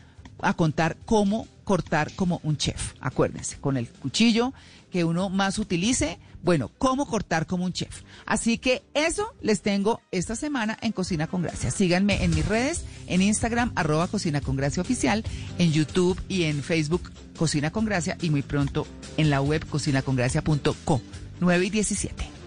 [0.56, 2.94] contar cómo cortar como un chef.
[3.00, 4.52] Acuérdense, con el cuchillo
[4.90, 8.02] que uno más utilice, bueno, cómo cortar como un chef.
[8.26, 11.70] Así que eso les tengo esta semana en Cocina con Gracia.
[11.70, 15.22] Síganme en mis redes, en Instagram, arroba Cocina con Gracia Oficial,
[15.58, 21.00] en YouTube y en Facebook Cocina con Gracia y muy pronto en la web cocinacongracia.co
[21.40, 22.41] 9 y 17.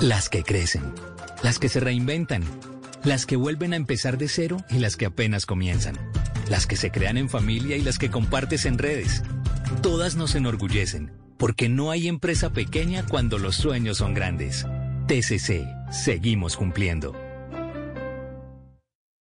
[0.00, 0.82] Las que crecen,
[1.42, 2.42] las que se reinventan,
[3.04, 5.98] las que vuelven a empezar de cero y las que apenas comienzan,
[6.48, 9.22] las que se crean en familia y las que compartes en redes.
[9.82, 14.66] Todas nos enorgullecen, porque no hay empresa pequeña cuando los sueños son grandes.
[15.06, 17.14] TCC, seguimos cumpliendo.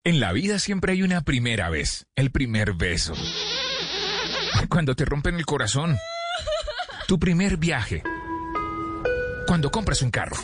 [0.06, 3.14] En la vida siempre hay una primera vez, el primer beso.
[4.70, 5.98] Cuando te rompen el corazón.
[7.08, 8.02] Tu primer viaje
[9.48, 10.36] cuando compras un carro,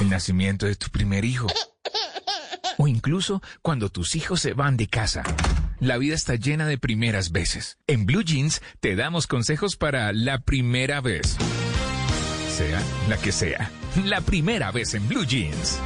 [0.00, 1.46] el nacimiento de tu primer hijo
[2.78, 5.22] o incluso cuando tus hijos se van de casa.
[5.80, 7.78] La vida está llena de primeras veces.
[7.86, 11.36] En Blue Jeans te damos consejos para la primera vez.
[12.56, 13.70] Sea la que sea.
[14.04, 15.78] La primera vez en Blue Jeans.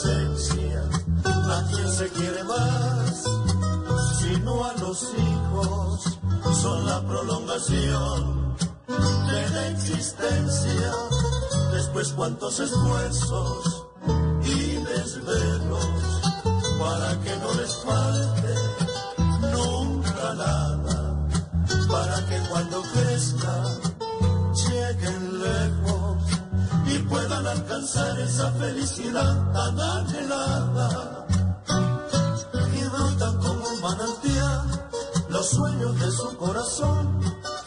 [0.00, 0.82] Presencia.
[1.24, 3.24] ¿A quien se quiere más?
[4.18, 6.18] Sino a los hijos,
[6.60, 8.56] son la prolongación
[8.86, 10.92] de la existencia.
[11.72, 13.86] Después cuántos esfuerzos
[14.44, 15.86] y desvelos
[16.78, 18.54] para que no les falte
[19.56, 21.28] nunca nada,
[21.88, 22.82] para que cuando
[28.18, 31.26] alcanzar esa felicidad tan anhelada.
[32.74, 34.88] Y brotan como un manantial
[35.30, 37.20] los sueños de su corazón,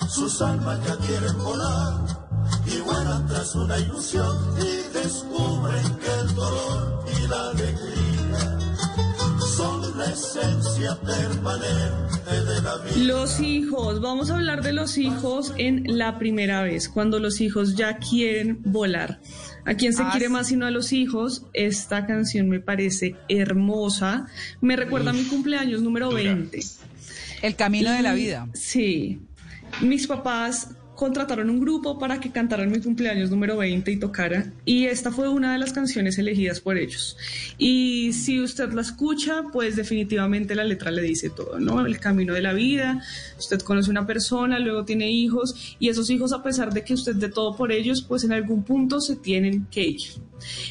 [0.10, 1.94] sus almas ya quieren volar
[2.65, 8.60] y vuelan tras una ilusión y descubren que el dolor y la alegría
[9.56, 12.95] son la esencia permanente de la vida.
[12.98, 17.76] Los hijos, vamos a hablar de los hijos en la primera vez, cuando los hijos
[17.76, 19.19] ya quieren volar.
[19.66, 24.28] A quien se ah, quiere más sino a los hijos, esta canción me parece hermosa.
[24.60, 26.60] Me recuerda a mi cumpleaños número 20.
[27.42, 28.48] El camino de la vida.
[28.54, 29.20] Sí.
[29.82, 30.70] Mis papás
[31.02, 34.53] contrataron un grupo para que cantaran mi cumpleaños número 20 y tocara.
[34.65, 37.18] Y esta fue una de las canciones elegidas por ellos.
[37.57, 41.84] Y si usted la escucha, pues definitivamente la letra le dice todo, ¿no?
[41.84, 43.02] El camino de la vida,
[43.36, 47.15] usted conoce una persona, luego tiene hijos, y esos hijos, a pesar de que usted
[47.15, 50.02] de todo por ellos, pues en algún punto se tienen que ir.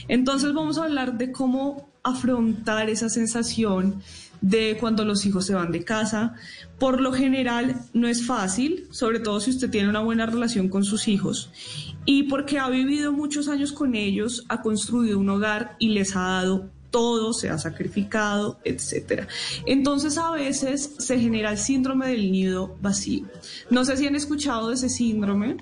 [0.07, 4.01] Entonces vamos a hablar de cómo afrontar esa sensación
[4.41, 6.35] de cuando los hijos se van de casa.
[6.79, 10.85] Por lo general no es fácil, sobre todo si usted tiene una buena relación con
[10.85, 11.51] sus hijos
[12.05, 16.21] y porque ha vivido muchos años con ellos, ha construido un hogar y les ha
[16.21, 19.29] dado todo, se ha sacrificado, etc.
[19.65, 23.27] Entonces a veces se genera el síndrome del nido vacío.
[23.71, 25.59] No sé si han escuchado de ese síndrome.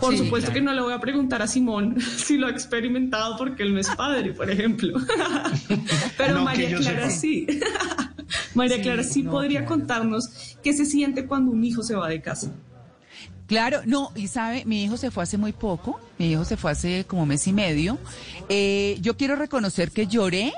[0.00, 3.62] Por supuesto que no le voy a preguntar a Simón si lo ha experimentado porque
[3.62, 4.98] él no es padre, por ejemplo.
[6.16, 7.46] Pero María Clara sí.
[8.54, 12.52] María Clara sí, podría contarnos qué se siente cuando un hijo se va de casa.
[13.46, 16.70] Claro, no, y sabe, mi hijo se fue hace muy poco, mi hijo se fue
[16.70, 17.98] hace como mes y medio.
[18.48, 20.52] Eh, yo quiero reconocer que lloré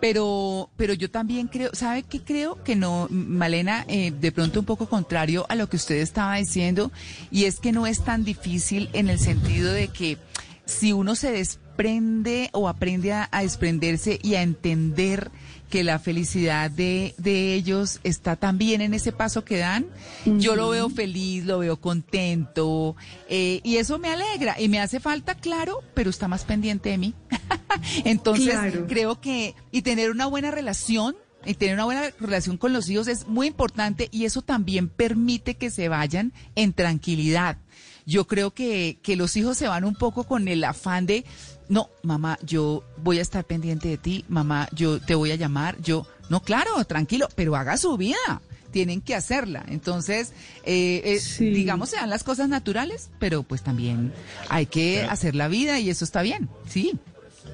[0.00, 2.62] pero, pero yo también creo, ¿sabe qué creo?
[2.64, 6.90] Que no, Malena, eh, de pronto un poco contrario a lo que usted estaba diciendo,
[7.30, 10.18] y es que no es tan difícil en el sentido de que
[10.64, 15.30] si uno se desprende o aprende a, desprenderse y a entender
[15.70, 19.86] que la felicidad de, de, ellos está también en ese paso que dan.
[20.26, 22.96] Yo lo veo feliz, lo veo contento
[23.28, 26.98] eh, y eso me alegra y me hace falta, claro, pero está más pendiente de
[26.98, 27.14] mí.
[28.04, 28.56] Entonces
[28.88, 31.16] creo que y tener una buena relación
[31.46, 35.54] y tener una buena relación con los hijos es muy importante y eso también permite
[35.54, 37.58] que se vayan en tranquilidad.
[38.06, 41.24] Yo creo que, que los hijos se van un poco con el afán de,
[41.70, 45.80] no, mamá, yo voy a estar pendiente de ti, mamá, yo te voy a llamar,
[45.80, 48.42] yo, no, claro, tranquilo, pero haga su vida
[48.72, 49.64] tienen que hacerla.
[49.68, 50.32] Entonces,
[50.64, 54.12] eh, eh digamos, se dan las cosas naturales, pero pues también
[54.48, 56.98] hay que hacer la vida y eso está bien, sí.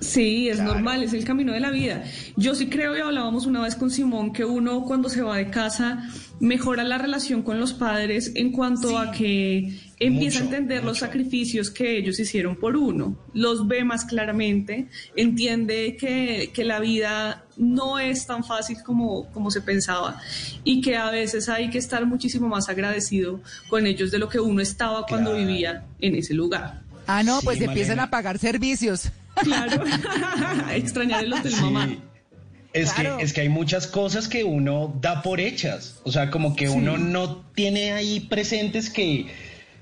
[0.01, 2.05] Sí, es normal, es el camino de la vida.
[2.36, 5.51] Yo sí creo, y hablábamos una vez con Simón, que uno cuando se va de
[5.51, 6.09] casa
[6.39, 11.70] mejora la relación con los padres en cuanto a que empieza a entender los sacrificios
[11.70, 17.98] que ellos hicieron por uno, los ve más claramente, entiende que, que, la vida no
[17.98, 20.20] es tan fácil como, como se pensaba
[20.64, 24.40] y que a veces hay que estar muchísimo más agradecido con ellos de lo que
[24.40, 26.82] uno estaba cuando vivía en ese lugar.
[27.06, 29.10] Ah, no, pues empiezan a pagar servicios.
[29.42, 29.84] Claro,
[30.72, 31.88] extrañar el hotel mamá.
[32.72, 36.54] Es, que, es que hay muchas cosas que uno da por hechas, o sea, como
[36.54, 39.28] que uno no tiene ahí presentes que,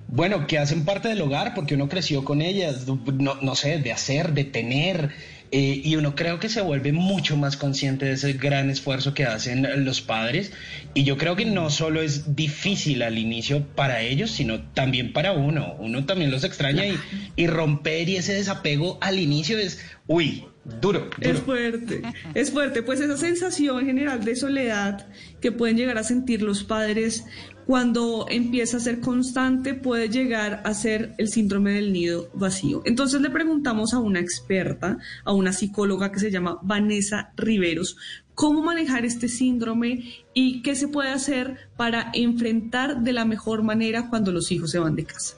[0.07, 3.93] bueno, que hacen parte del hogar porque uno creció con ellas, no, no sé, de
[3.93, 5.11] hacer, de tener,
[5.51, 9.25] eh, y uno creo que se vuelve mucho más consciente de ese gran esfuerzo que
[9.25, 10.53] hacen los padres.
[10.95, 15.33] Y yo creo que no solo es difícil al inicio para ellos, sino también para
[15.33, 15.77] uno.
[15.79, 16.99] Uno también los extraña y,
[17.37, 20.45] y romper y ese desapego al inicio es, uy,
[20.81, 22.01] Duro, Es fuerte,
[22.33, 22.83] es fuerte.
[22.83, 25.07] Pues esa sensación general de soledad
[25.43, 27.27] que pueden llegar a sentir los padres
[27.67, 32.83] cuando empieza a ser constante puede llegar a ser el síndrome del nido vacío.
[32.85, 37.97] Entonces le preguntamos a una experta, a una psicóloga que se llama Vanessa Riveros,
[38.35, 44.09] cómo manejar este síndrome y qué se puede hacer para enfrentar de la mejor manera
[44.11, 45.37] cuando los hijos se van de casa.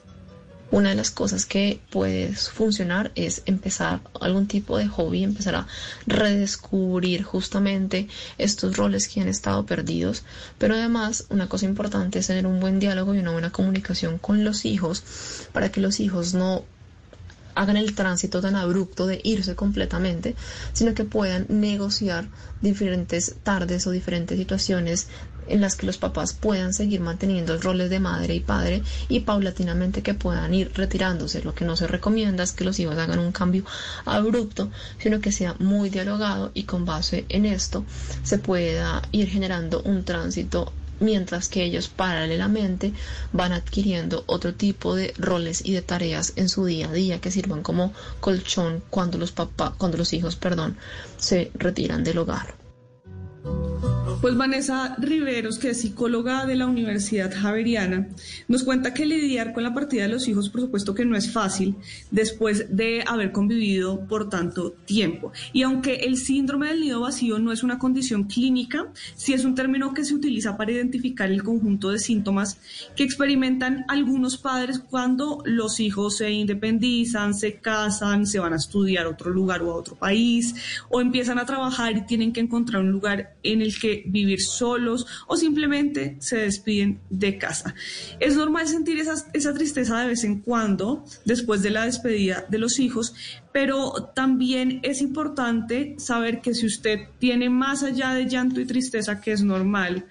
[0.69, 5.67] Una de las cosas que puede funcionar es empezar algún tipo de hobby, empezar a
[6.05, 10.23] redescubrir justamente estos roles que han estado perdidos.
[10.57, 14.43] Pero además, una cosa importante es tener un buen diálogo y una buena comunicación con
[14.43, 15.03] los hijos
[15.53, 16.65] para que los hijos no
[17.57, 20.35] hagan el tránsito tan abrupto de irse completamente,
[20.73, 22.29] sino que puedan negociar
[22.61, 25.07] diferentes tardes o diferentes situaciones
[25.47, 29.21] en las que los papás puedan seguir manteniendo los roles de madre y padre y
[29.21, 31.41] paulatinamente que puedan ir retirándose.
[31.41, 33.63] Lo que no se recomienda es que los hijos hagan un cambio
[34.05, 34.69] abrupto,
[34.99, 37.85] sino que sea muy dialogado y con base en esto
[38.23, 42.93] se pueda ir generando un tránsito mientras que ellos paralelamente
[43.33, 47.31] van adquiriendo otro tipo de roles y de tareas en su día a día que
[47.31, 50.77] sirvan como colchón cuando los papás, cuando los hijos, perdón,
[51.17, 52.55] se retiran del hogar.
[54.21, 58.09] Pues Vanessa Riveros, que es psicóloga de la Universidad Javeriana,
[58.47, 61.31] nos cuenta que lidiar con la partida de los hijos, por supuesto que no es
[61.31, 61.75] fácil
[62.09, 65.31] después de haber convivido por tanto tiempo.
[65.53, 69.53] Y aunque el síndrome del nido vacío no es una condición clínica, sí es un
[69.53, 72.57] término que se utiliza para identificar el conjunto de síntomas
[72.95, 79.05] que experimentan algunos padres cuando los hijos se independizan, se casan, se van a estudiar
[79.05, 80.55] a otro lugar o a otro país,
[80.89, 85.05] o empiezan a trabajar y tienen que encontrar un lugar en el que vivir solos
[85.27, 87.75] o simplemente se despiden de casa.
[88.19, 92.79] Es normal sentir esa, tristeza de vez en cuando después de la despedida de los
[92.79, 93.13] hijos,
[93.51, 99.19] pero también es importante saber que si usted tiene más allá de llanto y tristeza,
[99.19, 100.05] que es normal,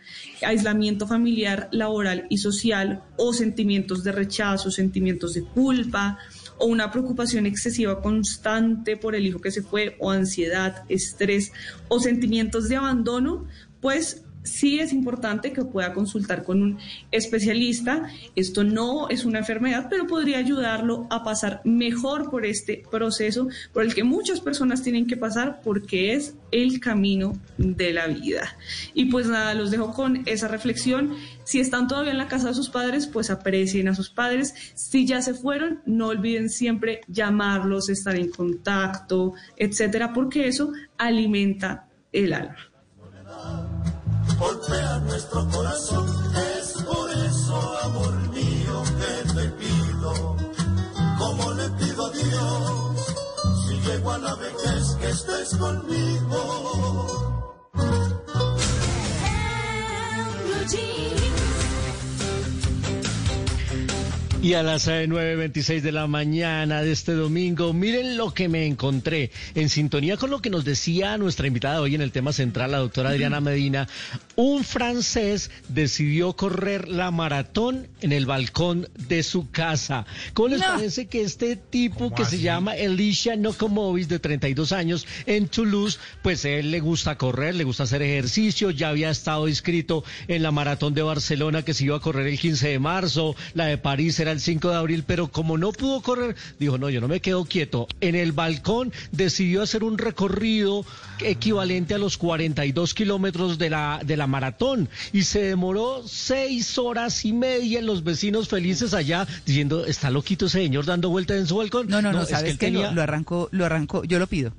[0.44, 6.18] aislamiento familiar, laboral y social, o sentimientos de rechazo, sentimientos de culpa,
[6.58, 11.52] o una preocupación excesiva constante por el hijo que se fue, o ansiedad, estrés,
[11.88, 13.46] o sentimientos de abandono,
[13.80, 16.78] pues sí es importante que pueda consultar con un
[17.10, 18.08] especialista.
[18.34, 23.82] Esto no es una enfermedad, pero podría ayudarlo a pasar mejor por este proceso por
[23.82, 28.56] el que muchas personas tienen que pasar porque es el camino de la vida.
[28.94, 31.14] Y pues nada, los dejo con esa reflexión.
[31.44, 34.54] Si están todavía en la casa de sus padres, pues aprecien a sus padres.
[34.74, 41.88] Si ya se fueron, no olviden siempre llamarlos, estar en contacto, etcétera, porque eso alimenta
[42.12, 42.75] el alma
[44.38, 46.06] golpea nuestro corazón.
[46.58, 50.36] Es por eso, amor mío, que te pido,
[51.18, 53.14] como le pido a Dios,
[53.66, 57.05] si llego a la vejez que estés conmigo.
[64.46, 69.32] Y a las 9.26 de la mañana de este domingo, miren lo que me encontré.
[69.56, 72.78] En sintonía con lo que nos decía nuestra invitada hoy en el tema central, la
[72.78, 73.88] doctora Adriana Medina,
[74.36, 80.06] un francés decidió correr la maratón en el balcón de su casa.
[80.32, 85.48] ¿Cómo les parece que este tipo que se llama Elisha Nokomovis, de 32 años, en
[85.48, 90.44] Toulouse, pues él le gusta correr, le gusta hacer ejercicio, ya había estado inscrito en
[90.44, 93.76] la maratón de Barcelona que se iba a correr el 15 de marzo, la de
[93.76, 97.08] París era el 5 de abril, pero como no pudo correr, dijo, no, yo no
[97.08, 97.88] me quedo quieto.
[98.00, 100.84] En el balcón decidió hacer un recorrido
[101.20, 107.24] equivalente a los 42 kilómetros de la, de la maratón y se demoró seis horas
[107.24, 111.46] y media en los vecinos felices allá diciendo, está loquito ese señor dando vueltas en
[111.46, 111.88] su balcón.
[111.88, 114.52] No, no, no, sabes que, lo, lo arrancó, lo arrancó, yo lo pido.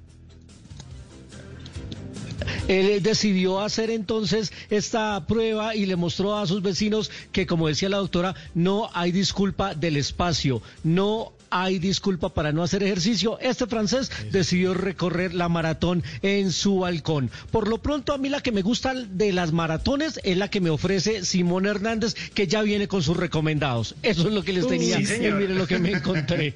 [2.68, 7.90] Él decidió hacer entonces esta prueba y le mostró a sus vecinos que, como decía
[7.90, 13.40] la doctora, no hay disculpa del espacio, no hay disculpa para no hacer ejercicio.
[13.40, 17.32] Este francés decidió recorrer la maratón en su balcón.
[17.52, 20.62] Por lo pronto, a mí la que me gusta de las maratones es la que
[20.62, 23.96] me ofrece Simón Hernández, que ya viene con sus recomendados.
[24.04, 25.00] Eso es lo que les tenía.
[25.00, 26.54] y miren lo que me encontré.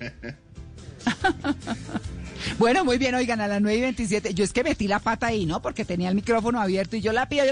[2.57, 4.33] Bueno, muy bien, oigan, a las 9 y 27.
[4.33, 5.61] Yo es que metí la pata ahí, ¿no?
[5.61, 7.43] Porque tenía el micrófono abierto y yo la pido.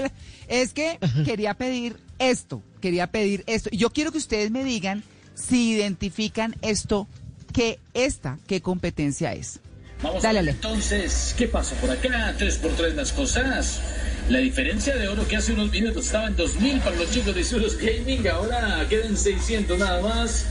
[0.48, 3.70] Es que quería pedir esto, quería pedir esto.
[3.72, 5.02] Yo quiero que ustedes me digan
[5.34, 7.08] si identifican esto,
[7.52, 9.60] que esta, qué competencia es.
[10.02, 12.34] Vamos a ver entonces, ¿qué pasa por acá?
[12.38, 13.80] Tres por tres las cosas.
[14.30, 17.42] La diferencia de oro que hace unos minutos estaba en 2000 para los chicos de
[17.42, 20.46] Suros Gaming, ahora quedan 600 nada más.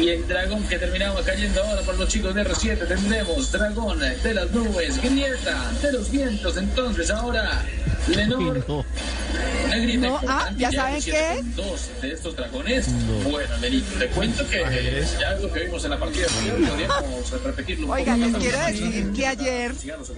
[0.00, 4.32] Y el dragón que terminaba cayendo ahora para los chicos de R7 tendremos dragón de
[4.32, 6.56] las nubes, grieta de los vientos.
[6.56, 7.64] Entonces ahora
[8.08, 8.64] Lenor,
[9.68, 11.42] Negrita, no, ah, ¿ya saben qué?
[11.56, 12.88] Dos de estos dragones.
[13.24, 16.26] Bueno, Lenito, te cuento que es ya algo que vimos en la partida
[16.68, 17.90] podríamos repetirlo.
[17.90, 19.74] Oigan, les quiero decir que ayer,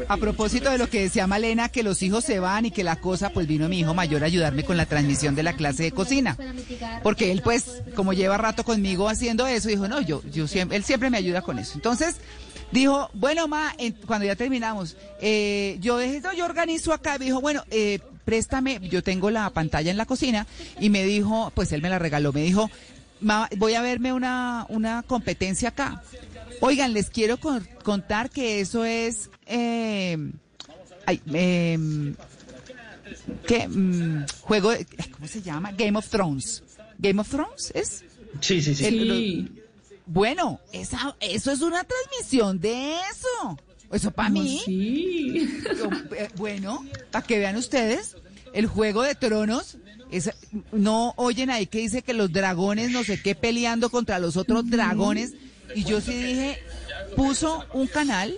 [0.07, 2.98] a propósito de lo que decía Malena, que los hijos se van y que la
[3.01, 5.93] cosa, pues vino mi hijo mayor a ayudarme con la transmisión de la clase de
[5.93, 6.37] cocina.
[7.03, 10.85] Porque él, pues, como lleva rato conmigo haciendo eso, dijo, no, yo, yo siempre, él
[10.85, 11.73] siempre me ayuda con eso.
[11.75, 12.17] Entonces,
[12.73, 13.75] dijo, bueno, ma,
[14.07, 19.03] cuando ya terminamos, eh, yo dije, yo organizo acá, me dijo, bueno, eh, préstame, yo
[19.03, 20.47] tengo la pantalla en la cocina,
[20.79, 22.71] y me dijo, pues él me la regaló, me dijo,
[23.21, 26.03] ma, voy a verme una, una competencia acá.
[26.61, 27.39] Oigan, les quiero
[27.83, 29.31] contar que eso es...
[29.47, 30.19] Eh,
[31.07, 31.79] ay, eh,
[33.47, 33.69] ¿Qué?
[33.69, 34.73] Mm, juego,
[35.13, 35.73] ¿cómo se llama?
[35.73, 36.63] Game of Thrones.
[36.99, 38.05] ¿Game of Thrones es?
[38.41, 39.51] Sí, sí, sí.
[40.07, 43.59] bueno, esa, eso es una transmisión de eso.
[43.91, 44.61] Eso para mí.
[44.65, 45.63] Sí.
[46.17, 48.17] Eh, bueno, para que vean ustedes,
[48.53, 49.79] el Juego de Tronos,
[50.11, 50.31] es,
[50.73, 54.69] no oyen ahí que dice que los dragones no sé qué peleando contra los otros
[54.69, 55.35] dragones.
[55.75, 56.59] Y yo sí dije,
[57.15, 58.37] puso un canal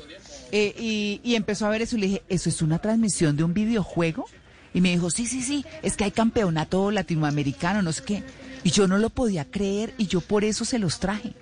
[0.53, 3.45] eh, y, y empezó a ver eso y le dije, ¿eso es una transmisión de
[3.45, 4.27] un videojuego?
[4.73, 8.23] Y me dijo, sí, sí, sí, es que hay campeonato latinoamericano, no sé qué.
[8.63, 11.33] Y yo no lo podía creer y yo por eso se los traje.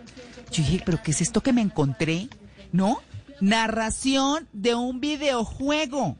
[0.50, 2.28] Yo dije, pero ¿qué es esto que me encontré?
[2.72, 3.02] ¿No?
[3.40, 6.16] Narración de un videojuego.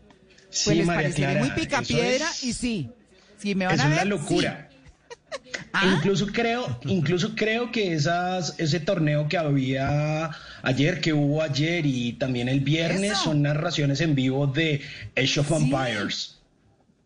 [0.50, 2.90] Sí, pues les muy picapiedra y sí.
[3.38, 3.94] Sí, me van es a ver.
[3.94, 4.68] una locura.
[5.72, 5.94] ¿Ah?
[5.96, 10.30] Incluso creo, incluso creo que esas, ese torneo que había
[10.62, 14.80] ayer, que hubo ayer y también el viernes, son narraciones en vivo de
[15.16, 16.37] Age of Empires.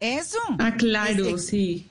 [0.02, 0.38] Eso.
[0.58, 1.88] Ah, claro, sí.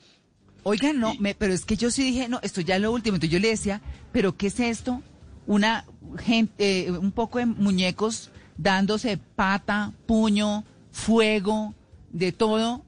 [0.64, 3.16] Oigan, no, me, pero es que yo sí dije, no, esto ya es lo último.
[3.16, 3.80] Entonces yo le decía,
[4.12, 5.02] ¿pero qué es esto?
[5.46, 5.86] Una
[6.18, 11.74] gente, eh, un poco de muñecos dándose pata, puño, fuego,
[12.12, 12.84] de todo.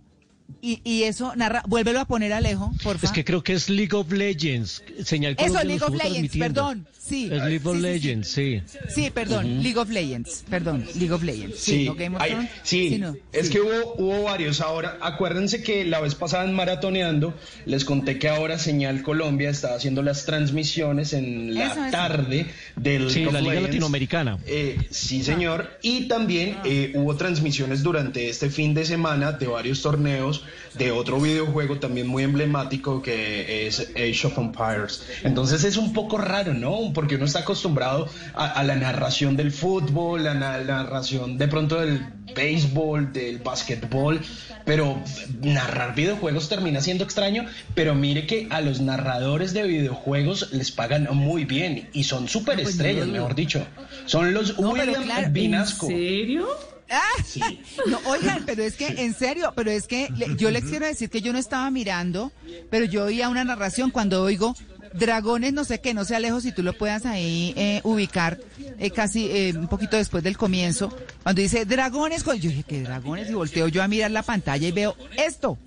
[0.61, 2.99] Y, y, eso, narra, vuélvelo a poner Alejo, por favor.
[3.03, 4.83] Es que creo que es League of Legends.
[5.05, 6.87] Señal Eso, League of Legends, perdón.
[6.99, 7.29] Sí.
[7.31, 8.63] Es League of Legends, sí.
[8.89, 11.59] Sí, perdón, League of Legends, perdón, League of Legends.
[11.59, 12.23] Sí, no Game of.
[12.63, 14.63] Sí, es que hubo, hubo varios.
[14.63, 17.35] Ahora, acuérdense que la vez pasada en Maratoneando
[17.67, 23.27] les conté que ahora Señal Colombia está haciendo las transmisiones en la tarde del sí,
[23.27, 24.39] la Liga Latinoamericana.
[24.47, 25.79] Eh, sí, señor.
[25.83, 30.44] Y también eh, hubo transmisiones durante este fin de semana de varios torneos
[30.75, 35.05] de otro videojuego también muy emblemático que es Age of Empires.
[35.23, 36.93] Entonces es un poco raro, ¿no?
[36.93, 42.01] Porque uno está acostumbrado a, la narración del fútbol, a la narración de pronto del
[42.35, 44.21] béisbol, del básquetbol,
[44.65, 44.99] pero
[45.43, 51.09] narrar videojuegos termina siendo extraño, pero mire que a los narradores de videojuegos les pagan
[51.12, 53.65] muy bien y son súper estrellas, mejor dicho.
[54.07, 55.89] Son los William Vinasco.
[55.89, 56.74] ¿En serio?
[56.90, 57.51] Ah,
[57.86, 61.23] no, oigan, pero es que, en serio, pero es que yo les quiero decir que
[61.23, 62.32] yo no estaba mirando,
[62.70, 64.55] pero yo oía una narración cuando oigo
[64.94, 68.39] dragones, no sé qué, no sea lejos si tú lo puedas ahí eh, ubicar
[68.78, 72.36] eh, casi eh, un poquito después del comienzo, cuando dice dragones, con...
[72.39, 73.28] yo dije, ¿qué dragones?
[73.28, 75.59] Y volteo yo a mirar la pantalla y veo esto.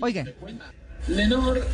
[0.00, 0.32] Oigan.
[1.08, 1.66] Lenor,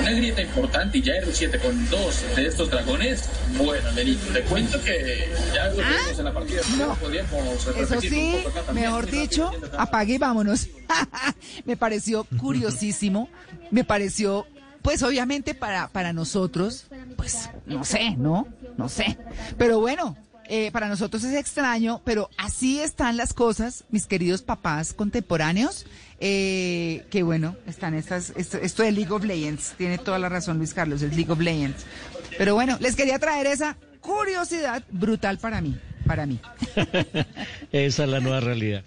[0.00, 3.28] una grieta importante y ya R7 con dos de estos dragones.
[3.56, 5.96] Bueno, Lenito, te cuento que ya lo ¿Ah?
[6.16, 6.60] en la partida.
[6.76, 6.94] No.
[6.96, 7.32] Podríamos
[7.66, 8.86] Eso repetir sí, un poco acá también.
[8.86, 10.68] mejor dicho, apague y vámonos.
[11.64, 13.28] me pareció curiosísimo,
[13.70, 14.46] me pareció,
[14.82, 16.86] pues obviamente para, para nosotros,
[17.16, 18.46] pues no sé, ¿no?
[18.76, 19.18] No sé.
[19.58, 20.16] Pero bueno,
[20.48, 25.84] eh, para nosotros es extraño, pero así están las cosas, mis queridos papás contemporáneos,
[26.20, 30.58] eh, que bueno, están estas, esto, esto de League of Legends, tiene toda la razón
[30.58, 31.84] Luis Carlos, es League of Legends.
[32.36, 36.40] Pero bueno, les quería traer esa curiosidad brutal para mí, para mí.
[37.72, 38.84] Esa es la nueva realidad.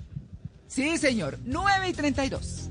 [0.68, 1.38] Sí, señor.
[1.46, 2.70] 9 y 32.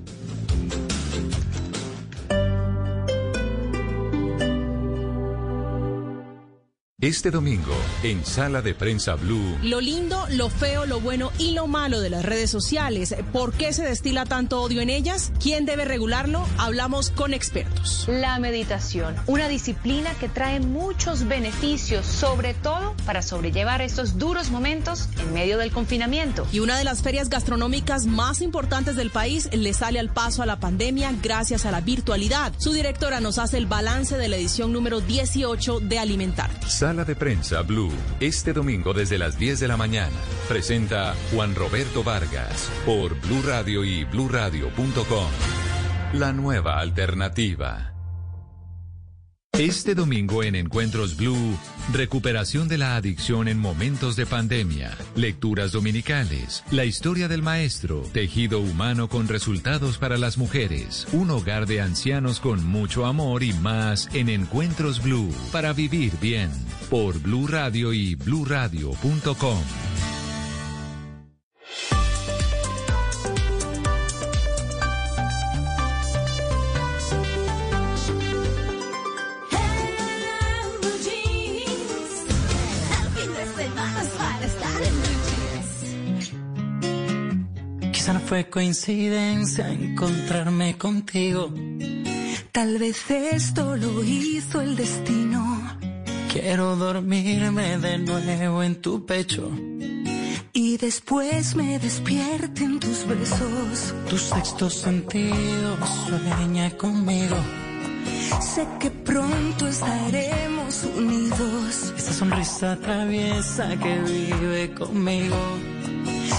[7.02, 7.72] Este domingo,
[8.02, 12.10] en Sala de Prensa Blue, Lo lindo, lo feo, lo bueno y lo malo de
[12.10, 13.14] las redes sociales.
[13.32, 15.32] ¿Por qué se destila tanto odio en ellas?
[15.42, 16.46] ¿Quién debe regularlo?
[16.58, 18.04] Hablamos con expertos.
[18.06, 25.08] La meditación, una disciplina que trae muchos beneficios, sobre todo para sobrellevar estos duros momentos
[25.20, 26.46] en medio del confinamiento.
[26.52, 30.46] Y una de las ferias gastronómicas más importantes del país le sale al paso a
[30.46, 32.52] la pandemia gracias a la virtualidad.
[32.58, 36.68] Su directora nos hace el balance de la edición número 18 de Alimentarte.
[36.90, 40.16] Sala de Prensa Blue, este domingo desde las 10 de la mañana.
[40.48, 45.30] Presenta Juan Roberto Vargas por Blue Radio y bluradio.com.
[46.14, 47.99] La nueva alternativa.
[49.58, 51.58] Este domingo en Encuentros Blue,
[51.92, 58.60] recuperación de la adicción en momentos de pandemia, lecturas dominicales, la historia del maestro, tejido
[58.60, 64.08] humano con resultados para las mujeres, un hogar de ancianos con mucho amor y más
[64.14, 66.50] en Encuentros Blue, para vivir bien,
[66.88, 69.89] por Blue Radio y bluradio.com.
[88.48, 91.52] coincidencia encontrarme contigo.
[92.52, 95.78] Tal vez esto lo hizo el destino.
[96.32, 99.50] Quiero dormirme de nuevo en tu pecho.
[100.52, 103.94] Y después me despierte en tus besos.
[104.08, 105.76] Tu sexto sentido
[106.06, 107.36] sueña conmigo.
[108.40, 111.94] Sé que pronto estaremos unidos.
[111.96, 115.36] Esa sonrisa traviesa que vive conmigo.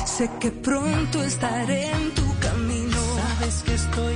[0.06, 2.98] Sé que pronto estaré en tu camino.
[3.16, 4.16] Sabes que estoy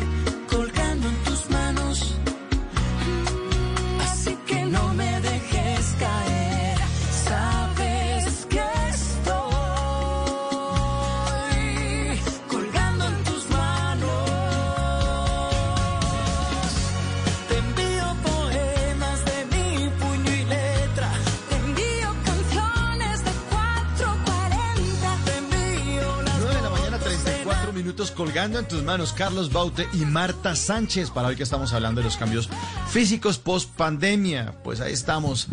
[27.85, 32.01] minutos colgando en tus manos Carlos Baute y Marta Sánchez para hoy que estamos hablando
[32.01, 32.49] de los cambios
[32.89, 34.55] físicos post pandemia.
[34.63, 35.49] Pues ahí estamos.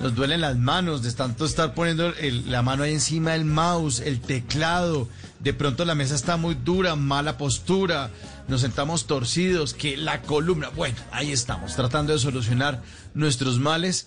[0.00, 2.12] Nos duelen las manos de tanto estar poniendo
[2.46, 5.08] la mano ahí encima del mouse, el teclado.
[5.40, 8.10] De pronto la mesa está muy dura, mala postura.
[8.46, 10.68] Nos sentamos torcidos, que la columna.
[10.68, 12.80] Bueno, ahí estamos, tratando de solucionar
[13.12, 14.06] nuestros males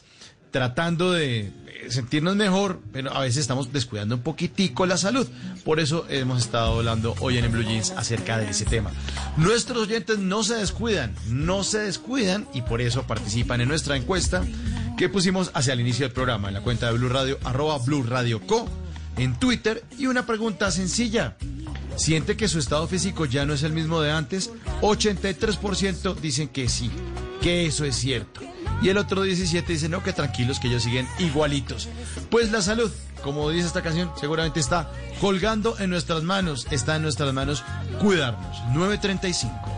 [0.55, 1.51] tratando de
[1.89, 5.27] sentirnos mejor, pero a veces estamos descuidando un poquitico la salud.
[5.63, 8.91] Por eso hemos estado hablando hoy en, Blue Jeans acerca de ese tema.
[9.37, 14.43] Nuestros oyentes no se descuidan, no se descuidan y por eso participan en nuestra encuesta
[14.97, 18.03] que pusimos hacia el inicio del programa en la cuenta de Blue Radio, arroba Blue
[18.03, 18.67] Radio Co,
[19.17, 21.35] en Twitter y una pregunta sencilla.
[21.95, 24.51] ¿Siente que su estado físico ya no es el mismo de antes?
[24.81, 26.91] 83% dicen que sí,
[27.41, 28.41] que eso es cierto.
[28.81, 31.89] Y el otro 17 dice, no, que tranquilos, que ellos siguen igualitos.
[32.29, 32.91] Pues la salud,
[33.23, 34.91] como dice esta canción, seguramente está
[35.21, 37.63] colgando en nuestras manos, está en nuestras manos
[37.99, 38.57] cuidarnos.
[38.73, 39.74] 935.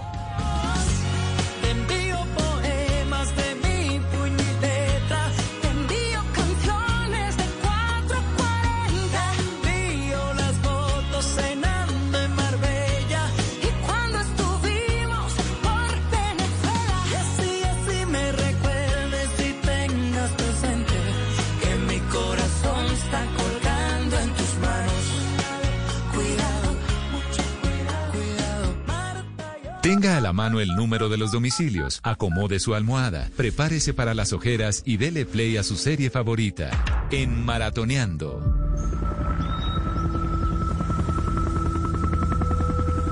[29.87, 34.33] Tenga a la mano el número de los domicilios, acomode su almohada, prepárese para las
[34.33, 36.69] ojeras y dele play a su serie favorita.
[37.09, 38.43] En Maratoneando.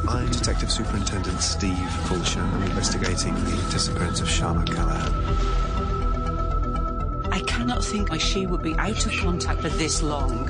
[0.10, 2.42] I'm Detective Superintendent Steve Fulcher.
[2.42, 5.14] I'm investigating the disappearance of Charlotte Callahan.
[7.32, 10.50] I cannot think why she would be out of contact for this long.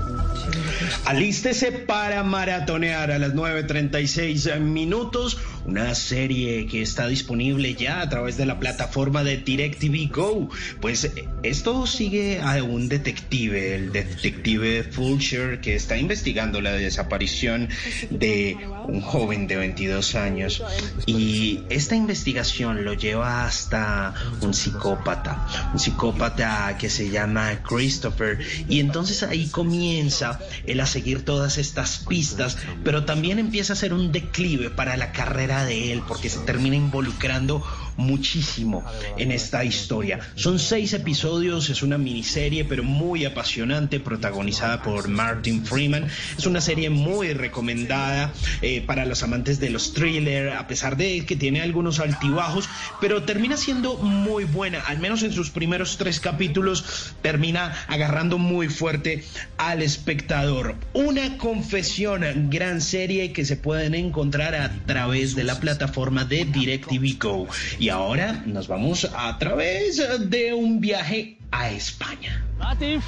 [1.05, 8.37] Alístese para maratonear a las 9.36 minutos una serie que está disponible ya a través
[8.37, 10.49] de la plataforma de DirecTV Go.
[10.79, 11.11] Pues
[11.43, 17.69] esto sigue a un detective, el detective Fulcher, que está investigando la desaparición
[18.09, 20.63] de un joven de 22 años.
[21.05, 28.39] Y esta investigación lo lleva hasta un psicópata, un psicópata que se llama Christopher.
[28.69, 33.93] Y entonces ahí comienza él a seguir todas estas pistas, pero también empieza a ser
[33.93, 37.63] un declive para la carrera de él porque se termina involucrando
[37.97, 38.83] muchísimo
[39.17, 40.19] en esta historia.
[40.35, 46.07] Son seis episodios, es una miniserie pero muy apasionante, protagonizada por Martin Freeman.
[46.37, 51.25] Es una serie muy recomendada eh, para los amantes de los thrillers, a pesar de
[51.25, 52.67] que tiene algunos altibajos,
[52.99, 58.67] pero termina siendo muy buena, al menos en sus primeros tres capítulos termina agarrando muy
[58.67, 59.23] fuerte
[59.57, 60.75] al espectador.
[60.93, 67.17] Una confesión, gran serie que se pueden encontrar a través de la plataforma de DirecTV
[67.19, 67.47] Go.
[67.79, 72.43] Y ahora nos vamos a través de un viaje a España.
[72.59, 73.03] Latif,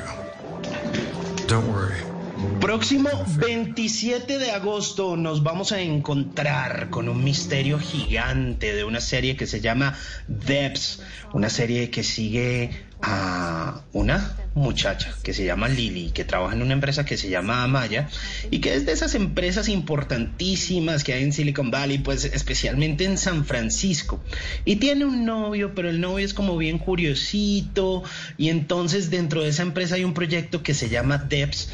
[1.46, 2.11] Don't worry.
[2.60, 9.36] Próximo 27 de agosto nos vamos a encontrar con un misterio gigante de una serie
[9.36, 9.96] que se llama
[10.26, 11.00] Debs,
[11.32, 12.70] una serie que sigue
[13.02, 17.64] a una muchacha que se llama Lily, que trabaja en una empresa que se llama
[17.64, 18.08] Amaya
[18.50, 23.18] y que es de esas empresas importantísimas que hay en Silicon Valley, pues especialmente en
[23.18, 24.22] San Francisco.
[24.64, 28.04] Y tiene un novio, pero el novio es como bien curiosito
[28.38, 31.70] y entonces dentro de esa empresa hay un proyecto que se llama Debs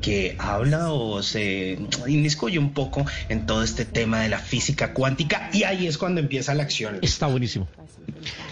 [0.00, 5.50] que habla o se inmiscuye un poco en todo este tema de la física cuántica
[5.52, 6.98] y ahí es cuando empieza la acción.
[7.02, 7.68] Está buenísimo.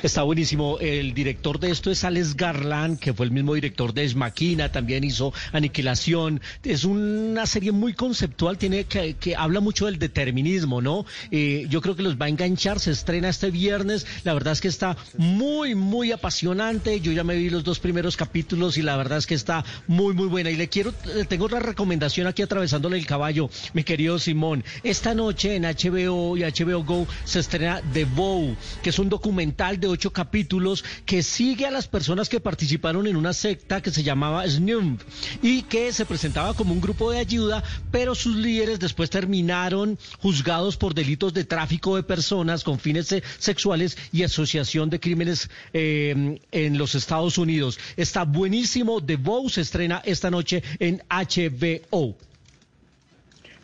[0.03, 0.79] Está buenísimo.
[0.81, 5.05] El director de esto es Alex Garland, que fue el mismo director de Esmaquina, también
[5.05, 6.41] hizo Aniquilación.
[6.63, 11.05] Es una serie muy conceptual, tiene que, que habla mucho del determinismo, ¿no?
[11.31, 14.07] Eh, yo creo que los va a enganchar, se estrena este viernes.
[14.25, 17.01] La verdad es que está muy, muy apasionante.
[17.01, 20.15] Yo ya me vi los dos primeros capítulos y la verdad es que está muy,
[20.15, 20.51] muy buena.
[20.51, 24.65] Y le quiero, le tengo otra recomendación aquí atravesándole el caballo, mi querido Simón.
[24.83, 29.79] Esta noche en HBO y HBO Go se estrena The Bow, que es un documental
[29.79, 34.03] de ocho capítulos que sigue a las personas que participaron en una secta que se
[34.03, 34.99] llamaba Snum
[35.41, 37.63] y que se presentaba como un grupo de ayuda,
[37.93, 43.23] pero sus líderes después terminaron juzgados por delitos de tráfico de personas con fines se-
[43.39, 47.79] sexuales y asociación de crímenes eh, en los Estados Unidos.
[47.97, 49.01] Está buenísimo.
[49.01, 51.28] The Bow se estrena esta noche en HBO.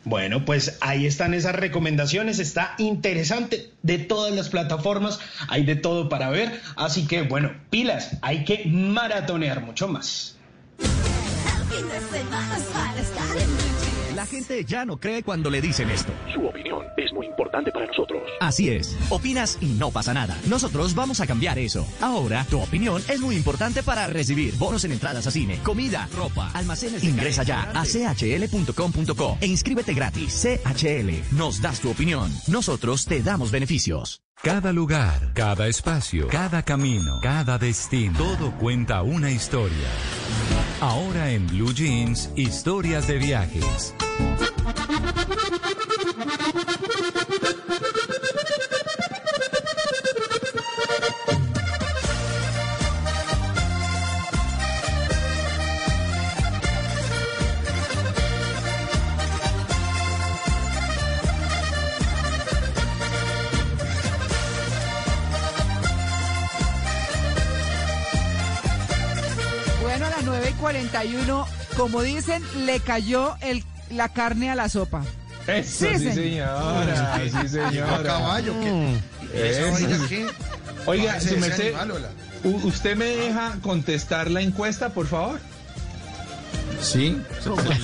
[0.04, 5.18] Bueno, pues ahí están esas recomendaciones, está interesante de todas las plataformas,
[5.48, 10.36] hay de todo para ver, así que bueno, pilas, hay que maratonear mucho más.
[10.78, 13.93] fin de semana es para estar en Blue Jeans.
[14.24, 16.10] La gente ya no cree cuando le dicen esto.
[16.32, 18.22] Su opinión es muy importante para nosotros.
[18.40, 18.96] Así es.
[19.10, 20.34] Opinas y no pasa nada.
[20.48, 21.86] Nosotros vamos a cambiar eso.
[22.00, 26.50] Ahora, tu opinión es muy importante para recibir bonos en entradas a cine, comida, ropa,
[26.54, 27.02] almacenes.
[27.02, 30.42] de Ingresa ya a chl.com.co e inscríbete gratis.
[30.42, 31.36] CHL.
[31.36, 32.32] Nos das tu opinión.
[32.48, 34.22] Nosotros te damos beneficios.
[34.42, 39.88] Cada lugar, cada espacio, cada camino, cada destino, todo cuenta una historia.
[40.80, 43.94] Ahora en Blue Jeans, historias de viajes.
[69.94, 71.46] Bueno, las 9 y 41,
[71.76, 75.02] como dicen, le cayó el, la carne a la sopa.
[75.46, 77.20] Eso, sí, señora.
[77.42, 78.02] Sí, señora.
[78.02, 78.70] caballo, ¿qué?
[78.72, 79.00] Mm.
[80.86, 81.74] Oiga, Ese- su merced,
[82.42, 85.38] ¿usted me deja contestar la encuesta, por favor?
[86.80, 87.16] Sí.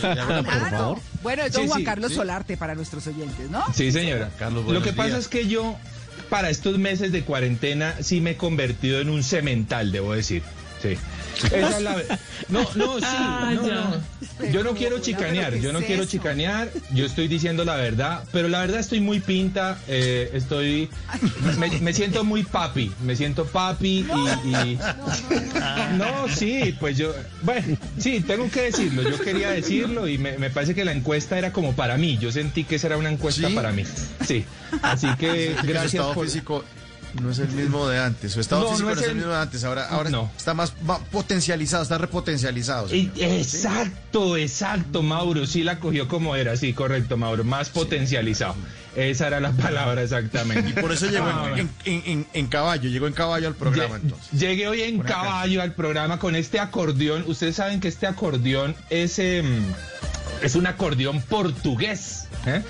[0.01, 1.01] Claro.
[1.23, 2.17] Bueno, es don Sí, Juan sí, Carlos sí.
[2.17, 3.63] Solarte para nuestros oyentes, ¿no?
[3.75, 4.31] Sí, señora.
[4.39, 5.77] Carlos, Lo que pasa es que yo,
[6.29, 10.43] para estos meses de cuarentena, sí me he convertido en un cemental, debo decir.
[10.83, 10.97] Sí.
[11.47, 11.97] Esa es la
[12.49, 13.05] No, no, sí.
[13.07, 14.51] Ah, no, no.
[14.53, 18.49] Yo no quiero chicanear, ¿qué yo no quiero chicanear, yo estoy diciendo la verdad, pero
[18.49, 20.89] la verdad estoy muy pinta, eh, estoy,
[21.59, 24.07] me, me siento muy papi, me siento papi
[24.45, 24.79] y, y-
[25.97, 30.51] no, sí, pues yo, bueno, sí, tengo que decirlo, yo quería decirlo y me, me
[30.51, 33.49] parece que la encuesta era como para mí, yo sentí que esa era una encuesta
[33.49, 33.55] ¿Sí?
[33.55, 33.85] para mí,
[34.27, 34.45] sí,
[34.83, 36.27] así que gracias por...
[36.27, 36.65] físico
[37.21, 38.33] no es el mismo de antes.
[38.33, 39.65] Su estado No, físico no no es el el- mismo de antes.
[39.65, 40.31] Ahora, ahora No.
[40.37, 40.73] está más
[41.11, 42.89] potencializado, está repotencializado.
[42.89, 43.13] Señor.
[43.19, 45.47] Exacto, exacto, Mauro.
[45.47, 47.45] Sí la cogió como era, sí, correcto, Mauro.
[47.45, 48.55] Más potencializado.
[48.97, 50.71] Esa era la palabra exactamente.
[50.71, 53.97] Y por eso llegó Ah, en, en- en- en caballo, llegó en caballo al programa
[53.97, 54.31] Lle- entonces.
[54.41, 57.25] Llegué hoy en caballo al programa con este acordeón.
[57.27, 59.63] Ustedes saben que este acordeón es, em,
[60.43, 62.27] es un acordeón portugués.
[62.47, 62.63] ¿eh?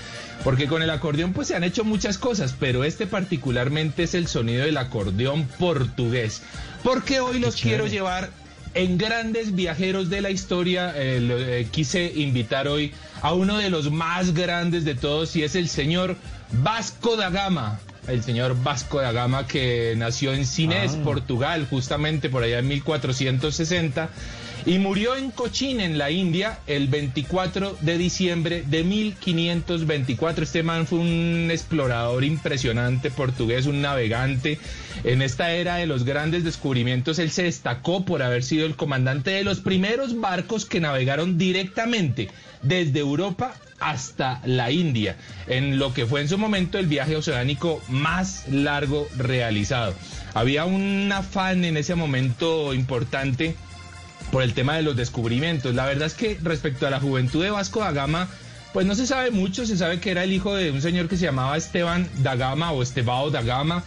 [0.43, 4.27] Porque con el acordeón pues se han hecho muchas cosas, pero este particularmente es el
[4.27, 6.41] sonido del acordeón portugués.
[6.83, 8.29] Porque hoy los quiero llevar
[8.73, 10.93] en grandes viajeros de la historia.
[10.95, 12.91] Eh, lo- eh, quise invitar hoy
[13.21, 16.15] a uno de los más grandes de todos y es el señor
[16.51, 17.79] Vasco da Gama.
[18.07, 24.09] El señor Vasco da Gama que nació en Sinés, Portugal, justamente por allá en 1460
[24.65, 30.43] y murió en Cochin, en la India, el 24 de diciembre de 1524.
[30.43, 34.59] Este man fue un explorador impresionante portugués, un navegante.
[35.03, 39.31] En esta era de los grandes descubrimientos, él se destacó por haber sido el comandante
[39.31, 42.29] de los primeros barcos que navegaron directamente
[42.61, 45.17] desde Europa hasta la India,
[45.47, 49.95] en lo que fue en su momento el viaje oceánico más largo realizado.
[50.35, 53.55] Había un afán en ese momento importante
[54.31, 55.75] por el tema de los descubrimientos.
[55.75, 58.27] La verdad es que respecto a la juventud de Vasco da Gama,
[58.73, 61.17] pues no se sabe mucho, se sabe que era el hijo de un señor que
[61.17, 63.83] se llamaba Esteban da Gama o Estebao da Gama,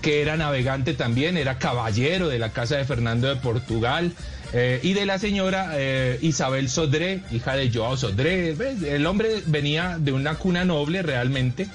[0.00, 4.12] que era navegante también, era caballero de la casa de Fernando de Portugal.
[4.54, 8.56] eh, y de la señora eh, Isabel Sodré, hija de Joao Sodré.
[8.86, 11.66] El hombre venía de una cuna noble realmente.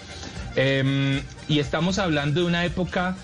[0.55, 3.15] Eh, y estamos hablando de una época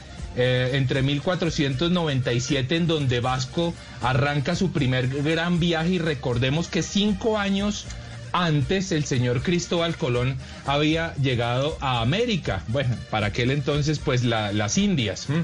[0.41, 7.38] eh, entre 1497 en donde Vasco arranca su primer gran viaje y recordemos que cinco
[7.38, 7.86] años
[8.32, 14.52] antes el señor Cristóbal Colón había llegado a América, bueno, para aquel entonces pues la-
[14.53, 15.30] las Indias.
[15.30, 15.44] ¿m?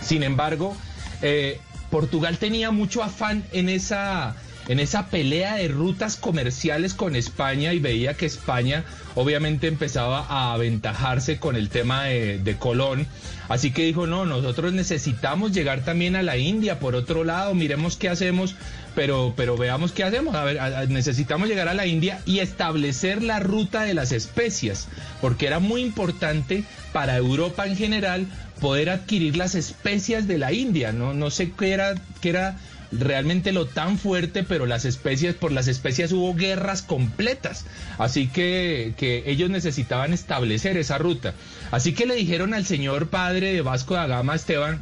[0.00, 0.76] Sin embargo,
[1.20, 1.60] eh,
[1.90, 4.34] Portugal tenía mucho afán en esa,
[4.68, 8.84] en esa pelea de rutas comerciales con España y veía que España
[9.14, 13.06] obviamente empezaba a aventajarse con el tema de, Colón.
[13.48, 17.96] Así que dijo, no, nosotros necesitamos llegar también a la India por otro lado, miremos
[17.96, 18.54] qué hacemos,
[18.94, 20.34] pero, pero veamos qué hacemos.
[20.34, 24.88] A ver, necesitamos llegar a la India y establecer la ruta de las especias,
[25.20, 28.26] porque era muy importante para Europa en general
[28.60, 30.92] poder adquirir las especias de la India.
[30.92, 32.58] No, no sé qué era, qué era
[32.92, 37.64] realmente lo tan fuerte, pero las especies, por las especias hubo guerras completas.
[37.98, 41.34] Así que, que ellos necesitaban establecer esa ruta.
[41.70, 44.80] Así que le dijeron al señor padre de Vasco da Gama, Esteban,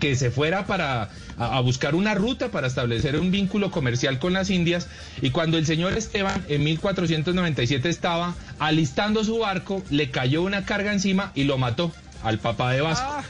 [0.00, 4.50] que se fuera para a, buscar una ruta para establecer un vínculo comercial con las
[4.50, 4.88] Indias
[5.22, 10.92] y cuando el señor Esteban en 1497 estaba alistando su barco, le cayó una carga
[10.92, 11.92] encima y lo mató
[12.22, 13.22] al papá de Vasco.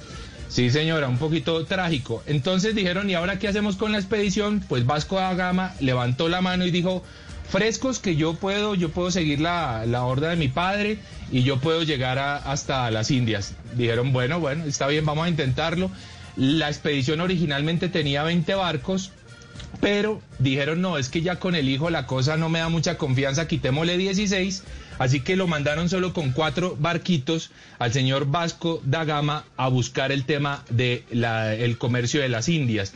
[0.56, 2.22] Sí, señora, un poquito trágico.
[2.24, 4.64] Entonces dijeron, ¿y ahora qué hacemos con la expedición?
[4.66, 7.04] Pues Vasco da Gama levantó la mano y dijo,
[7.46, 10.98] frescos que yo puedo, yo puedo seguir la, la horda de mi padre
[11.30, 13.54] y yo puedo llegar hasta las Indias.
[13.74, 15.90] Dijeron, bueno, bueno, está bien, vamos a intentarlo.
[16.36, 19.12] La expedición originalmente tenía 20 barcos,
[19.82, 22.96] pero dijeron, no, es que ya con el hijo la cosa no me da mucha
[22.96, 24.62] confianza, quitémosle 16.
[24.98, 30.12] Así que lo mandaron solo con cuatro barquitos al señor Vasco da Gama a buscar
[30.12, 32.93] el tema del el comercio de las Indias.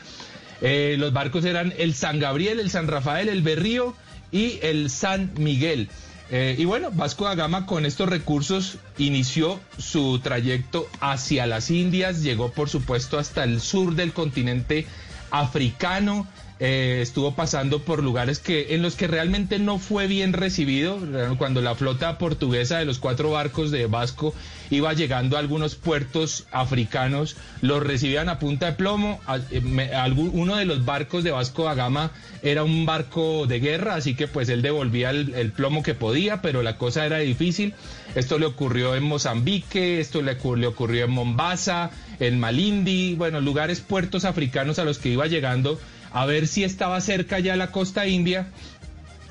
[0.63, 3.95] Eh, los barcos eran el San Gabriel, el San Rafael, el Berrío
[4.31, 5.89] y el San Miguel.
[6.31, 12.23] Eh, y bueno, Vasco da Gama con estos recursos inició su trayecto hacia las Indias,
[12.23, 14.87] llegó por supuesto hasta el sur del continente
[15.33, 16.29] africano,
[16.62, 20.99] eh, estuvo pasando por lugares que en los que realmente no fue bien recibido
[21.39, 24.35] cuando la flota portuguesa de los cuatro barcos de Vasco
[24.69, 29.20] iba llegando a algunos puertos africanos los recibían a punta de plomo.
[29.27, 29.62] A- eh,
[30.32, 32.12] uno de los barcos de Vasco da Gama
[32.43, 36.62] era un barco de guerra así que pues él devolvía el, plomo que podía pero
[36.62, 37.73] la cosa era difícil.
[38.15, 43.81] Esto le ocurrió en Mozambique esto le, le ocurrió en Mombasa en Malindi bueno lugares
[43.81, 45.81] puertos africanos a los que iba llegando
[46.12, 48.49] a ver si estaba cerca ya la costa india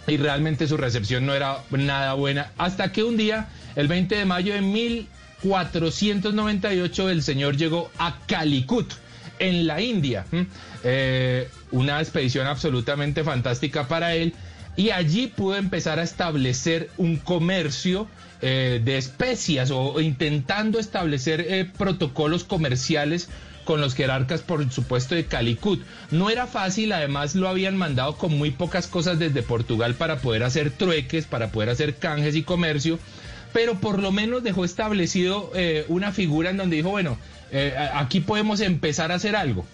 [0.08, 2.52] y realmente su recepción no era nada buena.
[2.58, 8.92] Hasta que un día, el 20 de mayo de 1498, el señor llegó a Calicut,
[9.40, 10.26] en la India.
[10.32, 10.48] ¿m?
[10.84, 14.34] Eh, una expedición absolutamente fantástica para él.
[14.76, 18.08] Y allí pudo empezar a establecer un comercio
[18.42, 23.30] eh, de especias o, o intentando establecer eh, protocolos comerciales
[23.70, 25.80] con los jerarcas, por supuesto, de Calicut.
[26.10, 30.42] No era fácil, además lo habían mandado con muy pocas cosas desde Portugal para poder
[30.42, 32.98] hacer trueques, para poder hacer canjes y comercio,
[33.54, 37.20] pero por lo menos dejó establecido eh, una figura en donde dijo, bueno,
[37.52, 39.68] eh, aquí podemos empezar a hacer algo.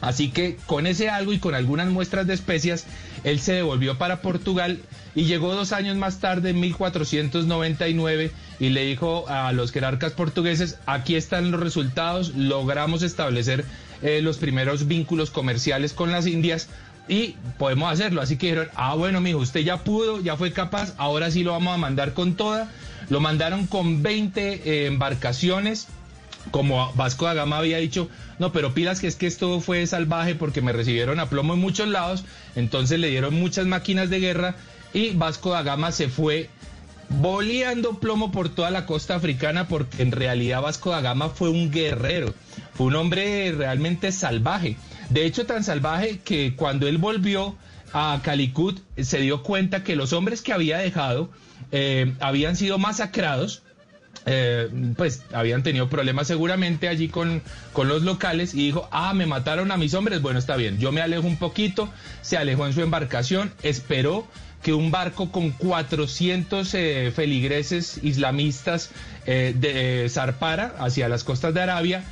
[0.00, 2.86] Así que con ese algo y con algunas muestras de especias,
[3.26, 4.78] él se devolvió para Portugal
[5.16, 8.30] y llegó dos años más tarde, en 1499,
[8.60, 13.64] y le dijo a los jerarcas portugueses, aquí están los resultados, logramos establecer
[14.02, 16.68] eh, los primeros vínculos comerciales con las Indias
[17.08, 18.22] y podemos hacerlo.
[18.22, 21.50] Así que dijeron, ah, bueno, mijo, usted ya pudo, ya fue capaz, ahora sí lo
[21.50, 22.70] vamos a mandar con toda.
[23.08, 25.88] Lo mandaron con 20 eh, embarcaciones
[26.50, 28.08] como Vasco da Gama había dicho,
[28.38, 31.60] no, pero pilas que es que esto fue salvaje porque me recibieron a plomo en
[31.60, 34.56] muchos lados, entonces le dieron muchas máquinas de guerra
[34.92, 36.50] y Vasco da Gama se fue
[37.08, 41.70] boleando plomo por toda la costa africana porque en realidad Vasco da Gama fue un
[41.70, 42.34] guerrero,
[42.74, 44.76] fue un hombre realmente salvaje.
[45.10, 47.56] De hecho, tan salvaje que cuando él volvió
[47.92, 51.30] a Calicut se dio cuenta que los hombres que había dejado
[51.72, 53.62] eh, habían sido masacrados
[54.26, 57.42] eh, pues habían tenido problemas seguramente allí con,
[57.72, 60.92] con los locales y dijo, ah, me mataron a mis hombres, bueno, está bien, yo
[60.92, 61.88] me alejo un poquito,
[62.22, 64.26] se alejó en su embarcación, esperó
[64.66, 68.90] que un barco con 400 eh, feligreses islamistas
[69.24, 72.02] eh, de, eh, zarpara hacia las costas de Arabia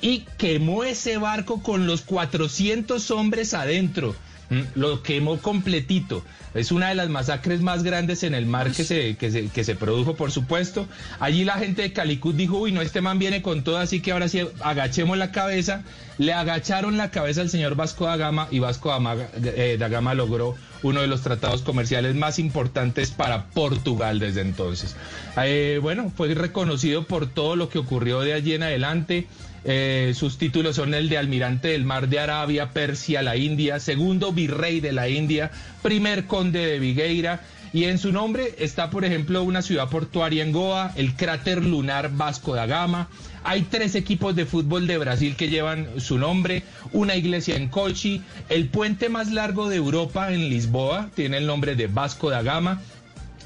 [0.00, 4.14] y quemó ese barco con los 400 hombres adentro.
[4.50, 6.22] Mm, Lo quemó completito.
[6.54, 9.64] Es una de las masacres más grandes en el mar que se, que se, que
[9.64, 10.86] se produjo, por supuesto.
[11.18, 14.12] Allí la gente de Calicut dijo, uy, no, este man viene con todo, así que
[14.12, 15.82] ahora sí agachemos la cabeza.
[16.18, 19.88] Le agacharon la cabeza al señor Vasco da Gama y Vasco da, Maga- eh, da
[19.88, 20.54] Gama logró
[20.84, 24.94] uno de los tratados comerciales más importantes para Portugal desde entonces.
[25.42, 29.26] Eh, bueno, fue reconocido por todo lo que ocurrió de allí en adelante.
[29.64, 34.32] Eh, sus títulos son el de almirante del mar de Arabia, Persia, la India, segundo
[34.32, 35.50] virrey de la India,
[35.82, 37.40] primer conde de Vigueira.
[37.72, 42.12] Y en su nombre está, por ejemplo, una ciudad portuaria en Goa, el cráter lunar
[42.14, 43.08] Vasco da Gama.
[43.42, 46.62] Hay tres equipos de fútbol de Brasil que llevan su nombre,
[46.92, 51.74] una iglesia en Cochi, el puente más largo de Europa en Lisboa tiene el nombre
[51.74, 52.80] de Vasco da Gama.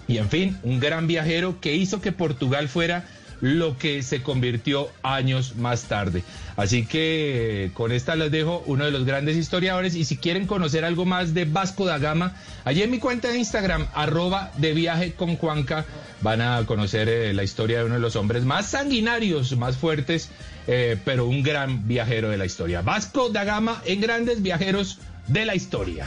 [0.08, 3.06] Y en fin, un gran viajero que hizo que Portugal fuera
[3.40, 6.22] lo que se convirtió años más tarde.
[6.56, 10.46] Así que eh, con esta les dejo uno de los grandes historiadores y si quieren
[10.46, 12.34] conocer algo más de Vasco da Gama,
[12.64, 15.84] allí en mi cuenta de Instagram, arroba de viaje con Juanca,
[16.20, 20.30] van a conocer eh, la historia de uno de los hombres más sanguinarios, más fuertes,
[20.66, 22.82] eh, pero un gran viajero de la historia.
[22.82, 24.98] Vasco da Gama en grandes viajeros
[25.28, 26.06] de la historia.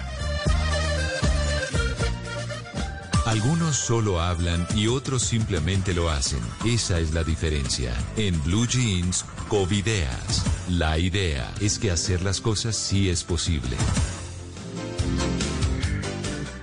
[3.26, 6.40] Algunos solo hablan y otros simplemente lo hacen.
[6.66, 7.94] Esa es la diferencia.
[8.18, 10.44] En Blue Jeans, Covideas.
[10.70, 13.78] La idea es que hacer las cosas sí es posible.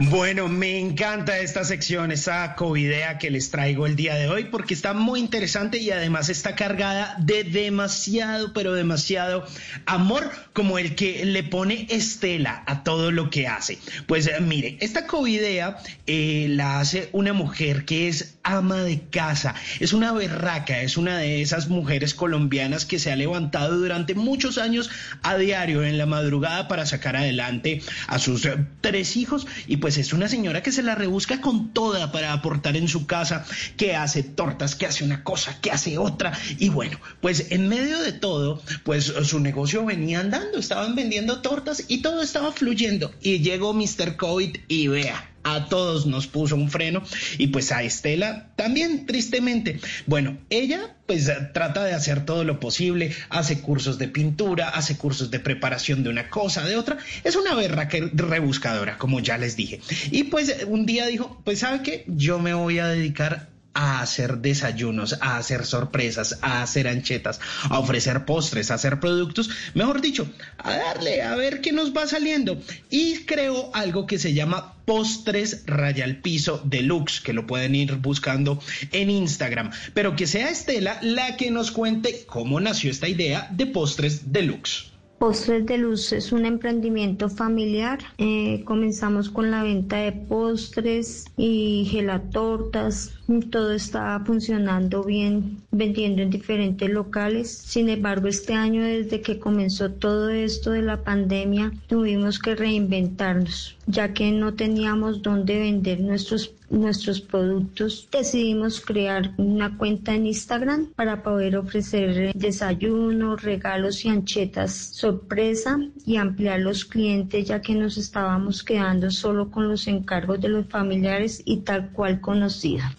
[0.00, 4.72] Bueno, me encanta esta sección, esa covidea que les traigo el día de hoy, porque
[4.72, 9.44] está muy interesante y además está cargada de demasiado, pero demasiado
[9.86, 13.78] amor, como el que le pone Estela a todo lo que hace.
[14.06, 19.92] Pues mire, esta covidea eh, la hace una mujer que es ama de casa, es
[19.92, 24.88] una berraca, es una de esas mujeres colombianas que se ha levantado durante muchos años
[25.22, 29.46] a diario en la madrugada para sacar adelante a sus eh, tres hijos.
[29.66, 33.06] Y pues es una señora que se la rebusca con toda para aportar en su
[33.06, 33.44] casa,
[33.76, 36.32] que hace tortas, que hace una cosa, que hace otra.
[36.58, 41.84] Y bueno, pues en medio de todo, pues su negocio venía andando, estaban vendiendo tortas
[41.88, 43.12] y todo estaba fluyendo.
[43.20, 44.16] Y llegó Mr.
[44.16, 47.02] COVID y vea a todos nos puso un freno
[47.39, 49.81] y pues a Estela también tristemente.
[50.06, 55.31] Bueno, ella pues trata de hacer todo lo posible, hace cursos de pintura, hace cursos
[55.31, 59.81] de preparación de una cosa, de otra, es una berra rebuscadora, como ya les dije.
[60.10, 63.48] Y pues un día dijo, pues sabe qué, yo me voy a dedicar
[63.78, 67.40] a hacer desayunos, a hacer sorpresas, a hacer anchetas,
[67.70, 70.28] a ofrecer postres, a hacer productos, mejor dicho,
[70.59, 72.60] a darle a ver qué nos va saliendo.
[72.90, 77.97] Y creo algo que se llama Postres Raya al Piso Deluxe, que lo pueden ir
[77.97, 78.59] buscando
[78.90, 83.66] en Instagram, pero que sea Estela la que nos cuente cómo nació esta idea de
[83.66, 84.90] Postres Deluxe.
[85.19, 87.98] Postres de Luz es un emprendimiento familiar.
[88.16, 93.18] Eh, comenzamos con la venta de postres y gelatortas.
[93.50, 97.50] Todo está funcionando bien, vendiendo en diferentes locales.
[97.50, 103.76] Sin embargo, este año, desde que comenzó todo esto de la pandemia, tuvimos que reinventarnos,
[103.86, 110.86] ya que no teníamos dónde vender nuestros nuestros productos, decidimos crear una cuenta en Instagram
[110.94, 117.96] para poder ofrecer desayunos, regalos y anchetas sorpresa y ampliar los clientes ya que nos
[117.96, 122.94] estábamos quedando solo con los encargos de los familiares y tal cual conocida.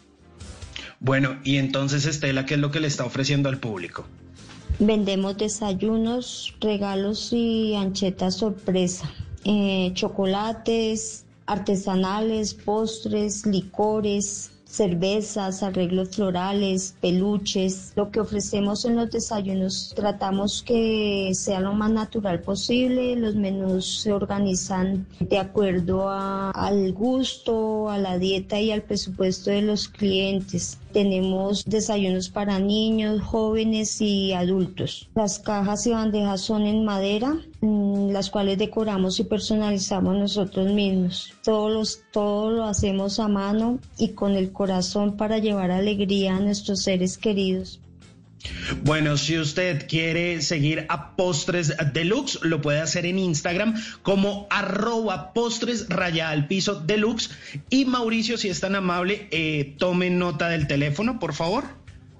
[1.00, 4.06] Bueno, y entonces Estela, ¿qué es lo que le está ofreciendo al público?
[4.80, 9.12] Vendemos desayunos, regalos y anchetas sorpresa,
[9.46, 17.92] eh, chocolates, artesanales, postres, licores, cervezas, arreglos florales, peluches.
[17.96, 23.16] Lo que ofrecemos en los desayunos tratamos que sea lo más natural posible.
[23.16, 29.64] Los menús se organizan de acuerdo al gusto, a la dieta y al presupuesto de
[29.64, 30.78] los clientes.
[30.92, 35.10] Tenemos desayunos para niños, jóvenes y adultos.
[35.16, 41.34] Las cajas y bandejas son en madera, mm, las cuales decoramos y personalizamos nosotros mismos.
[41.44, 46.40] Todos los, todo lo hacemos a mano y con el corazón para llevar alegría a
[46.40, 47.80] nuestros seres queridos.
[48.84, 55.34] Bueno, si usted quiere seguir a Postres Deluxe, lo puede hacer en Instagram como arroba
[55.34, 57.32] postres raya al piso deluxe.
[57.70, 61.66] Y Mauricio, si es tan amable, eh, tome nota del teléfono, por favor.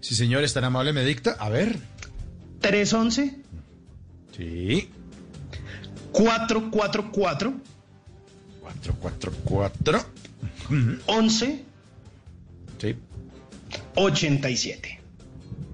[0.02, 1.36] Sí, señor, es tan amable, me dicta.
[1.40, 1.78] A ver.
[2.62, 3.36] 311.
[4.36, 4.90] Sí.
[6.12, 7.54] 444.
[8.62, 10.06] 444.
[11.08, 11.64] 11.
[12.80, 12.96] Sí.
[13.96, 14.99] 87.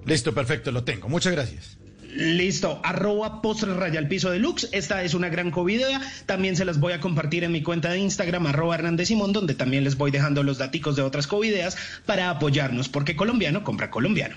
[0.06, 1.08] Listo, perfecto, lo tengo.
[1.08, 1.76] Muchas gracias.
[2.16, 4.68] Listo, arroba postres raya al piso deluxe.
[4.72, 6.00] Esta es una gran covidea.
[6.24, 9.54] También se las voy a compartir en mi cuenta de Instagram, arroba Hernández Simón, donde
[9.54, 11.76] también les voy dejando los daticos de otras covideas
[12.06, 14.36] para apoyarnos, porque colombiano compra colombiano.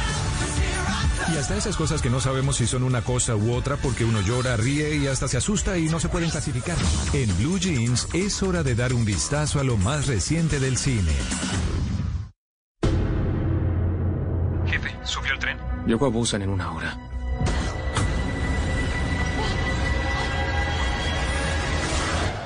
[1.33, 4.21] Y hasta esas cosas que no sabemos si son una cosa u otra porque uno
[4.21, 6.77] llora, ríe y hasta se asusta y no se pueden clasificar.
[7.13, 11.11] En Blue Jeans es hora de dar un vistazo a lo más reciente del cine.
[14.65, 15.57] Jefe, ¿subió el tren?
[15.85, 16.97] Llego a Busan en una hora.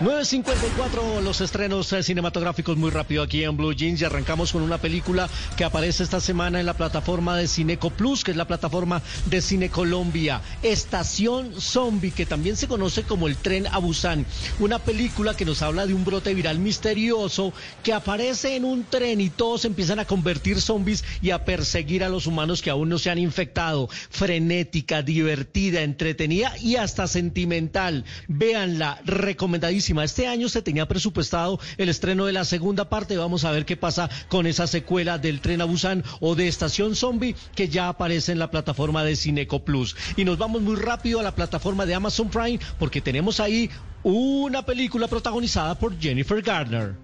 [0.02, 4.78] 9.54 los estrenos eh, cinematográficos muy rápido aquí en Blue Jeans y arrancamos con una
[4.78, 9.02] película que aparece esta semana en la plataforma de Cineco Plus, que es la plataforma
[9.28, 10.42] de Cine Colombia.
[10.64, 14.26] Estación Zombie, que también se conoce como el tren a Busan.
[14.60, 19.22] Una película que nos habla de un brote viral misterioso que aparece en un tren
[19.22, 23.00] y todos empiezan a convertir zombies y a perseguir a los humanos que aún no
[23.00, 23.88] se han infectado.
[24.10, 28.04] Frenética, divertida, entretenida y hasta sentimental.
[28.28, 29.85] Véanla, recomendadísima.
[29.88, 33.18] Este año se tenía presupuestado el estreno de la segunda parte.
[33.18, 36.96] Vamos a ver qué pasa con esa secuela del Tren a Busan o de Estación
[36.96, 39.96] Zombie que ya aparece en la plataforma de Cineco Plus.
[40.16, 43.70] Y nos vamos muy rápido a la plataforma de Amazon Prime porque tenemos ahí
[44.02, 46.96] una película protagonizada por Jennifer Garner.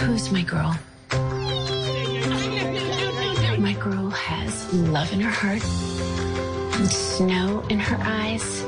[0.00, 0.74] Who's my girl?
[3.58, 5.64] My girl has love in her heart,
[6.78, 8.64] and snow in her eyes,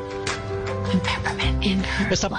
[2.11, 2.31] Esta-.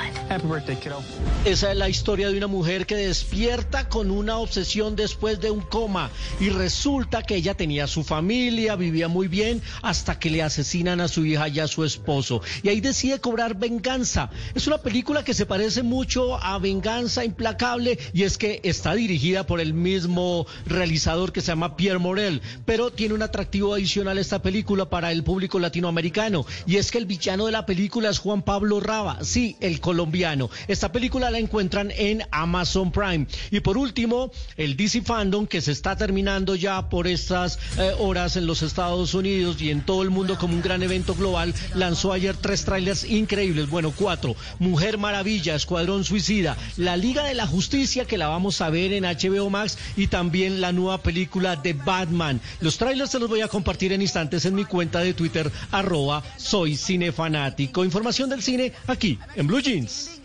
[1.45, 5.61] Esa es la historia de una mujer que despierta con una obsesión después de un
[5.61, 11.01] coma y resulta que ella tenía su familia, vivía muy bien hasta que le asesinan
[11.01, 14.30] a su hija y a su esposo y ahí decide cobrar venganza.
[14.55, 19.45] Es una película que se parece mucho a Venganza Implacable y es que está dirigida
[19.45, 24.41] por el mismo realizador que se llama Pierre Morel, pero tiene un atractivo adicional esta
[24.41, 28.41] película para el público latinoamericano y es que el villano de la película es Juan
[28.42, 30.50] Pablo Raba, sí, el colombiano.
[30.68, 33.28] Esta película la encuentran en Amazon Prime.
[33.52, 38.36] Y por último, el DC Fandom que se está terminando ya por estas eh, horas
[38.36, 42.14] en los Estados Unidos y en todo el mundo como un gran evento global, lanzó
[42.14, 44.36] ayer tres trailers increíbles, bueno, cuatro.
[44.60, 49.03] Mujer Maravilla, Escuadrón Suicida, La Liga de la Justicia que la vamos a ver en
[49.03, 52.42] HBO Max y también la nueva película de Batman.
[52.60, 56.24] Los trailers se los voy a compartir en instantes en mi cuenta de Twitter, arroba
[56.38, 57.86] soy cinefanático.
[57.86, 60.22] Información del cine aquí en Blue Jeans.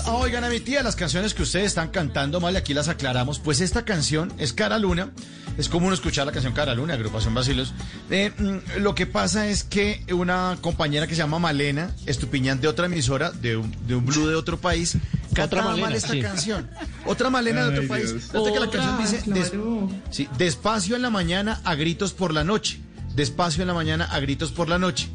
[0.00, 2.88] A Oigan a mi tía, las canciones que ustedes están cantando mal, y aquí las
[2.88, 3.38] aclaramos.
[3.38, 5.10] Pues esta canción es Cara Luna,
[5.58, 7.72] es común escuchar la canción Cara Luna, agrupación Basilos.
[8.10, 12.68] Eh, mm, lo que pasa es que una compañera que se llama Malena, estupiñán de
[12.68, 14.96] otra emisora, de un, de un blue de otro país,
[15.34, 16.20] cantaba Malena, mal esta sí.
[16.20, 16.68] canción.
[17.06, 18.12] Otra Malena de otro Ay, país.
[18.30, 19.90] Fíjate que la canción Otra, dice des- claro.
[20.10, 22.80] sí, despacio en la mañana a gritos por la noche.
[23.14, 25.08] Despacio en la mañana a gritos por la noche.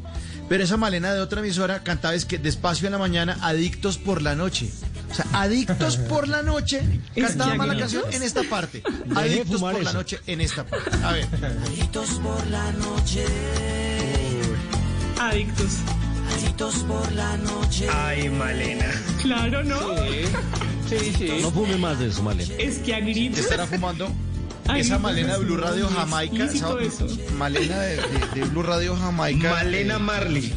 [0.50, 4.20] Pero esa Malena de otra emisora cantaba es que despacio en la mañana, adictos por
[4.20, 4.68] la noche.
[5.08, 6.82] O sea, adictos por la noche.
[7.14, 7.92] Cantaba que mal la adictos.
[8.02, 8.82] canción en esta parte.
[9.14, 10.90] Adictos por la noche en esta parte.
[11.04, 11.28] A ver.
[11.68, 13.24] Adictos por la noche,
[15.20, 15.70] Adictos.
[16.36, 17.86] adictos por la noche.
[17.88, 18.86] Ay, Malena.
[19.22, 19.78] Claro, ¿no?
[20.88, 21.30] Sí, sí.
[21.42, 22.52] No fume más de eso, Malena.
[22.58, 23.38] Es que a ¿Te gritos.
[23.38, 24.10] estará fumando?
[24.72, 26.44] Ay, esa no, Malena de Blue Radio Jamaica.
[26.44, 26.74] esa-.
[27.36, 29.50] Malena de, de- de Blue Radio Jamaica.
[29.50, 30.54] Malena eh, Marley.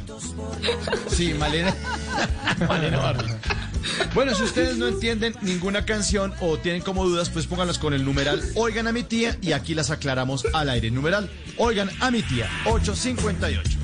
[1.10, 1.74] Sí, Malena.
[2.68, 3.36] Malena Barrio.
[4.14, 8.06] Bueno, si ustedes no entienden ninguna canción o tienen como dudas, pues pónganlas con el
[8.06, 10.90] numeral Oigan a mi tía y aquí las aclaramos al aire.
[10.92, 13.80] Numeral Oigan a mi tía 858.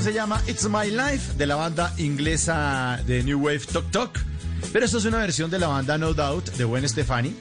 [0.00, 4.18] Canción se llama It's My Life de la banda inglesa de New Wave Tok Tok.
[4.72, 7.34] Pero esto es una versión de la banda No Doubt de Gwen Stefani,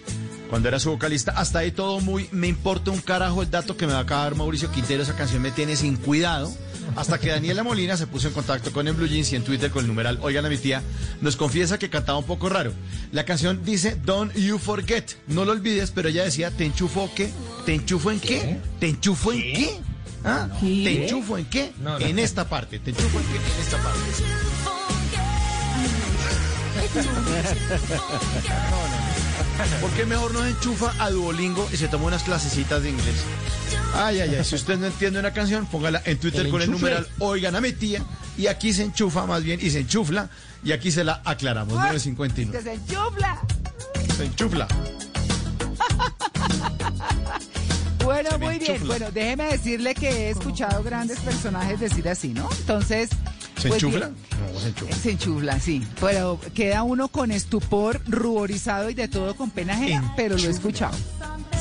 [0.50, 1.32] cuando era su vocalista.
[1.32, 2.28] Hasta ahí todo muy.
[2.32, 5.04] Me importa un carajo el dato que me va a acabar Mauricio Quintero.
[5.04, 6.52] Esa canción me tiene sin cuidado.
[6.98, 9.70] Hasta que Daniela Molina se puso en contacto con el Blue Jeans y en Twitter
[9.72, 10.82] con el numeral Oigan a mi tía,
[11.22, 12.74] nos confiesa que cantaba un poco raro.
[13.12, 15.12] La canción dice Don't You Forget.
[15.28, 17.30] No lo olvides, pero ella decía, ¿te enchufo qué?
[17.66, 18.60] ¿Te enchufo en qué?
[18.80, 19.89] ¿Te enchufo en qué?
[20.24, 20.48] ¿Ah?
[20.60, 21.74] ¿Te enchufo en qué?
[21.82, 22.06] No, no.
[22.06, 22.80] En esta parte.
[22.80, 23.36] ¿Te enchufo en qué?
[23.36, 24.00] En esta parte.
[29.82, 33.16] ¿Por qué mejor no se enchufa a Duolingo y se toma unas clasecitas de inglés?
[33.94, 34.46] Ay, ay, ay.
[34.46, 37.62] Si usted no entiende una canción, póngala en Twitter El con el numeral Oigan a
[37.62, 38.04] mi tía.
[38.38, 40.30] Y aquí se enchufa más bien y se enchufla.
[40.64, 41.74] Y aquí se la aclaramos.
[41.74, 42.58] 959.
[42.58, 43.40] Que se enchufla.
[44.16, 44.68] Se enchufla.
[48.04, 48.72] Bueno, muy bien.
[48.72, 48.98] enchufla.
[48.98, 52.50] Bueno, déjeme decirle que he escuchado grandes personajes decir así, ¿no?
[52.60, 53.10] Entonces.
[53.58, 54.10] ¿Se pues enchufla?
[54.10, 54.96] No, se enchufla.
[54.96, 55.88] Se enchufla, sí.
[56.00, 60.50] Pero queda uno con estupor, ruborizado y de todo con pena ajena, pero lo he
[60.50, 60.96] escuchado.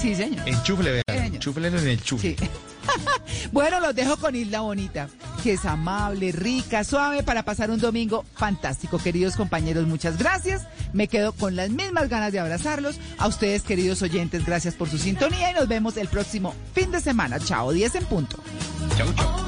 [0.01, 0.49] Sí, señor.
[0.49, 1.35] Enchufle, vean.
[1.35, 2.37] Enchufle en el enchufe.
[2.39, 2.49] Sí.
[3.53, 5.09] bueno, los dejo con Isla Bonita.
[5.43, 8.99] que es amable, rica, suave para pasar un domingo fantástico.
[8.99, 10.67] Queridos compañeros, muchas gracias.
[10.93, 12.99] Me quedo con las mismas ganas de abrazarlos.
[13.19, 17.01] A ustedes, queridos oyentes, gracias por su sintonía y nos vemos el próximo fin de
[17.01, 17.39] semana.
[17.39, 18.39] Chao, 10 en punto.
[18.97, 19.48] Chau, chau.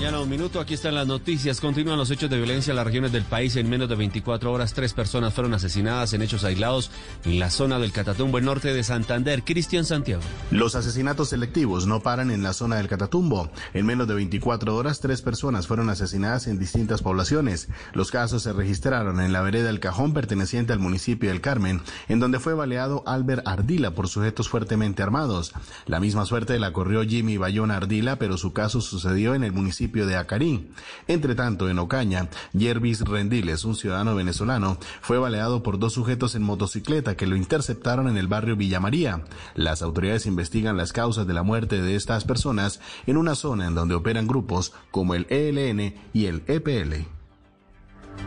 [0.00, 0.60] 10 de la mañana, un minuto.
[0.60, 1.60] Aquí están las noticias.
[1.60, 3.56] Continúan los hechos de violencia en las regiones del país.
[3.56, 6.90] En menos de 24 horas, tres personas fueron asesinadas en hechos aislados
[7.26, 9.42] en la zona del Catatumbo, en norte de Santander.
[9.44, 10.22] Cristian Santiago.
[10.50, 13.50] Los asesinatos selectivos no paran en la zona del Catatumbo.
[13.74, 17.68] En menos de 24 horas, tres personas fueron asesinadas en distintas poblaciones.
[17.92, 22.20] Los casos se registraron en la vereda El Cajón, perteneciente al municipio del Carmen, en
[22.20, 25.52] donde fue baleado Albert Ardila por sujetos fuertemente armados.
[25.84, 29.89] La misma suerte la corrió Jimmy Bayona Ardila, pero su caso sucedió en el municipio
[29.90, 30.70] de Acarí.
[31.08, 36.42] Entre tanto, en Ocaña, Yervis Rendiles, un ciudadano venezolano, fue baleado por dos sujetos en
[36.42, 39.24] motocicleta que lo interceptaron en el barrio Villa María.
[39.54, 43.74] Las autoridades investigan las causas de la muerte de estas personas en una zona en
[43.74, 47.06] donde operan grupos como el ELN y el EPL.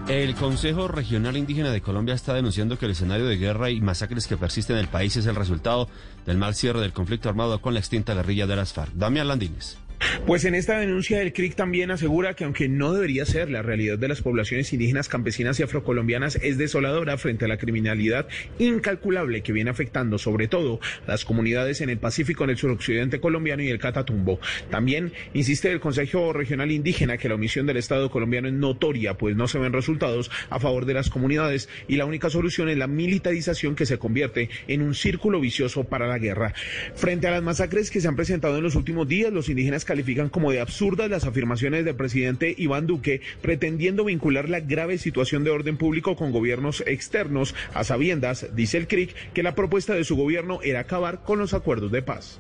[0.08, 4.28] El Consejo Regional Indígena de Colombia está denunciando que el escenario de guerra y masacres
[4.28, 5.88] que persisten en el país es el resultado
[6.26, 8.94] del mal cierre del conflicto armado con la extinta guerrilla de las FARC.
[8.94, 9.78] Damián Landines.
[10.26, 13.98] Pues en esta denuncia el CRIC también asegura que aunque no debería ser, la realidad
[13.98, 18.28] de las poblaciones indígenas, campesinas y afrocolombianas es desoladora frente a la criminalidad
[18.60, 23.64] incalculable que viene afectando sobre todo las comunidades en el Pacífico, en el suroccidente colombiano
[23.64, 24.40] y el Catatumbo.
[24.70, 29.36] También insiste el Consejo Regional Indígena que la omisión del Estado colombiano es notoria, pues
[29.36, 32.88] no se ven resultados a favor de las comunidades y la única solución es la
[32.88, 36.54] militarización que se convierte en un círculo vicioso para la guerra.
[36.96, 40.30] Frente a las masacres que se han presentado en los últimos días, los indígenas califican
[40.30, 45.52] como de absurdas las afirmaciones del presidente Iván Duque pretendiendo vincular la grave situación de
[45.52, 50.16] orden público con gobiernos externos, a sabiendas, dice el CRIC, que la propuesta de su
[50.16, 52.40] gobierno era acabar con los acuerdos de paz.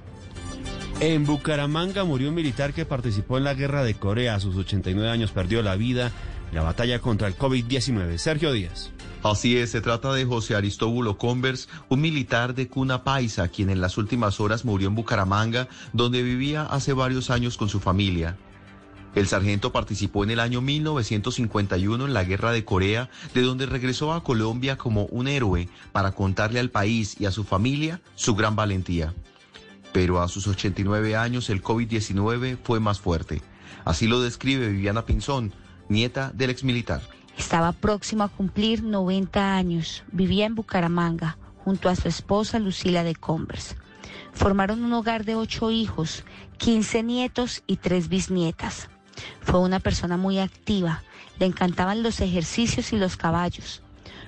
[0.99, 4.33] En Bucaramanga murió un militar que participó en la guerra de Corea.
[4.33, 6.11] A sus 89 años perdió la vida
[6.49, 8.17] en la batalla contra el COVID-19.
[8.17, 8.91] Sergio Díaz.
[9.23, 13.79] Así es, se trata de José Aristóbulo Convers, un militar de cuna paisa, quien en
[13.79, 18.35] las últimas horas murió en Bucaramanga, donde vivía hace varios años con su familia.
[19.15, 24.11] El sargento participó en el año 1951 en la Guerra de Corea, de donde regresó
[24.11, 28.57] a Colombia como un héroe para contarle al país y a su familia su gran
[28.57, 29.13] valentía.
[29.93, 33.41] Pero a sus 89 años el COVID-19 fue más fuerte.
[33.85, 35.53] Así lo describe Viviana Pinzón,
[35.87, 37.01] nieta del exmilitar.
[37.37, 40.03] Estaba próximo a cumplir 90 años.
[40.11, 43.75] Vivía en Bucaramanga junto a su esposa Lucila de Converse.
[44.33, 46.23] Formaron un hogar de ocho hijos,
[46.57, 48.89] 15 nietos y tres bisnietas.
[49.41, 51.03] Fue una persona muy activa.
[51.39, 53.81] Le encantaban los ejercicios y los caballos.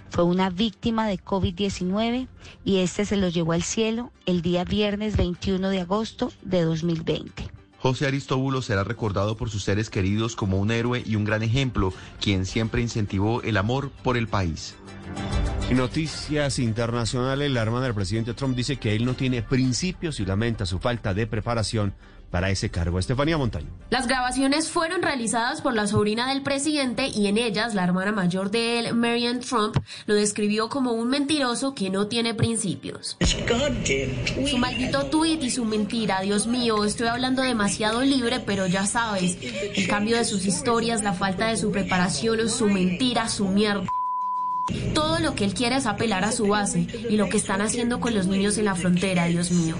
[0.09, 2.27] Fue una víctima de COVID-19
[2.63, 7.54] y este se lo llevó al cielo el día viernes 21 de agosto de 2020.
[7.85, 11.93] José Aristóbulo será recordado por sus seres queridos como un héroe y un gran ejemplo,
[12.19, 14.73] quien siempre incentivó el amor por el país.
[15.71, 20.65] Noticias internacionales, la hermana del presidente Trump dice que él no tiene principios y lamenta
[20.65, 21.93] su falta de preparación
[22.35, 22.99] para ese cargo.
[22.99, 23.69] Estefanía Montaño.
[23.89, 28.51] Las grabaciones fueron realizadas por la sobrina del presidente y en ellas la hermana mayor
[28.51, 33.15] de él, Marianne Trump, lo describió como un mentiroso que no tiene principios.
[34.49, 39.37] Su maldito tuit y su mentira, Dios mío, estoy hablando demasiado libre, pero ya sabes,
[39.41, 43.87] el cambio de sus historias, la falta de su preparación, su mentira, su mierda.
[44.95, 47.99] Todo lo que él quiere es apelar a su base y lo que están haciendo
[47.99, 49.75] con los niños en la frontera, Dios mío.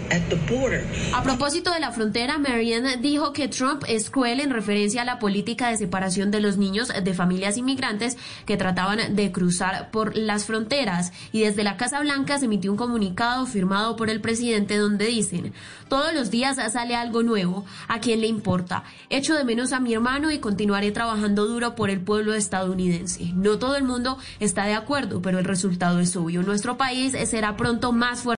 [1.12, 5.18] A propósito de la frontera, Marianne dijo que Trump es cruel en referencia a la
[5.18, 8.16] política de separación de los niños de familias inmigrantes
[8.46, 11.14] que trataban de cruzar por las fronteras.
[11.32, 15.54] Y desde la Casa Blanca se emitió un comunicado firmado por el presidente donde dicen,
[15.88, 18.84] todos los días sale algo nuevo, ¿a quién le importa?
[19.10, 23.32] Echo de menos a mi hermano y continuaré trabajando duro por el pueblo estadounidense.
[23.34, 26.44] No todo el mundo está de acuerdo, pero el resultado es obvio.
[26.44, 28.34] Nuestro país será pronto más fuerte.